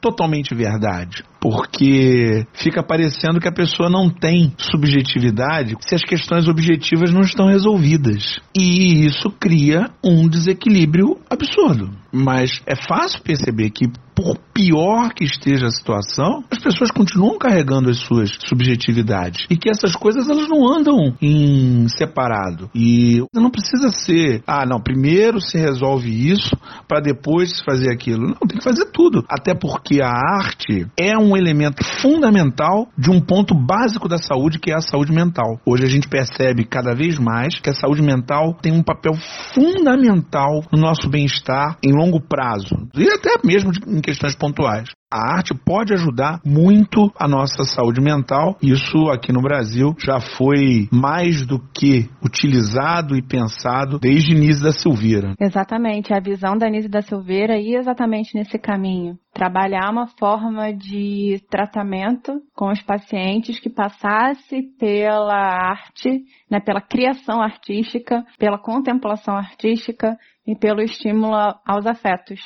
totalmente 0.00 0.54
verdade. 0.54 1.24
Porque 1.40 2.46
fica 2.54 2.82
parecendo 2.82 3.40
que 3.40 3.48
a 3.48 3.52
pessoa 3.52 3.88
não 3.88 4.10
tem 4.10 4.52
subjetividade 4.58 5.76
se 5.80 5.94
as 5.94 6.02
questões 6.02 6.48
objetivas 6.48 7.12
não 7.12 7.20
estão 7.20 7.46
resolvidas. 7.46 8.40
E 8.56 9.04
isso 9.06 9.30
cria 9.30 9.90
um 10.02 10.28
desequilíbrio 10.28 11.18
absurdo. 11.30 11.90
Mas 12.12 12.62
é 12.66 12.74
fácil 12.74 13.20
perceber 13.22 13.70
que 13.70 13.86
por 14.16 14.38
pior 14.54 15.12
que 15.12 15.24
esteja 15.24 15.66
a 15.66 15.70
situação, 15.70 16.42
as 16.50 16.58
pessoas 16.58 16.90
continuam 16.90 17.36
carregando 17.38 17.90
as 17.90 17.98
suas 17.98 18.30
subjetividades 18.48 19.44
e 19.50 19.58
que 19.58 19.68
essas 19.68 19.94
coisas 19.94 20.26
elas 20.30 20.48
não 20.48 20.66
andam 20.66 21.14
em 21.20 21.86
separado. 21.88 22.70
E 22.74 23.22
não 23.34 23.50
precisa 23.50 23.90
ser, 23.90 24.42
ah, 24.46 24.64
não, 24.64 24.80
primeiro 24.80 25.38
se 25.38 25.58
resolve 25.58 26.08
isso 26.08 26.56
para 26.88 27.00
depois 27.00 27.58
se 27.58 27.64
fazer 27.64 27.92
aquilo. 27.92 28.28
Não, 28.28 28.48
tem 28.48 28.56
que 28.56 28.64
fazer 28.64 28.86
tudo. 28.86 29.22
Até 29.28 29.54
porque 29.54 30.00
a 30.00 30.10
arte 30.10 30.86
é 30.98 31.18
um 31.18 31.35
elemento 31.36 31.84
fundamental 32.00 32.88
de 32.96 33.10
um 33.10 33.20
ponto 33.20 33.54
básico 33.54 34.08
da 34.08 34.18
saúde, 34.18 34.58
que 34.58 34.70
é 34.70 34.74
a 34.74 34.80
saúde 34.80 35.12
mental. 35.12 35.60
Hoje 35.66 35.84
a 35.84 35.88
gente 35.88 36.08
percebe 36.08 36.64
cada 36.64 36.94
vez 36.94 37.18
mais 37.18 37.58
que 37.60 37.70
a 37.70 37.74
saúde 37.74 38.02
mental 38.02 38.54
tem 38.60 38.72
um 38.72 38.82
papel 38.82 39.14
fundamental 39.54 40.62
no 40.72 40.78
nosso 40.78 41.08
bem-estar 41.08 41.76
em 41.82 41.92
longo 41.92 42.20
prazo 42.20 42.88
e 42.94 43.08
até 43.08 43.34
mesmo 43.44 43.70
em 43.86 44.00
questões 44.00 44.34
pontuais. 44.34 44.88
A 45.12 45.36
arte 45.36 45.54
pode 45.54 45.94
ajudar 45.94 46.40
muito 46.44 47.12
a 47.16 47.28
nossa 47.28 47.62
saúde 47.62 48.00
mental. 48.00 48.56
Isso 48.60 49.08
aqui 49.08 49.32
no 49.32 49.40
Brasil 49.40 49.94
já 49.98 50.18
foi 50.18 50.88
mais 50.92 51.46
do 51.46 51.60
que 51.60 52.10
utilizado 52.24 53.16
e 53.16 53.22
pensado 53.22 54.00
desde 54.00 54.34
Nise 54.34 54.62
da 54.62 54.72
Silveira. 54.72 55.34
Exatamente, 55.40 56.12
a 56.12 56.18
visão 56.18 56.56
da 56.58 56.68
Nise 56.68 56.88
da 56.88 57.02
Silveira 57.02 57.56
ia 57.56 57.78
exatamente 57.78 58.36
nesse 58.36 58.58
caminho. 58.58 59.16
Trabalhar 59.36 59.90
uma 59.90 60.06
forma 60.06 60.72
de 60.72 61.44
tratamento 61.50 62.40
com 62.54 62.70
os 62.70 62.80
pacientes 62.80 63.60
que 63.60 63.68
passasse 63.68 64.62
pela 64.78 65.36
arte, 65.36 66.24
né, 66.50 66.58
pela 66.58 66.80
criação 66.80 67.42
artística, 67.42 68.24
pela 68.38 68.58
contemplação 68.58 69.36
artística 69.36 70.18
e 70.46 70.56
pelo 70.56 70.80
estímulo 70.80 71.34
aos 71.66 71.84
afetos. 71.86 72.40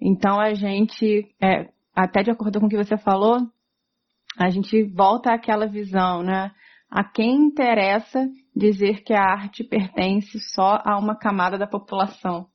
Então 0.00 0.40
a 0.40 0.54
gente, 0.54 1.28
é, 1.42 1.68
até 1.94 2.22
de 2.22 2.30
acordo 2.30 2.58
com 2.58 2.64
o 2.64 2.70
que 2.70 2.82
você 2.82 2.96
falou, 2.96 3.40
a 4.38 4.48
gente 4.48 4.82
volta 4.84 5.34
àquela 5.34 5.66
visão, 5.66 6.22
né? 6.22 6.52
A 6.90 7.04
quem 7.04 7.34
interessa 7.34 8.26
dizer 8.56 9.02
que 9.02 9.12
a 9.12 9.20
arte 9.22 9.62
pertence 9.62 10.40
só 10.54 10.80
a 10.82 10.98
uma 10.98 11.18
camada 11.18 11.58
da 11.58 11.66
população? 11.66 12.46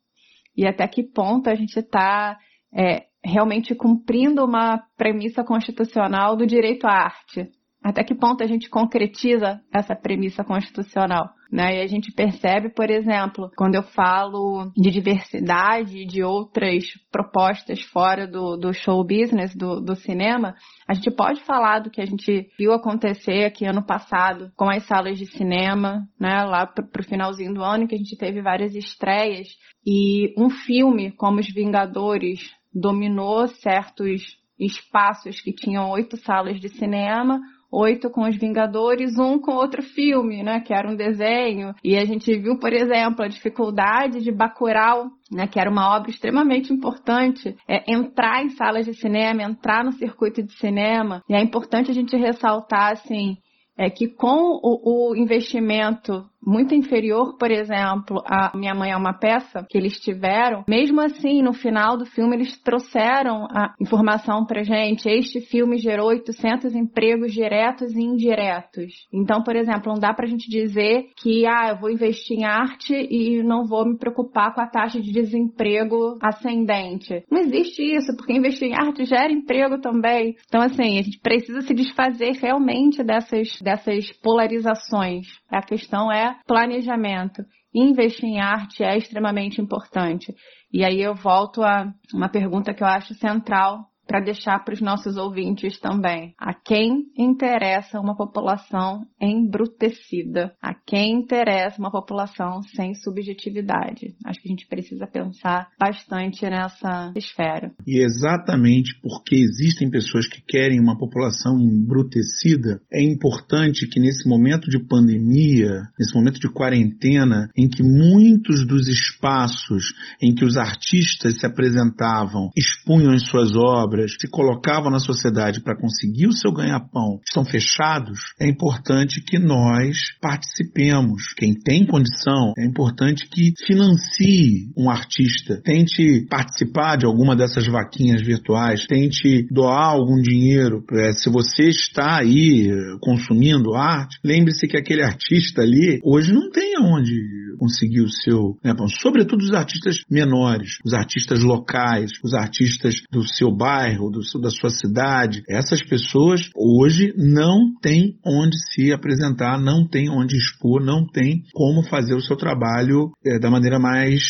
E 0.58 0.66
até 0.66 0.88
que 0.88 1.04
ponto 1.04 1.52
a 1.52 1.54
gente 1.54 1.78
está 1.78 2.36
é, 2.76 3.13
realmente 3.24 3.74
cumprindo 3.74 4.44
uma 4.44 4.84
premissa 4.98 5.44
constitucional 5.44 6.36
do 6.36 6.46
direito 6.46 6.86
à 6.86 6.92
arte? 6.92 7.50
Até 7.84 8.02
que 8.02 8.16
ponto 8.16 8.42
a 8.42 8.48
gente 8.48 8.70
concretiza 8.70 9.60
essa 9.74 9.94
premissa 9.94 10.42
constitucional? 10.42 11.30
Né? 11.52 11.78
E 11.78 11.82
a 11.82 11.88
gente 11.88 12.14
percebe, 12.14 12.70
por 12.70 12.90
exemplo, 12.90 13.52
quando 13.58 13.76
eu 13.76 13.84
falo 13.84 14.72
de 14.76 14.90
diversidade 14.90 16.06
de 16.06 16.24
outras 16.24 16.86
propostas 17.12 17.82
fora 17.82 18.26
do, 18.26 18.56
do 18.56 18.74
show 18.74 19.04
business, 19.04 19.54
do, 19.54 19.82
do 19.82 19.96
cinema, 19.96 20.56
a 20.88 20.94
gente 20.94 21.12
pode 21.12 21.42
falar 21.42 21.80
do 21.80 21.92
que 21.92 22.02
a 22.02 22.06
gente 22.06 22.48
viu 22.58 22.72
acontecer 22.72 23.44
aqui 23.44 23.66
ano 23.66 23.86
passado 23.86 24.50
com 24.56 24.70
as 24.70 24.84
salas 24.88 25.20
de 25.20 25.26
cinema, 25.26 26.08
né? 26.18 26.42
lá 26.44 26.66
para 26.66 27.02
o 27.02 27.06
finalzinho 27.06 27.54
do 27.54 27.62
ano, 27.62 27.88
que 27.88 27.96
a 27.96 28.00
gente 28.00 28.18
teve 28.18 28.42
várias 28.42 28.74
estreias 28.74 29.50
e 29.86 30.34
um 30.42 30.50
filme 30.50 31.12
como 31.12 31.40
Os 31.40 31.54
Vingadores 31.54 32.40
dominou 32.74 33.48
certos 33.48 34.38
espaços 34.60 35.42
que 35.42 35.54
tinham 35.54 35.90
oito 35.92 36.18
salas 36.18 36.60
de 36.60 36.70
cinema, 36.70 37.40
oito 37.74 38.10
com 38.12 38.22
os 38.22 38.38
Vingadores, 38.38 39.18
um 39.18 39.40
com 39.40 39.54
outro 39.54 39.82
filme, 39.82 40.44
né, 40.44 40.60
que 40.60 40.74
era 40.74 40.88
um 40.88 40.96
desenho. 40.96 41.74
E 41.84 41.98
a 41.98 42.06
gente 42.06 42.38
viu, 42.38 42.60
por 42.60 42.72
exemplo, 42.72 43.26
a 43.26 43.28
dificuldade 43.28 44.22
de 44.22 44.32
Bacurau, 44.32 45.08
né, 45.32 45.48
que 45.48 45.60
era 45.60 45.70
uma 45.70 45.96
obra 45.96 46.12
extremamente 46.12 46.72
importante, 46.72 47.56
é 47.68 47.92
entrar 47.92 48.44
em 48.44 48.50
salas 48.50 48.86
de 48.86 48.94
cinema, 48.94 49.42
entrar 49.42 49.84
no 49.84 49.92
circuito 49.94 50.44
de 50.44 50.54
cinema. 50.54 51.24
E 51.28 51.34
é 51.34 51.42
importante 51.42 51.90
a 51.90 51.94
gente 51.94 52.16
ressaltar, 52.16 52.92
assim, 52.92 53.38
é 53.76 53.90
que 53.90 54.08
com 54.08 54.60
o, 54.62 55.12
o, 55.12 55.16
investimento 55.16 56.24
muito 56.46 56.76
inferior, 56.76 57.38
por 57.38 57.52
exemplo, 57.52 58.22
a 58.26 58.52
Minha 58.56 58.74
Mãe 58.74 58.92
é 58.92 58.98
uma 58.98 59.14
Peça, 59.14 59.66
que 59.70 59.78
eles 59.78 60.00
tiveram, 60.00 60.64
mesmo 60.68 61.02
assim, 61.02 61.42
no 61.42 61.54
final 61.54 61.98
do 61.98 62.06
filme, 62.06 62.36
eles 62.36 62.58
trouxeram 62.62 63.46
a 63.46 63.74
informação 63.80 64.46
pra 64.46 64.64
gente. 64.64 65.08
Este 65.08 65.42
filme 65.42 65.78
gerou 65.78 66.08
800 66.08 66.76
empregos 66.76 67.32
diretos 67.32 67.94
e 67.94 68.02
indiretos. 68.02 68.94
Então, 69.14 69.44
por 69.44 69.56
exemplo, 69.56 69.92
não 69.92 70.00
dá 70.00 70.14
pra 70.14 70.28
gente 70.28 70.50
dizer 70.50 71.06
que, 71.18 71.46
ah, 71.46 71.70
eu 71.70 71.80
vou 71.80 71.90
investir 71.90 72.38
em 72.38 72.46
arte 72.46 72.94
e 72.94 73.42
não 73.44 73.66
vou 73.66 73.86
me 73.86 73.98
preocupar 73.98 74.54
com 74.54 74.62
a 74.62 74.68
taxa 74.68 75.00
de 75.00 75.12
desemprego 75.12 76.18
ascendente. 76.22 77.24
Não 77.32 77.40
existe 77.40 77.82
isso, 77.82 78.16
porque 78.18 78.34
investir 78.34 78.70
em 78.70 78.76
arte 78.76 79.06
gera 79.06 79.32
emprego 79.32 79.80
também. 79.80 80.36
Então, 80.48 80.62
assim, 80.62 81.00
a 81.00 81.02
gente 81.02 81.20
precisa 81.20 81.62
se 81.62 81.74
desfazer 81.74 82.34
realmente 82.42 83.04
dessas 83.04 83.60
dessas 83.62 84.12
polarizações. 84.22 85.28
A 85.54 85.62
questão 85.62 86.12
é 86.12 86.36
planejamento. 86.48 87.44
Investir 87.74 88.26
em 88.26 88.42
arte 88.42 88.84
é 88.84 88.98
extremamente 88.98 89.62
importante. 89.62 90.34
E 90.72 90.84
aí 90.84 91.02
eu 91.02 91.14
volto 91.16 91.62
a 91.64 91.94
uma 92.14 92.30
pergunta 92.30 92.74
que 92.74 92.84
eu 92.84 92.88
acho 92.88 93.14
central 93.16 93.88
para 94.08 94.20
deixar 94.20 94.64
para 94.64 94.74
os 94.74 94.82
nossos 94.82 95.18
ouvintes 95.18 95.80
também. 95.80 96.34
A 96.38 96.54
quem 96.54 97.06
interessa 97.18 98.00
uma 98.00 98.16
população 98.16 99.06
embrutecida? 99.20 100.54
A 100.62 100.74
quem 100.74 101.20
interessa 101.20 101.80
uma 101.80 101.92
população 101.92 102.62
sem 102.76 102.94
subjetividade? 102.94 104.16
Acho 104.26 104.42
que 104.42 104.48
a 104.48 104.52
gente 104.52 104.68
precisa 104.68 105.08
pensar 105.08 105.70
bastante 105.80 106.44
nessa 106.46 107.14
esfera. 107.16 107.72
E 107.88 108.04
exatamente 108.04 109.00
porque 109.02 109.36
existem 109.36 109.90
pessoas 109.90 110.28
que 110.28 110.42
querem 110.42 110.80
uma 110.80 110.98
população 110.98 111.60
embrutecida, 111.60 112.82
é 112.92 113.02
importante 113.02 113.88
que 113.88 114.00
nesse 114.00 114.28
momento 114.28 114.70
de 114.70 114.80
pandemia, 114.80 115.82
nesse 115.98 116.14
momento 116.16 116.40
de 116.40 116.52
quarentena, 116.52 117.50
em 117.58 117.68
que 117.68 117.84
muitos 117.84 118.66
dos 118.68 118.88
espaços 118.88 119.94
em 120.22 120.34
que 120.34 120.46
os 120.46 120.58
artistas 120.58 121.40
se 121.40 121.46
apresentavam 121.46 122.50
expunham 122.56 123.14
as 123.14 123.24
suas 123.28 123.56
obras, 123.56 123.93
obras 123.94 124.16
se 124.20 124.28
colocavam 124.28 124.92
na 124.92 125.00
sociedade 125.00 125.62
para 125.62 125.76
conseguir 125.76 126.28
o 126.28 126.34
seu 126.34 126.52
ganha-pão 126.52 127.20
estão 127.26 127.46
fechados, 127.46 128.20
é 128.40 128.48
importante 128.48 129.22
que 129.22 129.38
nós 129.38 129.98
participemos. 130.20 131.34
Quem 131.38 131.54
tem 131.54 131.86
condição, 131.86 132.54
é 132.58 132.66
importante 132.66 133.28
que 133.30 133.54
financie 133.66 134.72
um 134.76 134.90
artista, 134.90 135.62
tente 135.64 136.26
participar 136.30 136.98
de 136.98 137.06
alguma 137.06 137.36
dessas 137.36 137.68
vaquinhas 137.68 138.22
virtuais, 138.22 138.86
tente 138.88 139.48
doar 139.52 139.92
algum 139.92 140.20
dinheiro. 140.20 140.84
É, 140.94 141.14
se 141.14 141.30
você 141.30 141.70
está 141.70 142.20
aí 142.20 142.70
consumindo 143.00 143.76
arte, 143.76 144.18
lembre-se 144.24 144.68
que 144.68 144.78
aquele 144.78 145.04
artista 145.04 145.62
ali 145.62 146.00
hoje 146.04 146.34
não 146.34 146.50
tem 146.50 146.76
aonde 146.78 147.14
conseguir 147.58 148.02
o 148.02 148.10
seu 148.10 148.58
ganha-pão. 148.64 148.88
Sobretudo 148.88 149.42
os 149.42 149.54
artistas 149.54 149.98
menores, 150.10 150.78
os 150.86 150.94
artistas 150.94 151.44
locais, 151.44 152.12
os 152.24 152.34
artistas 152.34 153.02
do 153.12 153.28
seu 153.28 153.52
bairro 153.56 154.10
do, 154.10 154.20
da 154.42 154.50
sua 154.50 154.70
cidade. 154.70 155.44
Essas 155.50 155.82
pessoas 155.84 156.50
hoje 156.56 157.14
não 157.18 157.74
têm 157.82 158.18
onde 158.26 158.58
se 158.72 158.92
apresentar, 158.92 159.60
não 159.60 159.88
têm 159.88 160.10
onde 160.10 160.36
expor, 160.36 160.84
não 160.84 161.06
têm 161.06 161.44
como 161.54 161.84
fazer 161.84 162.16
o 162.16 162.22
seu 162.22 162.36
trabalho 162.36 163.12
é, 163.26 163.40
da 163.40 163.50
maneira 163.50 163.80
mais 163.80 164.24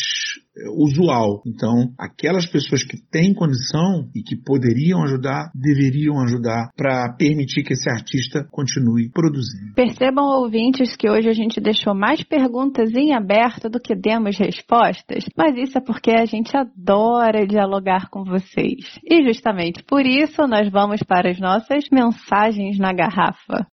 usual. 0.76 1.42
Então, 1.46 1.92
aquelas 1.98 2.46
pessoas 2.46 2.84
que 2.84 2.96
têm 3.10 3.34
condição 3.34 4.08
e 4.14 4.22
que 4.22 4.36
poderiam 4.36 5.02
ajudar, 5.02 5.50
deveriam 5.54 6.20
ajudar 6.22 6.70
para 6.76 7.12
permitir 7.16 7.62
que 7.62 7.72
esse 7.72 7.90
artista 7.90 8.46
continue 8.50 9.10
produzindo. 9.10 9.74
Percebam, 9.74 10.24
ouvintes, 10.24 10.96
que 10.96 11.10
hoje 11.10 11.28
a 11.28 11.32
gente 11.32 11.60
deixou 11.60 11.94
mais 11.94 12.22
perguntas 12.22 12.94
em 12.94 13.14
aberto 13.14 13.68
do 13.68 13.80
que 13.80 13.94
demos 13.94 14.38
respostas, 14.38 15.24
mas 15.36 15.56
isso 15.56 15.78
é 15.78 15.80
porque 15.80 16.10
a 16.10 16.24
gente 16.24 16.56
adora 16.56 17.46
dialogar 17.46 18.08
com 18.10 18.24
vocês. 18.24 18.98
E 19.04 19.24
justamente 19.24 19.82
por 19.84 20.06
isso 20.06 20.46
nós 20.46 20.70
vamos 20.70 21.02
para 21.02 21.30
as 21.30 21.38
nossas 21.38 21.84
mensagens 21.90 22.78
na 22.78 22.92
garrafa. 22.92 23.66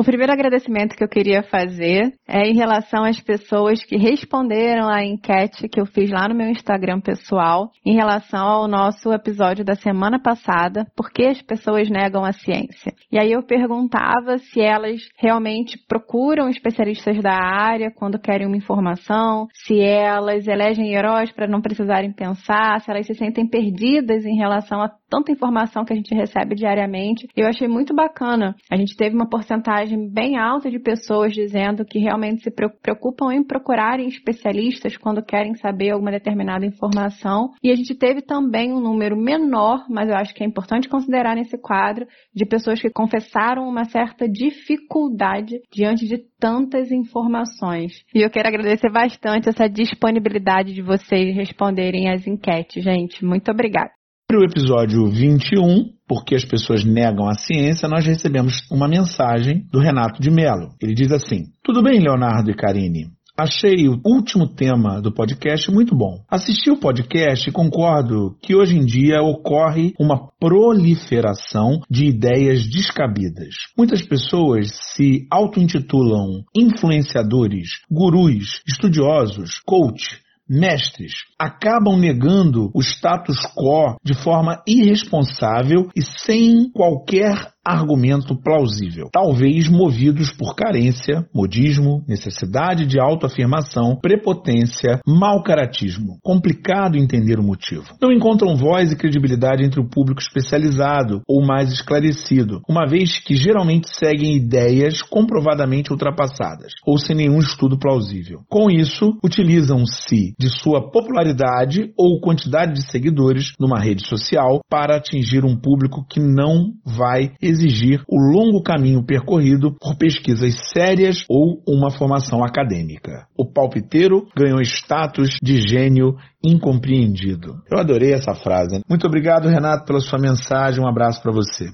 O 0.00 0.02
primeiro 0.02 0.32
agradecimento 0.32 0.96
que 0.96 1.04
eu 1.04 1.08
queria 1.08 1.42
fazer 1.42 2.14
é 2.26 2.48
em 2.48 2.54
relação 2.54 3.04
às 3.04 3.20
pessoas 3.20 3.84
que 3.84 3.98
responderam 3.98 4.88
à 4.88 5.04
enquete 5.04 5.68
que 5.68 5.78
eu 5.78 5.84
fiz 5.84 6.10
lá 6.10 6.26
no 6.26 6.34
meu 6.34 6.48
Instagram 6.48 7.02
pessoal, 7.02 7.70
em 7.84 7.96
relação 7.96 8.46
ao 8.46 8.66
nosso 8.66 9.12
episódio 9.12 9.62
da 9.62 9.74
semana 9.74 10.18
passada, 10.18 10.86
por 10.96 11.12
que 11.12 11.26
as 11.26 11.42
pessoas 11.42 11.90
negam 11.90 12.24
a 12.24 12.32
ciência. 12.32 12.94
E 13.12 13.18
aí 13.18 13.30
eu 13.30 13.42
perguntava 13.42 14.38
se 14.38 14.62
elas 14.62 15.02
realmente 15.18 15.76
procuram 15.86 16.48
especialistas 16.48 17.22
da 17.22 17.34
área 17.34 17.92
quando 17.94 18.18
querem 18.18 18.46
uma 18.46 18.56
informação, 18.56 19.48
se 19.52 19.78
elas 19.82 20.48
elegem 20.48 20.94
heróis 20.94 21.30
para 21.30 21.46
não 21.46 21.60
precisarem 21.60 22.10
pensar, 22.10 22.80
se 22.80 22.90
elas 22.90 23.06
se 23.06 23.12
sentem 23.12 23.46
perdidas 23.46 24.24
em 24.24 24.38
relação 24.38 24.80
a 24.80 24.90
tanta 25.10 25.32
informação 25.32 25.84
que 25.84 25.92
a 25.92 25.96
gente 25.96 26.14
recebe 26.14 26.54
diariamente. 26.54 27.26
Eu 27.36 27.48
achei 27.48 27.66
muito 27.66 27.92
bacana. 27.94 28.54
A 28.70 28.76
gente 28.76 28.96
teve 28.96 29.14
uma 29.14 29.28
porcentagem 29.28 30.08
bem 30.08 30.38
alta 30.38 30.70
de 30.70 30.78
pessoas 30.78 31.32
dizendo 31.32 31.84
que 31.84 31.98
realmente 31.98 32.44
se 32.44 32.50
preocupam 32.50 33.34
em 33.34 33.42
procurarem 33.42 34.06
especialistas 34.06 34.96
quando 34.96 35.22
querem 35.22 35.54
saber 35.56 35.90
alguma 35.90 36.12
determinada 36.12 36.64
informação. 36.64 37.50
E 37.62 37.70
a 37.70 37.74
gente 37.74 37.94
teve 37.94 38.22
também 38.22 38.72
um 38.72 38.80
número 38.80 39.16
menor, 39.16 39.84
mas 39.90 40.08
eu 40.08 40.14
acho 40.14 40.32
que 40.32 40.44
é 40.44 40.46
importante 40.46 40.88
considerar 40.88 41.34
nesse 41.34 41.58
quadro, 41.58 42.06
de 42.32 42.46
pessoas 42.46 42.80
que 42.80 42.90
confessaram 42.90 43.68
uma 43.68 43.84
certa 43.84 44.28
dificuldade 44.28 45.60
diante 45.72 46.06
de 46.06 46.18
tantas 46.38 46.92
informações. 46.92 47.92
E 48.14 48.22
eu 48.22 48.30
quero 48.30 48.48
agradecer 48.48 48.90
bastante 48.90 49.48
essa 49.48 49.68
disponibilidade 49.68 50.72
de 50.72 50.82
vocês 50.82 51.34
responderem 51.34 52.08
as 52.10 52.26
enquetes, 52.26 52.84
gente. 52.84 53.24
Muito 53.24 53.50
obrigada. 53.50 53.99
No 54.30 54.44
episódio 54.44 55.08
21, 55.08 55.90
porque 56.06 56.36
as 56.36 56.44
pessoas 56.44 56.84
negam 56.84 57.28
a 57.28 57.34
ciência, 57.34 57.88
nós 57.88 58.06
recebemos 58.06 58.62
uma 58.70 58.86
mensagem 58.86 59.66
do 59.72 59.80
Renato 59.80 60.22
de 60.22 60.30
Mello. 60.30 60.72
Ele 60.80 60.94
diz 60.94 61.10
assim: 61.10 61.46
Tudo 61.64 61.82
bem, 61.82 61.98
Leonardo 61.98 62.48
e 62.48 62.54
Karine? 62.54 63.08
Achei 63.36 63.88
o 63.88 64.00
último 64.06 64.46
tema 64.46 65.02
do 65.02 65.10
podcast 65.12 65.68
muito 65.72 65.96
bom. 65.96 66.22
Assisti 66.30 66.70
o 66.70 66.78
podcast 66.78 67.48
e 67.48 67.52
concordo 67.52 68.36
que 68.40 68.54
hoje 68.54 68.76
em 68.76 68.84
dia 68.84 69.20
ocorre 69.20 69.94
uma 69.98 70.28
proliferação 70.38 71.80
de 71.90 72.04
ideias 72.04 72.68
descabidas. 72.68 73.54
Muitas 73.76 74.00
pessoas 74.00 74.70
se 74.94 75.26
auto-intitulam 75.28 76.44
influenciadores, 76.54 77.80
gurus, 77.90 78.62
estudiosos, 78.64 79.58
coach 79.66 80.20
mestres 80.50 81.12
acabam 81.38 81.96
negando 81.96 82.72
o 82.74 82.82
status 82.82 83.38
quo 83.54 83.96
de 84.02 84.20
forma 84.20 84.60
irresponsável 84.66 85.88
e 85.94 86.02
sem 86.02 86.68
qualquer 86.72 87.52
argumento 87.64 88.34
plausível, 88.34 89.08
talvez 89.12 89.68
movidos 89.68 90.32
por 90.32 90.54
carência, 90.54 91.26
modismo, 91.34 92.02
necessidade 92.08 92.86
de 92.86 92.98
autoafirmação, 92.98 93.98
prepotência, 94.00 95.00
mau 95.06 95.42
caratismo. 95.42 96.18
Complicado 96.22 96.96
entender 96.96 97.38
o 97.38 97.42
motivo. 97.42 97.94
Não 98.00 98.10
encontram 98.10 98.56
voz 98.56 98.92
e 98.92 98.96
credibilidade 98.96 99.64
entre 99.64 99.80
o 99.80 99.88
público 99.88 100.20
especializado 100.20 101.20
ou 101.28 101.44
mais 101.44 101.70
esclarecido, 101.72 102.62
uma 102.68 102.86
vez 102.86 103.18
que 103.18 103.36
geralmente 103.36 103.88
seguem 103.94 104.36
ideias 104.36 105.02
comprovadamente 105.02 105.92
ultrapassadas 105.92 106.72
ou 106.86 106.98
sem 106.98 107.16
nenhum 107.16 107.38
estudo 107.38 107.78
plausível. 107.78 108.40
Com 108.48 108.70
isso, 108.70 109.18
utilizam-se 109.24 110.34
de 110.38 110.48
sua 110.48 110.90
popularidade 110.90 111.92
ou 111.96 112.20
quantidade 112.20 112.72
de 112.72 112.90
seguidores 112.90 113.52
numa 113.58 113.78
rede 113.78 114.06
social 114.06 114.60
para 114.68 114.96
atingir 114.96 115.44
um 115.44 115.56
público 115.56 116.04
que 116.08 116.20
não 116.20 116.72
vai 116.84 117.32
exigir 117.50 118.02
o 118.08 118.18
longo 118.18 118.62
caminho 118.62 119.04
percorrido 119.04 119.76
por 119.78 119.96
pesquisas 119.96 120.54
sérias 120.72 121.24
ou 121.28 121.62
uma 121.68 121.90
formação 121.90 122.42
acadêmica. 122.44 123.26
O 123.36 123.44
palpiteiro 123.44 124.26
ganhou 124.36 124.60
status 124.62 125.36
de 125.42 125.60
gênio 125.60 126.16
incompreendido. 126.44 127.62
Eu 127.70 127.78
adorei 127.78 128.12
essa 128.12 128.34
frase. 128.34 128.80
Muito 128.88 129.06
obrigado, 129.06 129.48
Renato, 129.48 129.84
pela 129.84 130.00
sua 130.00 130.18
mensagem. 130.18 130.82
Um 130.82 130.88
abraço 130.88 131.22
para 131.22 131.32
você. 131.32 131.66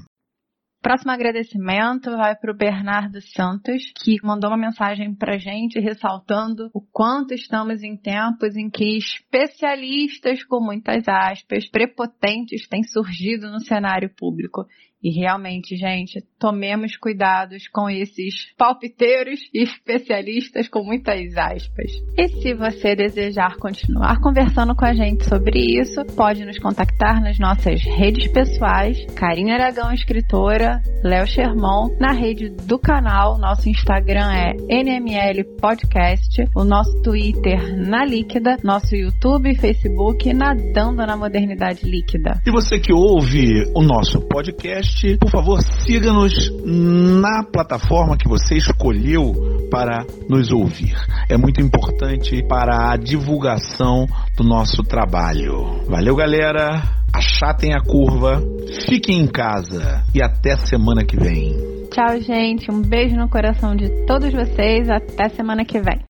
Próximo 0.87 1.11
agradecimento 1.11 2.13
vai 2.13 2.37
para 2.37 2.53
o 2.53 2.57
Bernardo 2.57 3.21
Santos, 3.21 3.91
que 3.97 4.19
mandou 4.23 4.51
uma 4.51 4.57
mensagem 4.57 5.13
para 5.13 5.37
gente 5.37 5.81
ressaltando 5.81 6.71
o 6.73 6.81
quanto 6.81 7.35
estamos 7.35 7.83
em 7.83 7.97
tempos 7.97 8.55
em 8.55 8.71
que 8.71 8.97
especialistas, 8.97 10.45
com 10.45 10.61
muitas 10.65 11.03
aspas, 11.09 11.69
prepotentes 11.69 12.69
têm 12.69 12.85
surgido 12.85 13.51
no 13.51 13.59
cenário 13.59 14.09
público. 14.17 14.65
E 15.07 15.11
realmente, 15.11 15.77
gente, 15.77 16.21
tomemos 16.37 16.97
cuidados 16.97 17.69
com 17.69 17.89
esses 17.89 18.53
palpiteiros 18.59 19.39
e 19.55 19.63
especialistas 19.63 20.69
com 20.69 20.83
muitas 20.83 21.37
aspas. 21.37 21.93
E 22.19 22.27
se 22.27 22.53
você 22.55 22.97
desejar 22.97 23.57
continuar 23.57 24.21
conversando 24.21 24.75
com 24.75 24.85
a 24.85 24.93
gente 24.93 25.25
sobre 25.25 25.81
isso, 25.81 26.05
pode 26.17 26.45
nos 26.45 26.59
contactar 26.59 27.21
nas 27.21 27.39
nossas 27.39 27.85
redes 27.85 28.27
pessoais, 28.33 28.99
Karine 29.15 29.53
Aragão 29.53 29.93
Escritora, 29.93 30.83
Léo 31.05 31.27
Sherman, 31.29 31.97
na 32.01 32.13
rede 32.13 32.49
do 32.49 32.77
canal, 32.77 33.39
nosso 33.39 33.69
Instagram 33.69 34.33
é 34.33 34.55
NML 34.69 35.45
Podcast, 35.61 36.43
o 36.53 36.65
nosso 36.65 37.01
Twitter 37.03 37.79
na 37.79 38.05
Líquida, 38.05 38.57
nosso 38.65 38.97
YouTube 38.97 39.53
e 39.53 39.57
Facebook 39.57 40.35
Nadando 40.35 41.07
na 41.07 41.17
Modernidade 41.17 41.89
Líquida. 41.89 42.41
E 42.45 42.51
você 42.51 42.81
que 42.81 42.93
ouve 42.93 43.71
o 43.73 43.85
nosso 43.85 44.21
podcast, 44.27 44.96
podcast, 44.97 45.19
por 45.19 45.31
favor, 45.31 45.61
siga-nos 45.85 46.51
na 46.65 47.45
plataforma 47.45 48.17
que 48.17 48.29
você 48.29 48.57
escolheu 48.57 49.69
para 49.71 50.05
nos 50.29 50.51
ouvir. 50.51 50.95
É 51.29 51.37
muito 51.37 51.61
importante 51.61 52.43
para 52.49 52.93
a 52.93 52.97
divulgação 52.97 54.07
do 54.37 54.45
nosso 54.45 54.83
trabalho. 54.83 55.85
Valeu, 55.87 56.17
galera. 56.17 56.83
Achatem 57.15 57.75
a 57.75 57.81
curva, 57.81 58.43
fiquem 58.87 59.21
em 59.21 59.27
casa 59.27 60.05
e 60.15 60.23
até 60.23 60.57
semana 60.57 61.05
que 61.05 61.17
vem. 61.17 61.55
Tchau, 61.91 62.21
gente. 62.21 62.71
Um 62.71 62.83
beijo 62.83 63.17
no 63.17 63.29
coração 63.29 63.75
de 63.75 63.89
todos 64.07 64.33
vocês. 64.33 64.89
Até 64.91 65.29
semana 65.31 65.65
que 65.65 65.81
vem. 65.81 66.01